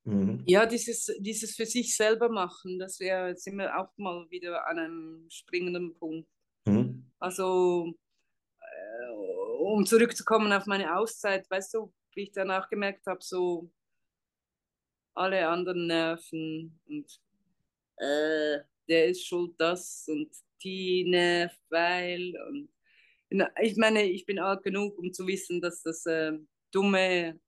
Mhm. 0.03 0.43
Ja, 0.45 0.65
dieses, 0.65 1.05
dieses 1.19 1.55
für 1.55 1.65
sich 1.65 1.95
selber 1.95 2.29
machen, 2.29 2.77
das 2.79 2.99
wäre, 2.99 3.35
sind 3.37 3.57
wir 3.57 3.79
auch 3.79 3.89
mal 3.97 4.29
wieder 4.29 4.67
an 4.67 4.79
einem 4.79 5.25
springenden 5.29 5.93
Punkt. 5.93 6.27
Mhm. 6.65 7.09
Also, 7.19 7.93
äh, 8.59 9.11
um 9.59 9.85
zurückzukommen 9.85 10.51
auf 10.51 10.65
meine 10.65 10.97
Auszeit, 10.97 11.49
weißt 11.49 11.75
du, 11.75 11.93
wie 12.15 12.23
ich 12.23 12.31
danach 12.31 12.69
gemerkt 12.69 13.05
habe, 13.07 13.21
so 13.21 13.69
alle 15.13 15.47
anderen 15.47 15.87
nerven 15.87 16.79
und 16.87 17.21
äh, 17.97 18.59
der 18.87 19.07
ist 19.07 19.25
schuld 19.25 19.53
das 19.57 20.05
und 20.07 20.29
die 20.63 21.05
nervt, 21.05 21.59
weil 21.69 22.33
und 22.49 22.69
ich 23.61 23.77
meine, 23.77 24.03
ich 24.03 24.25
bin 24.25 24.39
alt 24.39 24.63
genug, 24.63 24.97
um 24.99 25.11
zu 25.11 25.25
wissen, 25.25 25.59
dass 25.59 25.81
das 25.81 26.05
äh, 26.05 26.33
dumme, 26.71 27.39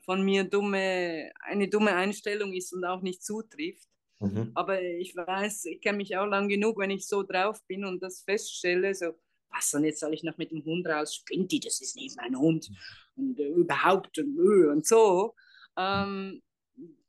von 0.00 0.24
mir 0.24 0.44
dumme, 0.44 1.30
eine 1.40 1.68
dumme 1.68 1.94
Einstellung 1.94 2.54
ist 2.54 2.72
und 2.72 2.84
auch 2.84 3.02
nicht 3.02 3.22
zutrifft. 3.22 3.88
Mhm. 4.20 4.52
Aber 4.54 4.80
ich 4.80 5.14
weiß, 5.14 5.66
ich 5.66 5.80
kenne 5.82 5.98
mich 5.98 6.16
auch 6.16 6.26
lang 6.26 6.48
genug, 6.48 6.78
wenn 6.78 6.90
ich 6.90 7.06
so 7.06 7.22
drauf 7.22 7.62
bin 7.66 7.84
und 7.84 8.02
das 8.02 8.22
feststelle, 8.22 8.94
so, 8.94 9.18
was, 9.50 9.74
und 9.74 9.84
jetzt 9.84 10.00
soll 10.00 10.14
ich 10.14 10.22
noch 10.22 10.38
mit 10.38 10.52
dem 10.52 10.64
Hund 10.64 10.86
raus, 10.86 11.14
spinnt 11.14 11.52
die, 11.52 11.60
das 11.60 11.82
ist 11.82 11.96
nicht 11.96 12.16
mein 12.16 12.38
Hund 12.38 12.70
und 13.16 13.38
äh, 13.38 13.48
überhaupt 13.48 14.18
und, 14.18 14.38
und 14.38 14.86
so, 14.86 15.34
ähm, 15.76 16.42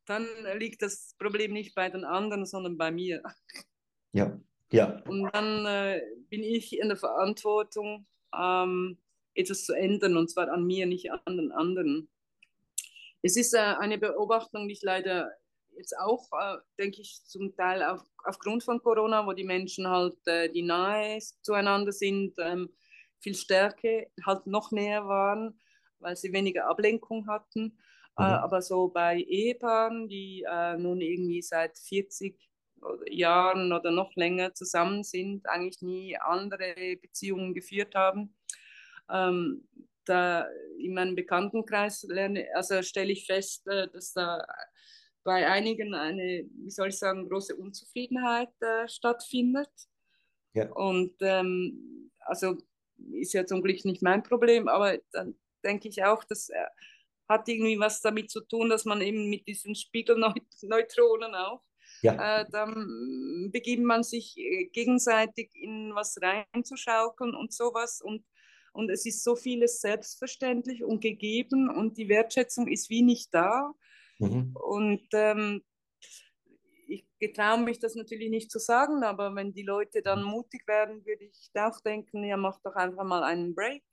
dann 0.05 0.25
liegt 0.57 0.81
das 0.81 1.15
Problem 1.19 1.53
nicht 1.53 1.75
bei 1.75 1.89
den 1.89 2.05
anderen, 2.05 2.45
sondern 2.45 2.77
bei 2.77 2.91
mir. 2.91 3.21
Ja, 4.13 4.39
ja. 4.71 5.01
Und 5.07 5.29
dann 5.33 5.65
äh, 5.65 6.01
bin 6.29 6.43
ich 6.43 6.77
in 6.79 6.87
der 6.87 6.97
Verantwortung, 6.97 8.07
ähm, 8.37 8.97
etwas 9.35 9.65
zu 9.65 9.73
ändern, 9.73 10.17
und 10.17 10.29
zwar 10.29 10.49
an 10.49 10.65
mir, 10.65 10.85
nicht 10.85 11.11
an 11.11 11.37
den 11.37 11.51
anderen. 11.51 12.09
Es 13.21 13.35
ist 13.35 13.53
äh, 13.53 13.57
eine 13.57 13.97
Beobachtung, 13.97 14.67
die 14.67 14.73
ich 14.73 14.81
leider 14.81 15.31
jetzt 15.77 15.97
auch, 15.99 16.27
äh, 16.31 16.57
denke 16.77 17.01
ich, 17.01 17.21
zum 17.25 17.55
Teil 17.55 17.83
auf, 17.83 18.01
aufgrund 18.23 18.63
von 18.63 18.81
Corona, 18.81 19.25
wo 19.25 19.33
die 19.33 19.43
Menschen 19.43 19.87
halt, 19.87 20.15
äh, 20.25 20.49
die 20.49 20.63
nahe 20.63 21.19
zueinander 21.41 21.91
sind, 21.91 22.35
ähm, 22.39 22.69
viel 23.19 23.35
stärker, 23.35 24.05
halt 24.25 24.47
noch 24.47 24.71
näher 24.71 25.07
waren, 25.07 25.59
weil 25.99 26.15
sie 26.15 26.33
weniger 26.33 26.67
Ablenkung 26.67 27.27
hatten. 27.27 27.77
Äh, 28.17 28.23
mhm. 28.23 28.27
aber 28.27 28.61
so 28.61 28.87
bei 28.87 29.19
Ehepaaren, 29.19 30.07
die 30.07 30.43
äh, 30.49 30.75
nun 30.77 31.01
irgendwie 31.01 31.41
seit 31.41 31.77
40 31.77 32.35
Jahren 33.09 33.71
oder 33.73 33.91
noch 33.91 34.15
länger 34.15 34.53
zusammen 34.53 35.03
sind, 35.03 35.47
eigentlich 35.47 35.81
nie 35.81 36.17
andere 36.17 36.97
Beziehungen 37.01 37.53
geführt 37.53 37.95
haben, 37.95 38.35
ähm, 39.09 39.67
da 40.05 40.47
in 40.79 40.93
meinem 40.93 41.15
Bekanntenkreis 41.15 42.03
lerne, 42.03 42.47
also 42.53 42.81
stelle 42.81 43.11
ich 43.11 43.25
fest, 43.25 43.67
äh, 43.67 43.87
dass 43.89 44.13
da 44.13 44.45
bei 45.23 45.47
einigen 45.47 45.93
eine, 45.93 46.45
wie 46.53 46.71
soll 46.71 46.89
ich 46.89 46.97
sagen, 46.97 47.27
große 47.27 47.55
Unzufriedenheit 47.55 48.53
äh, 48.61 48.87
stattfindet. 48.87 49.69
Ja. 50.53 50.71
Und 50.71 51.15
ähm, 51.21 52.11
also 52.19 52.57
ist 53.11 53.33
ja 53.33 53.45
zum 53.45 53.61
Glück 53.61 53.83
nicht 53.85 54.01
mein 54.01 54.23
Problem, 54.23 54.67
aber 54.67 54.97
dann 55.11 55.35
denke 55.67 55.87
ich 55.89 56.03
auch, 56.03 56.23
das 56.23 56.49
äh, 56.49 56.55
hat 57.29 57.47
irgendwie 57.47 57.79
was 57.79 58.01
damit 58.01 58.31
zu 58.31 58.41
tun, 58.41 58.69
dass 58.69 58.85
man 58.85 59.01
eben 59.01 59.29
mit 59.29 59.47
diesen 59.47 59.75
Spiegelneutronen 59.75 61.35
auch, 61.35 61.61
ja. 62.01 62.41
äh, 62.41 62.45
dann 62.51 63.49
beginnt 63.51 63.83
man 63.83 64.03
sich 64.03 64.37
äh, 64.37 64.65
gegenseitig 64.65 65.51
in 65.53 65.93
was 65.93 66.17
reinzuschaukeln 66.21 67.35
und 67.35 67.53
sowas 67.53 68.01
und 68.01 68.23
und 68.73 68.91
es 68.91 69.07
ist 69.07 69.23
so 69.23 69.35
vieles 69.35 69.81
selbstverständlich 69.81 70.83
und 70.83 71.01
gegeben 71.01 71.67
und 71.67 71.97
die 71.97 72.09
Wertschätzung 72.09 72.67
ist 72.67 72.91
wie 72.91 73.01
nicht 73.01 73.33
da. 73.33 73.73
Mhm. 74.19 74.55
Und 74.55 75.07
ähm, 75.13 75.63
ich 76.87 77.03
getraue 77.19 77.59
mich 77.59 77.79
das 77.79 77.95
natürlich 77.95 78.29
nicht 78.29 78.51
zu 78.51 78.59
sagen, 78.59 79.03
aber 79.03 79.33
wenn 79.33 79.51
die 79.51 79.63
Leute 79.63 80.03
dann 80.03 80.21
mhm. 80.23 80.29
mutig 80.29 80.67
werden, 80.67 81.03
würde 81.07 81.25
ich 81.25 81.49
auch 81.55 81.79
denken, 81.81 82.23
ja, 82.23 82.37
mach 82.37 82.59
doch 82.61 82.75
einfach 82.75 83.03
mal 83.03 83.23
einen 83.23 83.55
Break. 83.55 83.83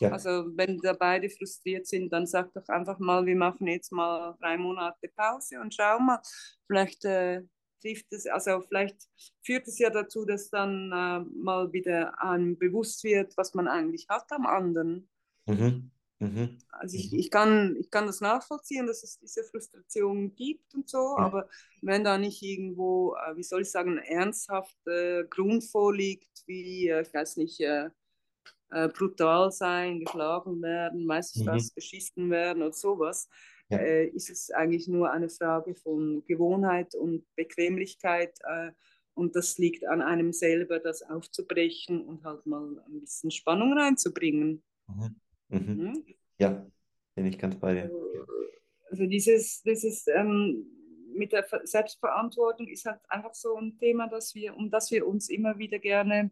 Ja. 0.00 0.10
Also 0.10 0.46
wenn 0.56 0.78
da 0.78 0.92
beide 0.92 1.30
frustriert 1.30 1.86
sind, 1.86 2.12
dann 2.12 2.26
sag 2.26 2.52
doch 2.52 2.68
einfach 2.68 2.98
mal, 2.98 3.24
wir 3.26 3.36
machen 3.36 3.66
jetzt 3.68 3.92
mal 3.92 4.36
drei 4.40 4.58
Monate 4.58 5.08
Pause 5.14 5.60
und 5.60 5.72
schau 5.72 5.98
mal, 6.00 6.20
vielleicht 6.66 7.04
äh, 7.04 7.42
trifft 7.80 8.12
es, 8.12 8.26
also 8.26 8.60
vielleicht 8.62 8.96
führt 9.44 9.68
es 9.68 9.78
ja 9.78 9.90
dazu, 9.90 10.24
dass 10.24 10.50
dann 10.50 10.90
äh, 10.90 11.20
mal 11.36 11.72
wieder 11.72 12.20
einem 12.20 12.58
bewusst 12.58 13.04
wird, 13.04 13.36
was 13.36 13.54
man 13.54 13.68
eigentlich 13.68 14.08
hat 14.08 14.30
am 14.32 14.46
anderen. 14.46 15.08
Mhm. 15.46 15.90
Mhm. 16.18 16.58
Also 16.70 16.96
ich, 16.96 17.12
mhm. 17.12 17.18
ich, 17.18 17.30
kann, 17.30 17.76
ich 17.78 17.90
kann 17.90 18.06
das 18.06 18.20
nachvollziehen, 18.20 18.86
dass 18.86 19.02
es 19.02 19.18
diese 19.18 19.44
Frustration 19.44 20.34
gibt 20.34 20.74
und 20.74 20.88
so, 20.88 21.16
ja. 21.18 21.24
aber 21.24 21.48
wenn 21.82 22.02
da 22.02 22.18
nicht 22.18 22.42
irgendwo, 22.42 23.14
äh, 23.14 23.36
wie 23.36 23.42
soll 23.42 23.62
ich 23.62 23.70
sagen, 23.70 23.98
ein 23.98 24.04
ernsthafter 24.04 25.24
Grund 25.24 25.64
vorliegt, 25.64 26.42
wie, 26.46 26.88
äh, 26.88 27.02
ich 27.02 27.12
weiß 27.12 27.36
nicht, 27.36 27.60
äh, 28.74 28.84
äh, 28.84 28.88
brutal 28.88 29.50
sein, 29.50 30.00
geschlagen 30.00 30.60
werden, 30.62 31.00
ich 31.00 31.06
mhm. 31.06 31.46
was, 31.46 31.70
beschissen 31.70 32.30
werden 32.30 32.62
oder 32.62 32.72
sowas, 32.72 33.28
ja. 33.68 33.78
äh, 33.78 34.06
ist 34.08 34.30
es 34.30 34.50
eigentlich 34.50 34.88
nur 34.88 35.10
eine 35.10 35.28
Frage 35.28 35.74
von 35.74 36.24
Gewohnheit 36.26 36.94
und 36.94 37.24
Bequemlichkeit. 37.36 38.38
Äh, 38.44 38.72
und 39.14 39.36
das 39.36 39.58
liegt 39.58 39.86
an 39.86 40.02
einem 40.02 40.32
selber, 40.32 40.80
das 40.80 41.02
aufzubrechen 41.02 42.02
und 42.04 42.24
halt 42.24 42.46
mal 42.46 42.82
ein 42.88 43.00
bisschen 43.00 43.30
Spannung 43.30 43.78
reinzubringen. 43.78 44.62
Mhm. 44.88 45.16
Mhm. 45.48 45.58
Mhm. 45.58 46.04
Ja, 46.38 46.66
bin 47.14 47.26
ich 47.26 47.38
ganz 47.38 47.56
bei 47.56 47.74
dir. 47.74 47.82
Also, 47.84 48.10
also 48.90 49.06
dieses, 49.06 49.62
dieses 49.62 50.06
ähm, 50.08 50.66
mit 51.14 51.32
der 51.32 51.46
Selbstverantwortung 51.62 52.66
ist 52.68 52.86
halt 52.86 53.00
einfach 53.08 53.34
so 53.34 53.56
ein 53.56 53.78
Thema, 53.78 54.08
dass 54.08 54.34
wir, 54.34 54.56
um 54.56 54.70
das 54.70 54.90
wir 54.90 55.06
uns 55.06 55.28
immer 55.28 55.58
wieder 55.58 55.78
gerne, 55.78 56.30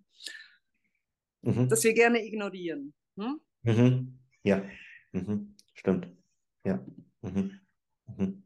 mhm. 1.43 1.69
dass 1.69 1.85
wir 1.85 1.93
gerne 1.93 2.25
ignorieren. 2.25 2.95
Hm? 3.17 3.41
Mhm. 3.63 4.19
Ja, 4.43 4.65
mhm. 5.13 5.55
stimmt. 5.75 6.09
Ja. 6.65 6.85
Mhm. 7.21 7.61
Mhm. 8.07 8.43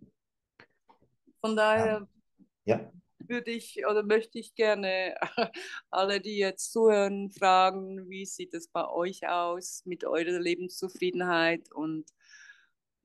Von 1.41 1.57
daher 1.57 2.09
ja. 2.65 2.79
Ja. 2.79 2.93
würde 3.19 3.51
ich 3.53 3.87
oder 3.87 4.03
möchte 4.03 4.39
ich 4.39 4.55
gerne 4.55 5.15
alle, 5.91 6.21
die 6.21 6.39
jetzt 6.39 6.73
zuhören, 6.73 7.31
fragen, 7.31 8.09
wie 8.09 8.27
sieht 8.27 8.55
es 8.55 8.69
bei 8.69 8.87
euch 8.89 9.29
aus 9.29 9.83
mit 9.85 10.05
eurer 10.05 10.41
Lebenszufriedenheit 10.41 11.73
und 11.73 12.07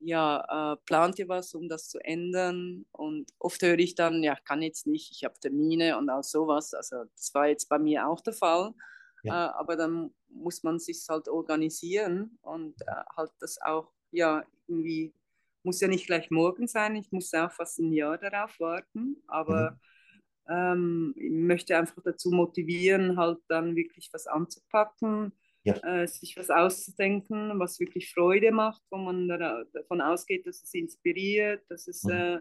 ja, 0.04 0.72
äh, 0.72 0.76
plant 0.84 1.18
ihr 1.20 1.28
was, 1.28 1.54
um 1.54 1.68
das 1.68 1.88
zu 1.88 1.98
ändern? 2.00 2.84
Und 2.90 3.30
oft 3.38 3.62
höre 3.62 3.78
ich 3.78 3.94
dann, 3.94 4.22
ja, 4.22 4.34
kann 4.34 4.60
jetzt 4.60 4.86
nicht, 4.86 5.12
ich 5.12 5.24
habe 5.24 5.38
Termine 5.38 5.96
und 5.96 6.10
all 6.10 6.24
sowas. 6.24 6.74
Also 6.74 7.04
das 7.14 7.32
war 7.34 7.46
jetzt 7.46 7.68
bei 7.68 7.78
mir 7.78 8.08
auch 8.08 8.20
der 8.20 8.32
Fall. 8.32 8.74
Ja. 9.22 9.46
Äh, 9.46 9.52
aber 9.52 9.76
dann 9.76 10.12
muss 10.28 10.62
man 10.62 10.78
sich 10.78 11.04
halt 11.08 11.28
organisieren 11.28 12.38
und 12.42 12.80
äh, 12.82 13.04
halt 13.16 13.30
das 13.40 13.60
auch 13.60 13.92
ja 14.10 14.44
irgendwie 14.66 15.14
muss 15.64 15.80
ja 15.80 15.88
nicht 15.88 16.06
gleich 16.06 16.30
morgen 16.30 16.66
sein, 16.66 16.96
ich 16.96 17.10
muss 17.12 17.32
auch 17.34 17.52
fast 17.52 17.78
ein 17.78 17.92
Jahr 17.92 18.18
darauf 18.18 18.58
warten, 18.58 19.22
aber 19.28 19.78
mhm. 20.48 20.54
ähm, 20.54 21.14
ich 21.16 21.30
möchte 21.30 21.76
einfach 21.76 22.02
dazu 22.02 22.30
motivieren, 22.30 23.16
halt 23.16 23.38
dann 23.48 23.76
wirklich 23.76 24.10
was 24.12 24.26
anzupacken, 24.26 25.32
ja. 25.64 25.74
äh, 25.84 26.08
sich 26.08 26.36
was 26.36 26.50
auszudenken, 26.50 27.58
was 27.58 27.78
wirklich 27.78 28.12
Freude 28.12 28.50
macht, 28.50 28.82
wo 28.90 28.96
man 28.98 29.28
da, 29.28 29.62
davon 29.72 30.00
ausgeht, 30.00 30.46
dass 30.46 30.62
es 30.62 30.74
inspiriert, 30.74 31.62
dass 31.68 31.86
es 31.86 32.02
mhm. 32.02 32.10
äh, 32.10 32.40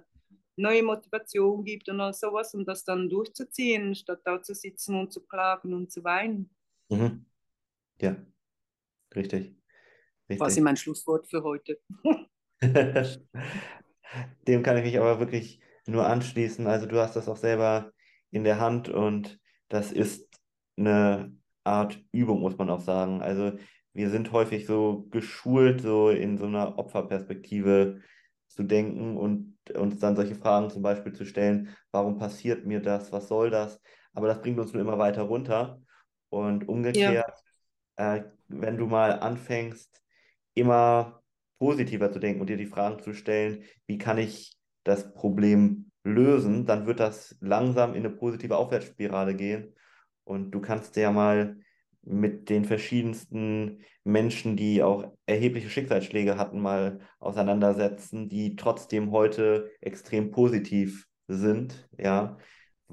neue 0.55 0.83
Motivation 0.83 1.63
gibt 1.63 1.89
und 1.89 2.01
all 2.01 2.13
sowas 2.13 2.53
und 2.53 2.67
das 2.67 2.83
dann 2.83 3.09
durchzuziehen, 3.09 3.95
statt 3.95 4.21
da 4.25 4.41
zu 4.41 4.53
sitzen 4.53 4.95
und 4.95 5.13
zu 5.13 5.21
klagen 5.25 5.73
und 5.73 5.91
zu 5.91 6.03
weinen. 6.03 6.49
Mhm. 6.91 7.25
Ja, 8.01 8.17
richtig. 9.15 9.55
Quasi 10.29 10.61
mein 10.61 10.77
Schlusswort 10.77 11.27
für 11.27 11.43
heute. 11.43 11.79
Dem 14.47 14.63
kann 14.63 14.77
ich 14.77 14.83
mich 14.83 14.99
aber 14.99 15.19
wirklich 15.19 15.59
nur 15.85 16.05
anschließen. 16.07 16.67
Also 16.67 16.85
du 16.85 16.99
hast 16.99 17.15
das 17.15 17.27
auch 17.27 17.37
selber 17.37 17.91
in 18.31 18.43
der 18.43 18.59
Hand 18.59 18.89
und 18.89 19.39
das 19.69 19.91
ist 19.91 20.29
eine 20.77 21.35
Art 21.63 21.99
Übung, 22.11 22.41
muss 22.41 22.57
man 22.57 22.69
auch 22.69 22.81
sagen. 22.81 23.21
Also 23.21 23.53
wir 23.93 24.09
sind 24.09 24.31
häufig 24.31 24.65
so 24.65 25.07
geschult, 25.11 25.81
so 25.81 26.09
in 26.09 26.37
so 26.37 26.45
einer 26.45 26.77
Opferperspektive 26.77 28.01
zu 28.47 28.63
denken 28.63 29.17
und 29.17 29.57
uns 29.75 29.99
dann 29.99 30.15
solche 30.15 30.35
Fragen 30.35 30.69
zum 30.69 30.81
Beispiel 30.81 31.13
zu 31.13 31.25
stellen, 31.25 31.69
warum 31.91 32.17
passiert 32.17 32.65
mir 32.65 32.81
das, 32.81 33.11
was 33.11 33.27
soll 33.27 33.49
das? 33.49 33.81
Aber 34.13 34.27
das 34.27 34.41
bringt 34.41 34.59
uns 34.59 34.73
nur 34.73 34.81
immer 34.81 34.97
weiter 34.97 35.23
runter. 35.23 35.81
Und 36.31 36.67
umgekehrt, 36.69 37.33
ja. 37.97 38.15
äh, 38.15 38.23
wenn 38.47 38.77
du 38.77 38.87
mal 38.87 39.19
anfängst, 39.19 40.01
immer 40.53 41.21
positiver 41.59 42.11
zu 42.11 42.19
denken 42.19 42.41
und 42.41 42.49
dir 42.49 42.57
die 42.57 42.65
Fragen 42.65 42.99
zu 42.99 43.13
stellen, 43.13 43.63
wie 43.85 43.97
kann 43.97 44.17
ich 44.17 44.57
das 44.83 45.13
Problem 45.13 45.91
lösen, 46.03 46.65
dann 46.65 46.87
wird 46.87 46.99
das 46.99 47.37
langsam 47.41 47.91
in 47.93 48.05
eine 48.05 48.09
positive 48.09 48.55
Aufwärtsspirale 48.57 49.35
gehen. 49.35 49.75
Und 50.23 50.51
du 50.51 50.61
kannst 50.61 50.95
ja 50.95 51.11
mal 51.11 51.57
mit 52.01 52.49
den 52.49 52.65
verschiedensten 52.65 53.83
Menschen, 54.03 54.55
die 54.55 54.81
auch 54.81 55.11
erhebliche 55.25 55.69
Schicksalsschläge 55.69 56.37
hatten, 56.37 56.59
mal 56.59 56.99
auseinandersetzen, 57.19 58.29
die 58.29 58.55
trotzdem 58.55 59.11
heute 59.11 59.69
extrem 59.81 60.31
positiv 60.31 61.07
sind, 61.27 61.87
ja, 61.97 62.37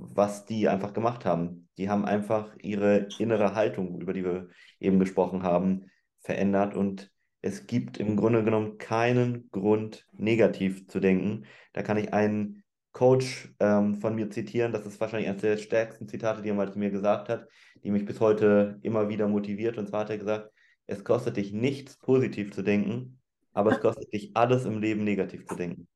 was 0.01 0.44
die 0.44 0.68
einfach 0.68 0.92
gemacht 0.92 1.24
haben. 1.24 1.68
Die 1.76 1.90
haben 1.90 2.05
einfach 2.05 2.55
ihre 2.62 3.09
innere 3.18 3.55
Haltung, 3.55 4.01
über 4.01 4.12
die 4.12 4.24
wir 4.24 4.49
eben 4.80 4.99
gesprochen 4.99 5.42
haben, 5.42 5.90
verändert 6.20 6.74
und 6.74 7.11
es 7.40 7.66
gibt 7.66 7.99
im 7.99 8.16
Grunde 8.16 8.42
genommen 8.42 8.78
keinen 8.78 9.49
Grund, 9.51 10.07
negativ 10.12 10.88
zu 10.88 11.01
denken. 11.01 11.46
Da 11.72 11.82
kann 11.82 11.96
ich 11.96 12.12
einen 12.12 12.64
Coach 12.92 13.55
ähm, 13.61 13.94
von 13.94 14.14
mir 14.14 14.28
zitieren. 14.30 14.72
Das 14.72 14.86
ist 14.86 15.01
wahrscheinlich 15.01 15.28
eines 15.28 15.42
der 15.42 15.57
stärksten 15.57 16.09
Zitate, 16.09 16.42
die 16.42 16.49
er 16.49 16.55
mal 16.55 16.72
zu 16.72 16.78
mir 16.78 16.90
gesagt 16.90 17.28
hat, 17.28 17.46
die 17.84 17.92
mich 17.92 18.05
bis 18.05 18.18
heute 18.18 18.78
immer 18.82 19.09
wieder 19.09 19.28
motiviert. 19.28 19.78
Und 19.78 19.88
zwar 19.88 20.01
hat 20.01 20.11
er 20.11 20.18
gesagt, 20.18 20.51
es 20.86 21.05
kostet 21.05 21.36
dich 21.36 21.53
nichts, 21.53 21.96
positiv 21.99 22.53
zu 22.53 22.62
denken, 22.62 23.20
aber 23.53 23.72
es 23.72 23.80
kostet 23.80 24.12
dich 24.12 24.32
alles 24.34 24.64
im 24.64 24.80
Leben 24.80 25.05
negativ 25.05 25.46
zu 25.46 25.55
denken. 25.55 25.86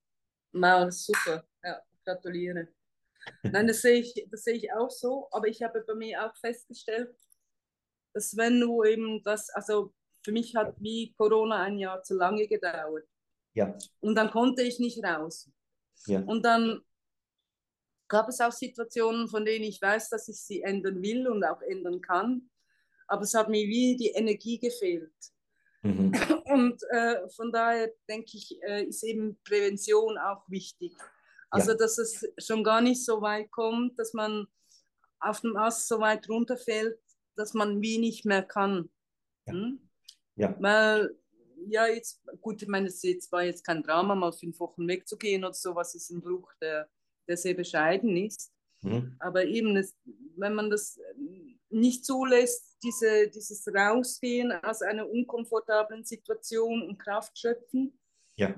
Wow, 0.52 0.92
super. 0.92 1.44
Ja, 1.64 1.80
gratuliere. 2.04 2.68
Nein, 3.42 3.66
das 3.66 3.82
sehe 3.82 4.00
ich, 4.00 4.26
das 4.30 4.44
sehe 4.44 4.54
ich 4.54 4.72
auch 4.72 4.90
so, 4.90 5.28
aber 5.30 5.48
ich 5.48 5.62
habe 5.62 5.84
bei 5.86 5.94
mir 5.94 6.26
auch 6.26 6.36
festgestellt, 6.36 7.14
dass 8.14 8.36
wenn 8.36 8.60
du 8.60 8.84
eben 8.84 9.22
das, 9.22 9.50
also 9.50 9.92
für 10.24 10.32
mich 10.32 10.54
hat 10.54 10.74
wie 10.80 11.14
Corona 11.16 11.62
ein 11.62 11.78
Jahr 11.78 12.02
zu 12.02 12.14
lange 12.14 12.46
gedauert. 12.46 13.06
Ja. 13.54 13.76
Und 14.00 14.14
dann 14.14 14.30
konnte 14.30 14.62
ich 14.62 14.78
nicht 14.78 15.02
raus. 15.04 15.50
Ja. 16.06 16.20
Und 16.20 16.44
dann 16.44 16.82
gab 18.08 18.28
es 18.28 18.40
auch 18.40 18.52
Situationen, 18.52 19.28
von 19.28 19.44
denen 19.44 19.64
ich 19.64 19.80
weiß, 19.80 20.10
dass 20.10 20.28
ich 20.28 20.40
sie 20.40 20.62
ändern 20.62 21.02
will 21.02 21.28
und 21.28 21.44
auch 21.44 21.60
ändern 21.62 22.00
kann. 22.00 22.50
Aber 23.08 23.22
es 23.22 23.34
hat 23.34 23.48
mir 23.48 23.66
wie 23.66 23.96
die 23.96 24.10
Energie 24.10 24.58
gefehlt. 24.58 25.12
Mhm. 25.82 26.12
Und 26.44 26.82
äh, 26.90 27.28
von 27.30 27.50
daher 27.50 27.92
denke 28.08 28.36
ich, 28.36 28.62
äh, 28.62 28.84
ist 28.84 29.02
eben 29.02 29.38
Prävention 29.44 30.16
auch 30.18 30.48
wichtig. 30.48 30.92
Also, 31.52 31.72
ja. 31.72 31.76
dass 31.76 31.98
es 31.98 32.26
schon 32.38 32.64
gar 32.64 32.80
nicht 32.80 33.04
so 33.04 33.20
weit 33.20 33.50
kommt, 33.50 33.98
dass 33.98 34.14
man 34.14 34.46
auf 35.20 35.42
dem 35.42 35.54
Ast 35.56 35.86
so 35.86 36.00
weit 36.00 36.26
runterfällt, 36.28 36.98
dass 37.36 37.52
man 37.52 37.82
wie 37.82 37.98
nicht 37.98 38.24
mehr 38.24 38.42
kann. 38.42 38.90
Ja. 39.46 39.52
Hm? 39.52 39.88
Ja. 40.36 40.56
Weil, 40.60 41.14
ja, 41.66 41.86
jetzt, 41.86 42.22
gut, 42.40 42.62
ich 42.62 42.68
meine, 42.68 42.88
es 42.88 43.02
war 43.30 43.44
jetzt 43.44 43.64
kein 43.64 43.82
Drama, 43.82 44.14
mal 44.14 44.32
fünf 44.32 44.58
Wochen 44.60 44.88
wegzugehen 44.88 45.44
oder 45.44 45.52
sowas 45.52 45.94
ist 45.94 46.10
ein 46.10 46.22
Bruch, 46.22 46.50
der, 46.60 46.88
der 47.28 47.36
sehr 47.36 47.54
bescheiden 47.54 48.16
ist. 48.16 48.50
Mhm. 48.80 49.14
Aber 49.18 49.44
eben, 49.44 49.76
es, 49.76 49.94
wenn 50.36 50.54
man 50.54 50.70
das 50.70 50.98
nicht 51.68 52.06
zulässt, 52.06 52.78
diese, 52.82 53.28
dieses 53.28 53.68
Rausgehen 53.68 54.52
aus 54.52 54.80
einer 54.80 55.08
unkomfortablen 55.08 56.04
Situation 56.04 56.82
und 56.82 56.98
Kraft 56.98 57.38
schöpfen, 57.38 57.98
ja. 58.36 58.54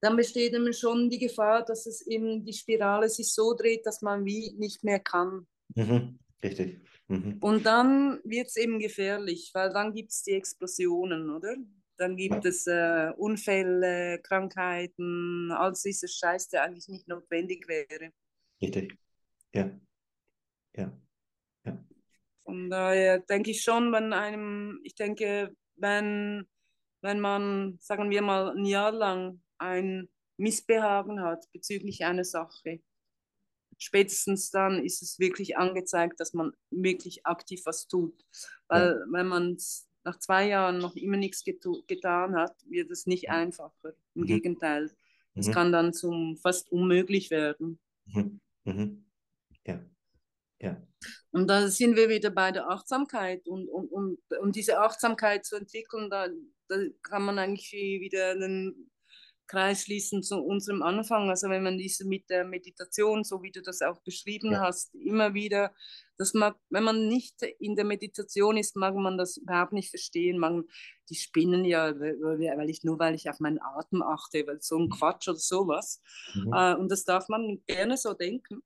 Dann 0.00 0.16
besteht 0.16 0.54
immer 0.54 0.72
schon 0.72 1.10
die 1.10 1.18
Gefahr, 1.18 1.64
dass 1.64 1.86
es 1.86 2.06
eben 2.06 2.44
die 2.44 2.52
Spirale 2.52 3.08
sich 3.08 3.32
so 3.32 3.54
dreht, 3.54 3.86
dass 3.86 4.00
man 4.02 4.24
wie 4.24 4.54
nicht 4.56 4.82
mehr 4.82 5.00
kann. 5.00 5.46
Mhm. 5.74 6.18
Richtig. 6.42 6.80
Mhm. 7.08 7.38
Und 7.40 7.66
dann 7.66 8.20
wird 8.24 8.48
es 8.48 8.56
eben 8.56 8.78
gefährlich, 8.78 9.50
weil 9.52 9.70
dann 9.70 9.92
gibt 9.92 10.12
es 10.12 10.22
die 10.22 10.32
Explosionen, 10.32 11.28
oder? 11.30 11.56
Dann 11.96 12.16
gibt 12.16 12.46
es 12.46 12.66
äh, 12.66 13.12
Unfälle, 13.18 14.20
Krankheiten, 14.22 15.52
all 15.52 15.72
dieser 15.72 16.08
Scheiß, 16.08 16.48
der 16.48 16.62
eigentlich 16.62 16.88
nicht 16.88 17.06
notwendig 17.08 17.68
wäre. 17.68 18.10
Richtig. 18.62 18.96
Ja. 19.52 19.70
Ja. 20.76 20.98
ja. 21.66 21.84
Von 22.44 22.70
daher 22.70 23.18
denke 23.18 23.50
ich 23.50 23.62
schon, 23.62 23.92
wenn 23.92 24.14
einem, 24.14 24.80
ich 24.82 24.94
denke, 24.94 25.54
wenn, 25.76 26.48
wenn 27.02 27.20
man, 27.20 27.76
sagen 27.80 28.08
wir 28.08 28.22
mal, 28.22 28.56
ein 28.56 28.64
Jahr 28.64 28.92
lang 28.92 29.42
ein 29.60 30.08
Missbehagen 30.36 31.20
hat 31.22 31.50
bezüglich 31.52 32.04
einer 32.04 32.24
Sache, 32.24 32.80
spätestens 33.78 34.50
dann 34.50 34.84
ist 34.84 35.02
es 35.02 35.18
wirklich 35.18 35.56
angezeigt, 35.56 36.20
dass 36.20 36.32
man 36.32 36.52
wirklich 36.70 37.26
aktiv 37.26 37.62
was 37.64 37.86
tut. 37.86 38.24
Weil 38.68 38.88
ja. 38.88 39.12
wenn 39.12 39.26
man 39.26 39.56
nach 40.04 40.18
zwei 40.18 40.48
Jahren 40.48 40.78
noch 40.78 40.96
immer 40.96 41.16
nichts 41.16 41.44
getan 41.44 42.36
hat, 42.36 42.56
wird 42.66 42.90
es 42.90 43.06
nicht 43.06 43.30
einfacher. 43.30 43.94
Im 44.14 44.22
mhm. 44.22 44.26
Gegenteil, 44.26 44.90
es 45.34 45.48
mhm. 45.48 45.52
kann 45.52 45.72
dann 45.72 45.92
zum 45.92 46.36
fast 46.38 46.72
unmöglich 46.72 47.30
werden. 47.30 47.78
Mhm. 48.06 48.40
mhm. 48.64 49.04
Ja. 49.66 49.84
Ja. 50.60 50.82
Und 51.30 51.48
da 51.48 51.68
sind 51.68 51.96
wir 51.96 52.08
wieder 52.08 52.30
bei 52.30 52.52
der 52.52 52.68
Achtsamkeit. 52.68 53.46
Und 53.48 53.68
um, 53.68 53.86
um, 53.88 54.18
um 54.40 54.52
diese 54.52 54.78
Achtsamkeit 54.80 55.44
zu 55.46 55.56
entwickeln, 55.56 56.10
da, 56.10 56.28
da 56.68 56.76
kann 57.02 57.22
man 57.22 57.38
eigentlich 57.38 57.72
wieder 57.72 58.32
einen 58.32 58.90
Kreis 59.50 59.82
schließen 59.82 60.22
zu 60.22 60.36
unserem 60.36 60.82
Anfang. 60.82 61.28
Also 61.28 61.48
wenn 61.48 61.64
man 61.64 61.76
diese 61.76 62.06
mit 62.06 62.30
der 62.30 62.44
Meditation, 62.44 63.24
so 63.24 63.42
wie 63.42 63.50
du 63.50 63.60
das 63.60 63.82
auch 63.82 64.00
beschrieben 64.02 64.52
ja. 64.52 64.60
hast, 64.60 64.94
immer 64.94 65.34
wieder, 65.34 65.72
das 66.16 66.34
mag, 66.34 66.56
wenn 66.68 66.84
man 66.84 67.08
nicht 67.08 67.42
in 67.58 67.74
der 67.74 67.84
Meditation 67.84 68.56
ist, 68.56 68.76
mag 68.76 68.94
man 68.94 69.18
das 69.18 69.38
überhaupt 69.38 69.72
nicht 69.72 69.90
verstehen. 69.90 70.38
Man, 70.38 70.64
die 71.08 71.16
spinnen 71.16 71.64
ja, 71.64 71.98
weil 71.98 72.70
ich 72.70 72.84
nur 72.84 72.98
weil 73.00 73.16
ich 73.16 73.28
auf 73.28 73.40
meinen 73.40 73.60
Atem 73.60 74.02
achte, 74.02 74.46
weil 74.46 74.60
so 74.60 74.78
ein 74.78 74.84
mhm. 74.84 74.90
Quatsch 74.90 75.28
oder 75.28 75.38
sowas. 75.38 76.00
Mhm. 76.34 76.52
Äh, 76.52 76.74
und 76.76 76.88
das 76.88 77.04
darf 77.04 77.28
man 77.28 77.60
gerne 77.66 77.96
so 77.96 78.14
denken. 78.14 78.62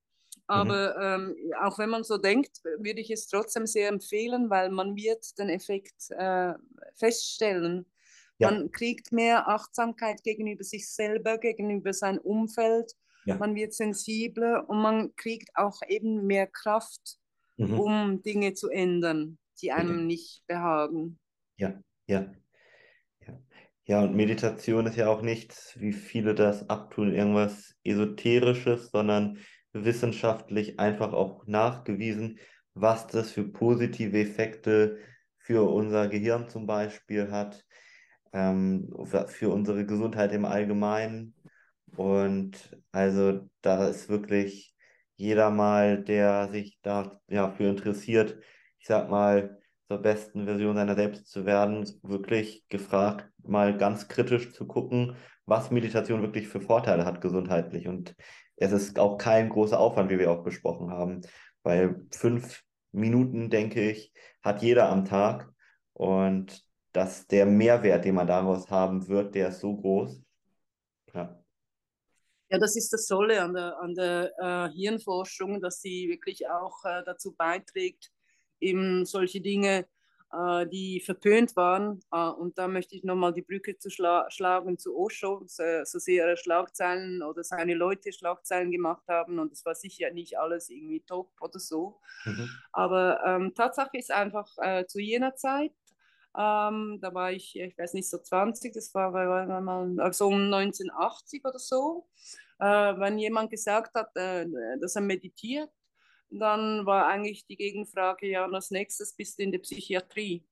Aber 0.47 1.23
mhm. 1.23 1.35
ähm, 1.35 1.53
auch 1.63 1.79
wenn 1.79 1.89
man 1.89 2.05
so 2.05 2.19
denkt, 2.19 2.63
würde 2.79 3.01
ich 3.01 3.11
es 3.11 3.27
trotzdem 3.29 3.67
sehr 3.67 3.89
empfehlen, 3.89 4.51
weil 4.51 4.69
man 4.71 4.95
wird 4.97 5.39
den 5.39 5.49
Effekt 5.49 6.11
äh, 6.11 6.53
feststellen 6.95 7.87
ja. 8.45 8.51
Man 8.51 8.71
kriegt 8.71 9.13
mehr 9.13 9.49
Achtsamkeit 9.49 10.23
gegenüber 10.23 10.65
sich 10.65 10.89
selber, 10.89 11.39
gegenüber 11.39 11.93
seinem 11.93 12.19
Umfeld. 12.19 12.93
Ja. 13.25 13.37
Man 13.37 13.55
wird 13.55 13.73
sensibler 13.73 14.69
und 14.69 14.83
man 14.83 15.15
kriegt 15.17 15.51
auch 15.55 15.81
eben 15.89 16.27
mehr 16.27 16.47
Kraft, 16.47 17.19
mhm. 17.57 17.81
um 17.81 18.23
Dinge 18.23 18.55
zu 18.55 18.69
ändern, 18.69 19.39
die 19.61 19.73
einem 19.73 20.01
ja. 20.01 20.05
nicht 20.05 20.47
behagen. 20.47 21.19
Ja, 21.57 21.81
ja. 22.07 22.33
Ja. 23.27 23.41
ja, 23.87 24.03
und 24.03 24.15
Meditation 24.15 24.87
ist 24.87 24.97
ja 24.97 25.09
auch 25.09 25.23
nichts, 25.23 25.75
wie 25.81 25.93
viele 25.93 26.35
das 26.35 26.69
abtun, 26.69 27.15
irgendwas 27.15 27.75
Esoterisches, 27.83 28.91
sondern 28.91 29.39
wissenschaftlich 29.73 30.79
einfach 30.79 31.13
auch 31.13 31.47
nachgewiesen, 31.47 32.39
was 32.75 33.07
das 33.07 33.33
für 33.33 33.45
positive 33.45 34.19
Effekte 34.21 34.99
für 35.39 35.69
unser 35.69 36.09
Gehirn 36.09 36.49
zum 36.49 36.67
Beispiel 36.67 37.31
hat, 37.31 37.65
ähm, 38.35 38.93
für 39.29 39.51
unsere 39.51 39.87
Gesundheit 39.87 40.33
im 40.33 40.45
Allgemeinen. 40.45 41.35
Und 41.97 42.77
also 42.93 43.49
da 43.63 43.89
ist 43.89 44.09
wirklich 44.09 44.75
jeder 45.17 45.51
mal, 45.51 46.03
der 46.03 46.49
sich 46.51 46.79
dafür 46.83 47.21
ja, 47.29 47.55
interessiert, 47.59 48.37
ich 48.79 48.87
sag 48.87 49.09
mal, 49.09 49.59
zur 49.89 49.99
besten 49.99 50.45
Version 50.47 50.77
seiner 50.77 50.97
selbst 50.97 51.31
zu 51.31 51.47
werden, 51.47 51.89
wirklich 52.03 52.67
gefragt, 52.69 53.31
mal 53.43 53.77
ganz 53.77 54.09
kritisch 54.09 54.53
zu 54.53 54.67
gucken, 54.67 55.17
was 55.47 55.71
Meditation 55.71 56.23
wirklich 56.23 56.49
für 56.49 56.61
Vorteile 56.61 57.05
hat 57.05 57.21
gesundheitlich. 57.21 57.87
Und 57.87 58.15
es 58.57 58.73
ist 58.73 58.99
auch 58.99 59.19
kein 59.19 59.49
großer 59.51 59.79
Aufwand, 59.79 60.11
wie 60.11 60.19
wir 60.19 60.31
auch 60.31 60.43
besprochen 60.43 60.91
haben, 60.91 61.21
weil 61.63 62.07
fünf 62.11 62.63
Minuten, 62.93 63.51
denke 63.51 63.89
ich, 63.91 64.13
hat 64.43 64.63
jeder 64.63 64.89
am 64.89 65.05
Tag. 65.05 65.53
Und 65.93 66.65
dass 66.95 67.27
der 67.27 67.45
Mehrwert, 67.45 68.05
den 68.05 68.15
man 68.15 68.27
daraus 68.27 68.71
haben 68.71 69.07
wird, 69.09 69.35
der 69.35 69.49
ist 69.49 69.61
so 69.61 69.77
groß. 69.77 70.23
Ja. 71.13 71.45
Ja, 72.51 72.59
das 72.59 72.77
ist 72.77 72.93
das 72.93 73.07
Tolle 73.07 73.43
an 73.43 73.53
der, 73.53 73.79
an 73.81 73.95
der 73.95 74.33
äh, 74.39 74.73
Hirnforschung, 74.73 75.61
dass 75.61 75.81
sie 75.81 76.09
wirklich 76.09 76.49
auch 76.49 76.85
äh, 76.85 77.03
dazu 77.05 77.35
beiträgt, 77.35 78.13
eben 78.61 79.05
solche 79.07 79.41
Dinge 79.41 79.87
äh, 80.35 80.67
die 80.67 81.01
verpönt 81.01 81.57
waren. 81.57 82.01
Äh, 82.13 82.29
und 82.29 82.59
da 82.59 82.69
möchte 82.69 82.95
ich 82.95 83.03
nochmal 83.03 83.33
die 83.33 83.43
Brücke 83.43 83.79
zu 83.79 83.91
schla 83.91 84.31
schlagen 84.31 84.79
zu 84.79 84.97
Osho, 84.97 85.43
so, 85.47 85.63
so 85.85 85.99
sehr 85.99 86.27
er 86.27 86.37
Schlagzeilen 86.37 87.23
oder 87.23 87.43
seine 87.43 87.75
Leute 87.75 88.13
Schlagzeilen 88.13 88.71
gemacht 88.71 89.05
haben. 89.09 89.39
Und 89.39 89.53
es 89.53 89.65
war 89.65 89.75
sicher 89.75 90.11
nicht 90.11 90.39
alles 90.39 90.71
irgendwie 90.71 91.01
top 91.01 91.31
oder 91.41 91.59
so. 91.59 92.01
Mhm. 92.25 92.51
Aber 92.73 93.21
ähm, 93.27 93.55
Tatsache 93.55 93.97
ist 93.97 94.13
einfach 94.13 94.49
äh, 94.59 94.87
zu 94.87 95.01
jener 95.01 95.35
Zeit, 95.37 95.73
ähm, 96.37 96.99
da 97.01 97.15
war 97.15 97.33
ich, 97.33 97.57
ich 97.57 97.79
weiß 97.79 97.95
nicht, 97.95 98.09
so 98.09 98.19
20, 98.19 98.73
das 98.73 98.93
war, 98.95 99.13
war, 99.13 99.49
war 99.49 99.61
mal 99.61 100.01
also 100.01 100.27
um 100.27 100.53
1980 100.53 101.45
oder 101.45 101.59
so. 101.59 102.09
Äh, 102.59 102.67
wenn 102.67 103.19
jemand 103.19 103.51
gesagt 103.51 103.95
hat, 103.95 104.17
äh, 104.17 104.47
dass 104.81 104.97
er 104.97 105.03
meditiert, 105.03 105.71
dann 106.31 106.85
war 106.87 107.07
eigentlich 107.07 107.47
die 107.47 107.57
Gegenfrage, 107.57 108.29
ja, 108.29 108.47
als 108.47 108.71
nächstes 108.71 109.15
bist 109.15 109.39
du 109.39 109.45
in 109.45 109.53
der 109.53 109.61
Psychiatrie. 109.61 110.45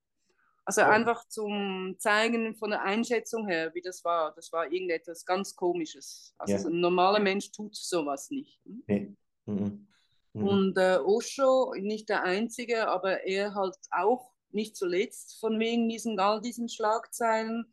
Also 0.65 0.83
oh. 0.83 0.85
einfach 0.85 1.27
zum 1.27 1.97
Zeigen 1.99 2.55
von 2.55 2.71
der 2.71 2.83
Einschätzung 2.83 3.49
her, 3.49 3.75
wie 3.75 3.81
das 3.81 4.05
war. 4.05 4.33
Das 4.37 4.53
war 4.53 4.71
irgendetwas 4.71 5.25
ganz 5.25 5.57
Komisches. 5.57 6.35
Also 6.39 6.55
ja. 6.55 6.75
ein 6.75 6.81
normaler 6.81 7.19
Mensch 7.19 7.51
tut 7.51 7.75
sowas 7.75 8.31
nicht. 8.31 8.61
Hm? 8.65 8.85
Nee. 8.87 9.17
Mhm. 9.47 9.89
Mhm. 10.35 10.49
Und 10.49 10.79
äh, 10.79 10.99
Osho, 10.99 11.75
nicht 11.79 12.09
der 12.09 12.23
Einzige, 12.23 12.87
aber 12.89 13.25
er 13.25 13.55
halt 13.55 13.77
auch 13.91 14.32
nicht 14.55 14.77
zuletzt 14.77 15.39
von 15.41 15.59
wegen 15.59 15.89
diesen, 15.89 16.19
all 16.19 16.41
diesen 16.41 16.69
Schlagzeilen, 16.69 17.73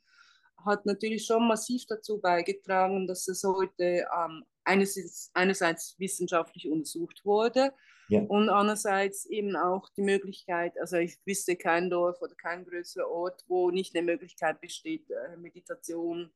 hat 0.65 0.85
natürlich 0.85 1.25
schon 1.25 1.47
massiv 1.47 1.85
dazu 1.87 2.19
beigetragen, 2.19 3.07
dass 3.07 3.27
es 3.27 3.43
heute 3.43 4.05
ähm, 4.15 4.43
einerseits, 4.63 5.31
einerseits 5.33 5.97
wissenschaftlich 5.99 6.69
untersucht 6.69 7.23
wurde 7.25 7.73
ja. 8.09 8.21
und 8.21 8.49
andererseits 8.49 9.25
eben 9.25 9.55
auch 9.55 9.89
die 9.95 10.01
Möglichkeit, 10.01 10.73
also 10.79 10.97
ich 10.97 11.17
wüsste 11.25 11.55
kein 11.55 11.89
Dorf 11.89 12.21
oder 12.21 12.35
kein 12.35 12.65
größerer 12.65 13.09
Ort, 13.09 13.43
wo 13.47 13.71
nicht 13.71 13.95
eine 13.95 14.05
Möglichkeit 14.05 14.61
besteht, 14.61 15.09
äh, 15.09 15.37
Meditation 15.37 16.31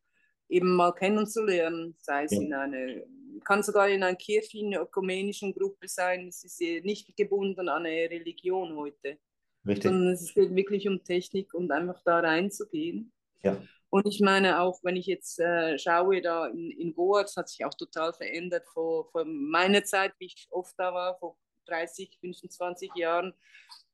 eben 0.50 0.76
mal 0.76 0.94
kennenzulernen, 0.94 1.96
sei 2.00 2.26
es 2.26 2.32
ja. 2.32 2.42
in 2.42 2.54
eine, 2.54 3.06
kann 3.44 3.64
sogar 3.64 3.90
in 3.90 4.04
einer 4.04 4.16
Kirche, 4.16 4.60
in 4.60 4.68
einer 4.68 4.84
ökumenischen 4.84 5.54
Gruppe 5.54 5.88
sein, 5.88 6.28
es 6.28 6.44
ist 6.44 6.60
nicht 6.60 7.16
gebunden 7.16 7.70
an 7.70 7.86
eine 7.86 8.10
Religion 8.10 8.76
heute. 8.76 9.18
Richtig. 9.66 9.92
Sondern 9.92 10.14
es 10.14 10.34
geht 10.34 10.56
wirklich 10.56 10.88
um 10.88 11.04
Technik 11.04 11.54
und 11.54 11.72
einfach 11.72 12.02
da 12.04 12.20
reinzugehen. 12.20 13.12
Ja. 13.44 13.58
Und 13.90 14.08
ich 14.08 14.22
meine 14.22 14.60
auch, 14.60 14.80
wenn 14.84 14.96
ich 14.96 15.06
jetzt 15.06 15.40
äh, 15.40 15.78
schaue, 15.78 16.22
da 16.22 16.48
in, 16.48 16.72
in 16.72 16.94
Goa, 16.94 17.22
das 17.22 17.38
hat 17.38 17.48
sich 17.48 17.64
auch 17.64 17.74
total 17.74 18.12
verändert 18.14 18.66
vor, 18.74 19.10
vor 19.12 19.24
meiner 19.26 19.84
Zeit, 19.84 20.14
wie 20.18 20.26
ich 20.26 20.48
oft 20.50 20.74
da 20.78 20.94
war, 20.94 21.18
vor 21.20 21.38
30, 21.68 22.18
25 22.20 22.92
Jahren. 22.96 23.34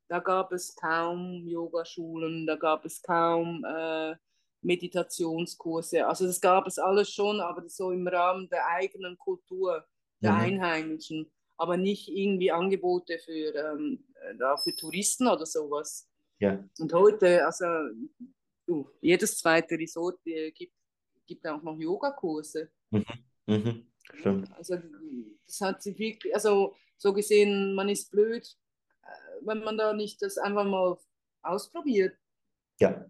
Da 0.08 0.18
gab 0.18 0.52
es 0.52 0.74
kaum 0.74 1.46
Yogaschulen, 1.46 2.46
da 2.46 2.56
gab 2.56 2.84
es 2.84 3.02
kaum 3.02 3.64
äh, 3.64 4.16
Meditationskurse. 4.62 6.06
Also 6.06 6.26
das 6.26 6.40
gab 6.40 6.66
es 6.66 6.78
alles 6.78 7.12
schon, 7.12 7.40
aber 7.40 7.68
so 7.68 7.92
im 7.92 8.08
Rahmen 8.08 8.48
der 8.48 8.66
eigenen 8.68 9.16
Kultur 9.18 9.86
der 10.22 10.32
mhm. 10.32 10.40
Einheimischen 10.40 11.30
aber 11.60 11.76
nicht 11.76 12.08
irgendwie 12.08 12.50
Angebote 12.50 13.18
für, 13.18 13.54
ähm, 13.54 14.02
äh, 14.14 14.56
für 14.56 14.74
Touristen 14.74 15.28
oder 15.28 15.44
sowas. 15.44 16.08
Ja. 16.38 16.64
Und 16.78 16.92
heute, 16.94 17.44
also 17.44 17.66
du, 18.66 18.88
jedes 19.02 19.36
zweite 19.36 19.78
Resort 19.78 20.26
äh, 20.26 20.50
gibt, 20.52 20.72
gibt 21.26 21.46
auch 21.46 21.62
noch 21.62 21.78
Yogakurse. 21.78 22.70
Mhm. 22.90 23.04
Mhm. 23.46 23.86
Stimmt. 24.14 24.50
Also 24.56 24.78
das 25.46 25.60
hat 25.60 25.82
sich 25.82 25.98
wirklich, 25.98 26.34
also 26.34 26.74
so 26.96 27.12
gesehen, 27.12 27.74
man 27.74 27.90
ist 27.90 28.10
blöd, 28.10 28.56
äh, 29.02 29.06
wenn 29.42 29.62
man 29.62 29.76
da 29.76 29.92
nicht 29.92 30.22
das 30.22 30.38
einfach 30.38 30.64
mal 30.64 30.96
ausprobiert. 31.42 32.16
Ja, 32.80 33.04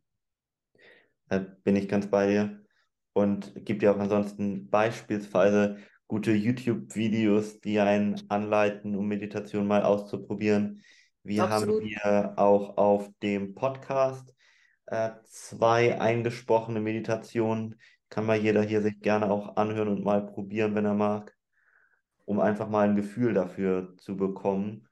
da 1.29 1.39
bin 1.39 1.77
ich 1.77 1.89
ganz 1.89 2.11
bei 2.11 2.27
dir. 2.27 2.65
Und 3.13 3.53
gibt 3.65 3.83
ja 3.83 3.93
auch 3.93 3.99
ansonsten 3.99 4.71
beispielsweise 4.71 5.79
gute 6.11 6.33
YouTube-Videos, 6.33 7.61
die 7.61 7.79
einen 7.79 8.21
anleiten, 8.29 8.97
um 8.97 9.07
Meditation 9.07 9.69
mal 9.69 9.85
auszuprobieren. 9.85 10.83
Wir 11.23 11.45
Absolut. 11.45 11.83
haben 11.83 11.87
hier 11.87 12.33
auch 12.35 12.77
auf 12.79 13.09
dem 13.23 13.55
Podcast 13.55 14.35
äh, 14.87 15.11
zwei 15.27 16.01
eingesprochene 16.01 16.81
Meditationen. 16.81 17.77
Kann 18.09 18.27
mal 18.27 18.37
jeder 18.37 18.63
hier 18.63 18.83
sich 18.83 19.01
gerne 19.01 19.31
auch 19.31 19.55
anhören 19.55 19.87
und 19.87 20.03
mal 20.03 20.27
probieren, 20.27 20.75
wenn 20.75 20.85
er 20.85 20.95
mag, 20.95 21.37
um 22.25 22.41
einfach 22.41 22.69
mal 22.69 22.89
ein 22.89 22.97
Gefühl 22.97 23.33
dafür 23.33 23.97
zu 23.99 24.17
bekommen. 24.17 24.89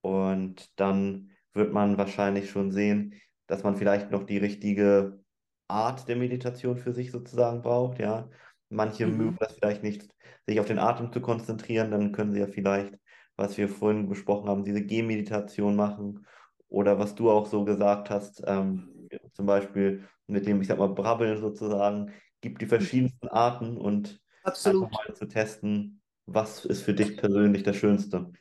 Und 0.00 0.70
dann 0.80 1.30
wird 1.52 1.74
man 1.74 1.98
wahrscheinlich 1.98 2.48
schon 2.48 2.72
sehen, 2.72 3.20
dass 3.46 3.64
man 3.64 3.76
vielleicht 3.76 4.10
noch 4.10 4.22
die 4.22 4.38
richtige 4.38 5.22
Art 5.68 6.08
der 6.08 6.16
Meditation 6.16 6.78
für 6.78 6.94
sich 6.94 7.10
sozusagen 7.10 7.60
braucht, 7.60 7.98
ja. 7.98 8.30
Manche 8.68 9.06
mhm. 9.06 9.16
mögen 9.16 9.36
das 9.40 9.54
vielleicht 9.54 9.82
nicht, 9.82 10.08
sich 10.46 10.60
auf 10.60 10.66
den 10.66 10.78
Atem 10.78 11.12
zu 11.12 11.20
konzentrieren, 11.20 11.90
dann 11.90 12.12
können 12.12 12.32
sie 12.32 12.40
ja 12.40 12.46
vielleicht, 12.46 12.94
was 13.36 13.56
wir 13.56 13.68
vorhin 13.68 14.08
besprochen 14.08 14.48
haben, 14.48 14.64
diese 14.64 14.82
Gehmeditation 14.82 15.76
machen 15.76 16.26
oder 16.68 16.98
was 16.98 17.14
du 17.14 17.30
auch 17.30 17.46
so 17.46 17.64
gesagt 17.64 18.10
hast, 18.10 18.42
ähm, 18.46 19.08
zum 19.32 19.46
Beispiel 19.46 20.06
mit 20.26 20.46
dem, 20.46 20.60
ich 20.60 20.68
sag 20.68 20.78
mal, 20.78 20.88
Brabbeln 20.88 21.40
sozusagen, 21.40 22.12
gibt 22.40 22.60
die 22.60 22.66
verschiedensten 22.66 23.28
Arten 23.28 23.76
und 23.76 24.20
Absolut. 24.42 24.84
einfach 24.84 25.06
mal 25.08 25.14
zu 25.14 25.26
testen, 25.26 26.02
was 26.26 26.64
ist 26.64 26.82
für 26.82 26.94
dich 26.94 27.16
persönlich 27.16 27.62
das 27.62 27.76
Schönste. 27.76 28.32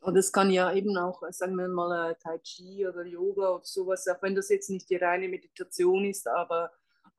Und 0.00 0.16
es 0.16 0.32
kann 0.32 0.50
ja 0.50 0.72
eben 0.72 0.96
auch, 0.96 1.22
sagen 1.30 1.56
wir 1.56 1.68
mal, 1.68 2.16
Tai 2.16 2.38
Chi 2.38 2.86
oder 2.86 3.04
Yoga 3.04 3.50
oder 3.50 3.64
sowas, 3.64 4.08
auch 4.08 4.22
wenn 4.22 4.34
das 4.34 4.48
jetzt 4.48 4.70
nicht 4.70 4.88
die 4.88 4.96
reine 4.96 5.28
Meditation 5.28 6.06
ist, 6.06 6.26
aber 6.26 6.72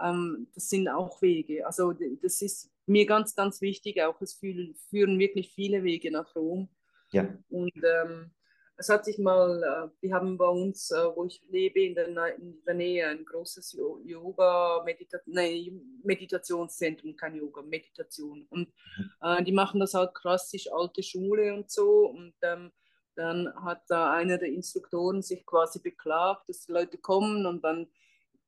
ähm, 0.03 0.47
das 0.53 0.69
sind 0.69 0.87
auch 0.87 1.21
Wege. 1.21 1.65
Also 1.65 1.93
das 1.93 2.41
ist 2.41 2.71
mir 2.85 3.05
ganz, 3.05 3.35
ganz 3.35 3.61
wichtig. 3.61 4.01
Auch 4.01 4.21
es 4.21 4.33
führen, 4.33 4.75
führen 4.89 5.19
wirklich 5.19 5.53
viele 5.53 5.83
Wege 5.83 6.11
nach 6.11 6.35
Rom. 6.35 6.69
Ja. 7.11 7.27
Und 7.49 7.73
ähm, 7.83 8.31
es 8.77 8.89
hat 8.89 9.05
sich 9.05 9.19
mal, 9.19 9.61
äh, 9.61 10.01
wir 10.01 10.15
haben 10.15 10.37
bei 10.37 10.47
uns, 10.47 10.91
äh, 10.91 11.15
wo 11.15 11.25
ich 11.25 11.43
lebe, 11.49 11.81
in 11.81 11.93
der, 11.93 12.35
in 12.35 12.63
der 12.65 12.73
Nähe 12.73 13.07
ein 13.07 13.23
großes 13.25 13.77
Yoga, 14.03 14.81
Medita 14.83 15.19
nee, 15.25 15.71
Meditationszentrum, 16.03 17.15
kein 17.15 17.35
Yoga, 17.35 17.61
Meditation. 17.61 18.47
Und 18.49 18.69
mhm. 18.97 19.11
äh, 19.21 19.43
die 19.43 19.51
machen 19.51 19.79
das 19.79 19.93
halt 19.93 20.15
klassisch 20.15 20.67
alte 20.71 21.03
Schule 21.03 21.53
und 21.53 21.69
so. 21.69 22.07
Und 22.07 22.33
ähm, 22.41 22.71
dann 23.15 23.53
hat 23.63 23.83
da 23.87 24.13
einer 24.13 24.37
der 24.37 24.49
Instruktoren 24.49 25.21
sich 25.21 25.45
quasi 25.45 25.79
beklagt, 25.79 26.49
dass 26.49 26.65
die 26.65 26.71
Leute 26.71 26.97
kommen 26.97 27.45
und 27.45 27.63
dann 27.63 27.87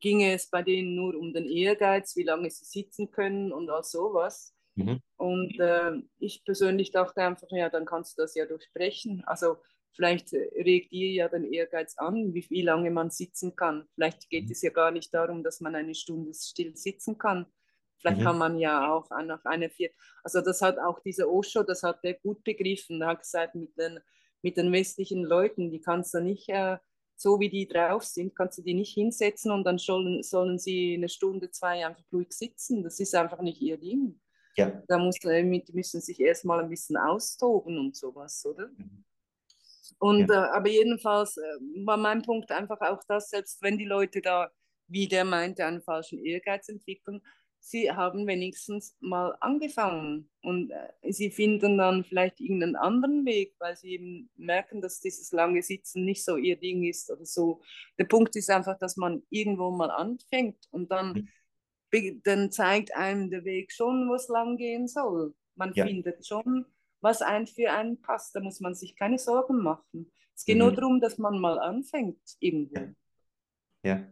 ginge 0.04 0.34
es 0.34 0.49
bei 0.49 0.62
denen 0.62 0.95
nur 0.95 1.16
um 1.16 1.34
den 1.34 1.47
Ehrgeiz, 1.47 2.18
wie 2.18 2.24
lange 2.24 2.51
sie 2.51 2.66
sitzen 2.66 3.10
können 3.10 3.54
und 3.54 3.70
all 3.70 3.84
sowas. 3.84 4.54
Mhm. 4.76 4.99
Und 5.16 5.58
äh, 5.62 5.93
ich 6.20 6.43
persönlich 6.43 6.91
dachte 6.91 7.22
einfach, 7.22 7.47
ja, 7.51 7.70
dann 7.70 7.86
kannst 7.86 8.18
du 8.18 8.24
das 8.24 8.36
ja 8.36 8.45
durchbrechen. 8.45 9.24
Also 9.26 9.56
vielleicht 9.93 10.34
regt 10.34 10.91
ihr 10.91 11.12
ja 11.12 11.30
den 11.30 11.45
Ehrgeiz 11.45 11.97
an, 11.97 12.34
wie, 12.34 12.45
wie 12.49 12.64
lange 12.64 12.91
man 12.91 13.12
sitzen 13.12 13.56
kann. 13.56 13.88
Vielleicht 13.95 14.30
geht 14.30 14.47
mhm. 14.47 14.51
es 14.51 14.62
ja 14.62 14.72
gar 14.72 14.91
nicht 14.91 15.14
darum, 15.14 15.41
dass 15.41 15.62
man 15.62 15.74
eine 15.74 15.95
Stunde 15.95 16.34
still 16.34 16.76
sitzen 16.76 17.18
kann. 17.18 17.45
Vielleicht 17.99 18.20
mhm. 18.20 18.24
kann 18.24 18.38
man 18.38 18.60
ja 18.60 18.93
auch 18.93 19.10
nach 19.10 19.45
einer 19.45 19.70
vier. 19.70 19.89
Also 20.22 20.41
das 20.41 20.62
hat 20.62 20.80
auch 20.80 20.99
dieser 20.99 21.30
Osho, 21.30 21.64
das 21.64 21.82
hat 21.82 21.99
er 22.04 22.16
gut 22.16 22.43
begriffen. 22.43 23.01
Er 23.01 23.08
hat 23.08 23.22
gesagt, 23.22 23.56
mit 23.56 23.78
den, 23.78 24.01
mit 24.41 24.58
den 24.58 24.70
westlichen 24.74 25.24
Leuten, 25.24 25.72
die 25.72 25.80
kannst 25.80 26.14
du 26.14 26.20
nicht 26.20 26.49
äh, 26.49 26.78
so 27.16 27.39
wie 27.39 27.49
die 27.49 27.68
drauf 27.68 28.03
sind, 28.03 28.36
kannst 28.36 28.57
du 28.57 28.61
die 28.61 28.74
nicht 28.74 28.93
hinsetzen 28.93 29.51
und 29.51 29.64
dann 29.64 29.78
sollen, 29.78 30.24
sollen 30.24 30.59
sie 30.59 30.95
eine 30.95 31.09
Stunde, 31.09 31.51
zwei 31.51 31.86
einfach 31.86 32.03
ruhig 32.11 32.32
sitzen. 32.32 32.84
Das 32.84 32.99
ist 32.99 33.16
einfach 33.16 33.41
nicht 33.41 33.61
ihr 33.61 33.78
Ding. 33.78 34.20
Ja. 34.55 34.84
Da 34.88 34.97
muss, 34.97 35.16
die 35.20 35.64
müssen 35.74 36.01
sich 36.01 36.20
erstmal 36.20 36.59
ein 36.61 36.70
bisschen 36.70 36.97
austoben 36.97 37.78
und 37.78 37.95
sowas, 37.95 38.45
oder? 38.45 38.68
Mhm. 38.68 39.03
Und 39.99 40.30
ja. 40.30 40.45
äh, 40.45 40.49
aber 40.49 40.70
jedenfalls 40.70 41.38
äh, 41.38 41.86
war 41.86 41.97
mein 41.97 42.22
Punkt 42.22 42.51
einfach 42.51 42.82
auch 42.82 43.01
das, 43.07 43.30
selbst 43.30 43.61
wenn 43.61 43.78
die 43.78 43.86
Leute 43.86 44.22
da, 44.22 44.51
wie 44.88 45.07
der 45.07 45.24
meinte, 45.24 45.66
einen 45.66 45.82
falschen 45.82 46.20
Ehrgeiz 46.20 46.68
entwickeln, 46.68 47.22
sie 47.64 47.89
haben 47.89 48.28
wenigstens 48.28 48.95
mal 48.99 49.38
angefangen 49.39 50.30
und 50.41 50.70
äh, 50.70 51.14
sie 51.14 51.32
finden 51.32 51.78
dann 51.78 52.03
vielleicht 52.03 52.41
irgendeinen 52.41 52.76
anderen 52.76 53.26
Weg, 53.26 53.55
weil 53.57 53.78
sie 53.78 53.93
eben 53.93 54.30
merken, 54.36 54.82
dass 54.82 54.99
dieses 54.99 55.32
lange 55.32 55.64
Sitzen 55.64 56.03
nicht 56.03 56.26
so 56.26 56.36
ihr 56.36 56.57
Ding 56.57 56.84
ist 56.84 57.09
oder 57.09 57.26
so. 57.26 57.61
Der 57.97 58.03
Punkt 58.03 58.36
ist 58.36 58.49
einfach, 58.49 58.78
dass 58.78 58.97
man 58.97 59.24
irgendwo 59.30 59.72
mal 59.72 59.91
anfängt 59.91 60.68
und 60.72 60.91
dann, 60.91 61.30
mhm. 61.91 62.22
dann 62.24 62.51
zeigt 62.51 62.93
einem 62.95 63.30
der 63.30 63.45
Weg 63.45 63.72
schon, 63.72 64.09
wo 64.09 64.16
es 64.16 64.28
lang 64.28 64.57
gehen 64.57 64.89
soll. 64.89 65.34
Man 65.55 65.72
ja. 65.74 65.86
findet 65.86 66.28
schon, 66.28 66.66
was 66.99 67.22
ein 67.22 67.47
für 67.47 67.72
einen 67.72 68.01
passt. 68.01 68.36
Da 68.36 68.41
muss 68.41 68.59
man 68.59 68.76
sich 68.76 68.93
keine 68.97 69.18
Sorgen 69.18 69.64
machen. 69.64 70.11
Es 70.36 70.43
geht 70.43 70.55
mhm. 70.55 70.64
nur 70.64 70.72
darum, 70.74 70.99
dass 70.99 71.18
man 71.18 71.39
mal 71.39 71.57
anfängt 71.59 72.20
irgendwo. 72.39 72.93
Ja. 73.84 73.95
ja. 73.95 74.07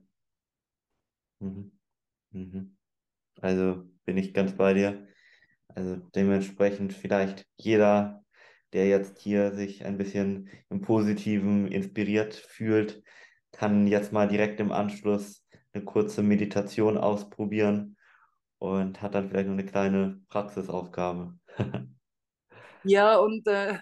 Mhm. 1.39 1.71
Mhm. 2.31 2.77
Also 3.41 3.83
bin 4.05 4.17
ich 4.17 4.33
ganz 4.33 4.53
bei 4.55 4.73
dir. 4.73 5.07
Also 5.69 5.97
dementsprechend 6.15 6.93
vielleicht 6.93 7.45
jeder, 7.57 8.23
der 8.73 8.87
jetzt 8.87 9.19
hier 9.19 9.53
sich 9.53 9.85
ein 9.85 9.97
bisschen 9.97 10.49
im 10.69 10.81
Positiven 10.81 11.67
inspiriert 11.67 12.35
fühlt, 12.35 13.03
kann 13.51 13.87
jetzt 13.87 14.11
mal 14.11 14.27
direkt 14.27 14.59
im 14.59 14.71
Anschluss 14.71 15.45
eine 15.73 15.83
kurze 15.83 16.23
Meditation 16.23 16.97
ausprobieren 16.97 17.97
und 18.59 19.01
hat 19.01 19.15
dann 19.15 19.29
vielleicht 19.29 19.47
noch 19.47 19.53
eine 19.53 19.65
kleine 19.65 20.21
Praxisaufgabe. 20.29 21.33
ja, 22.83 23.17
und 23.17 23.47
äh, 23.47 23.79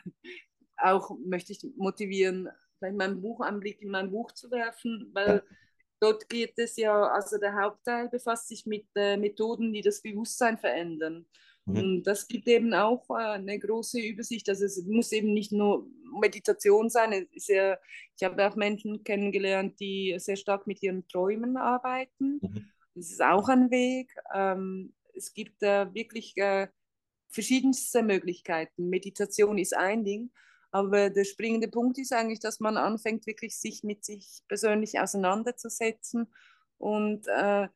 auch 0.78 1.12
möchte 1.26 1.51
ich 1.51 1.66
motivieren, 1.76 2.49
vielleicht 2.78 2.97
mein 2.97 3.22
Buch, 3.22 3.41
einen 3.41 3.60
Blick 3.60 3.82
in 3.82 3.89
mein 3.89 4.12
Buch 4.12 4.32
zu 4.32 4.49
werfen, 4.51 5.10
weil 5.14 5.43
ja. 5.49 5.55
Dort 5.99 6.27
geht 6.29 6.57
es 6.57 6.77
ja, 6.77 7.07
also 7.07 7.37
der 7.37 7.55
Hauptteil 7.55 8.09
befasst 8.09 8.47
sich 8.47 8.65
mit 8.65 8.85
äh, 8.95 9.17
Methoden, 9.17 9.73
die 9.73 9.81
das 9.81 10.01
Bewusstsein 10.01 10.57
verändern. 10.57 11.25
Mhm. 11.65 11.77
Und 11.77 12.03
das 12.03 12.27
gibt 12.27 12.47
eben 12.47 12.73
auch 12.73 13.09
äh, 13.09 13.35
eine 13.35 13.59
große 13.59 13.99
Übersicht. 13.99 14.49
Also 14.49 14.65
es 14.65 14.83
muss 14.85 15.11
eben 15.11 15.33
nicht 15.33 15.51
nur 15.51 15.87
Meditation 16.19 16.89
sein. 16.89 17.27
Ja, 17.47 17.77
ich 18.15 18.23
habe 18.23 18.47
auch 18.47 18.55
Menschen 18.55 19.03
kennengelernt, 19.03 19.79
die 19.79 20.15
sehr 20.17 20.35
stark 20.35 20.67
mit 20.67 20.81
ihren 20.81 21.07
Träumen 21.07 21.57
arbeiten. 21.57 22.39
Mhm. 22.41 22.65
Das 22.95 23.11
ist 23.11 23.21
auch 23.21 23.47
ein 23.49 23.69
Weg. 23.71 24.13
Ähm, 24.33 24.93
es 25.13 25.33
gibt 25.33 25.61
äh, 25.63 25.93
wirklich 25.93 26.35
verschiedenste 27.29 28.03
Möglichkeiten. 28.03 28.89
Meditation 28.89 29.57
ist 29.57 29.75
ein 29.75 30.03
Ding. 30.03 30.31
Aber 30.72 31.09
der 31.09 31.26
springende 31.26 31.67
Punkt 31.67 31.97
ist 31.97 32.13
eigentlich, 32.13 32.39
dass 32.39 32.59
man 32.59 32.78
anfängt, 32.78 33.26
wirklich 33.26 33.57
sich 33.57 33.84
mit 33.84 34.05
sich 34.05 34.43
persönlich 34.47 34.99
auseinanderzusetzen 34.99 36.32
und 36.78 37.28
äh, 37.28 37.67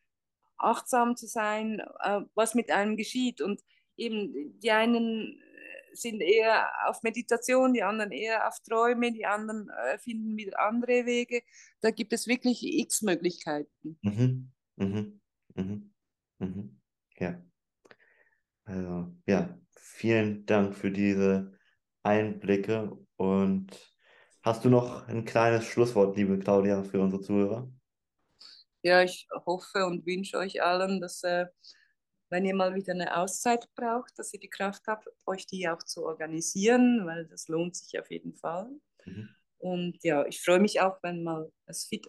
achtsam 0.57 1.15
zu 1.15 1.27
sein, 1.27 1.81
äh, 1.99 2.21
was 2.35 2.55
mit 2.55 2.71
einem 2.71 2.97
geschieht. 2.97 3.41
Und 3.41 3.61
eben 3.97 4.59
die 4.59 4.71
einen 4.71 5.41
äh, 5.41 5.95
sind 5.95 6.21
eher 6.21 6.69
auf 6.87 7.03
Meditation, 7.03 7.73
die 7.73 7.83
anderen 7.83 8.11
eher 8.11 8.47
auf 8.47 8.59
Träume, 8.61 9.11
die 9.11 9.25
anderen 9.25 9.69
äh, 9.69 9.97
finden 9.99 10.37
wieder 10.37 10.59
andere 10.59 11.05
Wege. 11.05 11.43
Da 11.81 11.91
gibt 11.91 12.13
es 12.13 12.27
wirklich 12.27 12.63
x 12.63 13.01
Möglichkeiten. 13.01 13.99
Mhm. 14.01 14.51
Mhm. 14.75 15.21
Mhm. 15.55 15.93
Mhm. 16.39 16.81
Ja. 17.17 17.43
Also, 18.65 19.13
ja, 19.27 19.59
vielen 19.75 20.45
Dank 20.45 20.75
für 20.75 20.91
diese 20.91 21.52
Einblicke 22.03 22.97
und 23.15 23.67
hast 24.41 24.65
du 24.65 24.69
noch 24.69 25.07
ein 25.07 25.25
kleines 25.25 25.65
Schlusswort, 25.65 26.15
liebe 26.17 26.37
Claudia, 26.37 26.83
für 26.83 27.01
unsere 27.01 27.21
Zuhörer? 27.21 27.71
Ja, 28.81 29.01
ich 29.01 29.27
hoffe 29.45 29.85
und 29.85 30.05
wünsche 30.05 30.37
euch 30.37 30.61
allen, 30.61 30.99
dass 30.99 31.23
äh, 31.23 31.45
wenn 32.29 32.45
ihr 32.45 32.55
mal 32.55 32.75
wieder 32.75 32.93
eine 32.93 33.15
Auszeit 33.15 33.69
braucht, 33.75 34.17
dass 34.17 34.33
ihr 34.33 34.39
die 34.39 34.49
Kraft 34.49 34.83
habt, 34.87 35.07
euch 35.25 35.47
die 35.47 35.69
auch 35.69 35.83
zu 35.83 36.03
organisieren, 36.03 37.05
weil 37.05 37.25
das 37.27 37.47
lohnt 37.47 37.75
sich 37.75 37.97
auf 37.99 38.11
jeden 38.11 38.35
Fall. 38.35 38.69
Mhm. 39.05 39.29
Und 39.59 40.03
ja, 40.03 40.25
ich 40.25 40.41
freue 40.41 40.59
mich 40.59 40.81
auch, 40.81 40.97
wenn 41.03 41.23
mal 41.23 41.49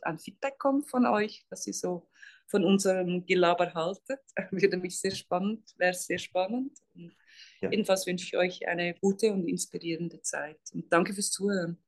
ein 0.03 0.19
Feedback 0.19 0.59
kommt 0.59 0.91
von 0.91 1.07
euch, 1.07 1.47
dass 1.51 1.67
ihr 1.69 1.75
so 1.75 2.09
von 2.49 2.65
unserem 2.65 3.25
Gelaber 3.27 3.73
haltet. 3.75 4.21
Würde 4.51 4.77
mich 4.77 4.99
sehr 4.99 5.15
spannend, 5.15 5.73
wäre 5.77 5.95
sehr 5.95 6.19
spannend. 6.19 6.77
Und 6.95 7.15
ja. 7.61 7.71
Jedenfalls 7.71 8.07
wünsche 8.07 8.27
ich 8.27 8.37
euch 8.37 8.69
eine 8.69 8.95
gute 8.95 9.33
und 9.33 9.49
inspirierende 9.49 10.21
Zeit. 10.23 10.59
Und 10.73 10.93
danke 10.93 11.13
fürs 11.15 11.31
Zuhören. 11.31 11.79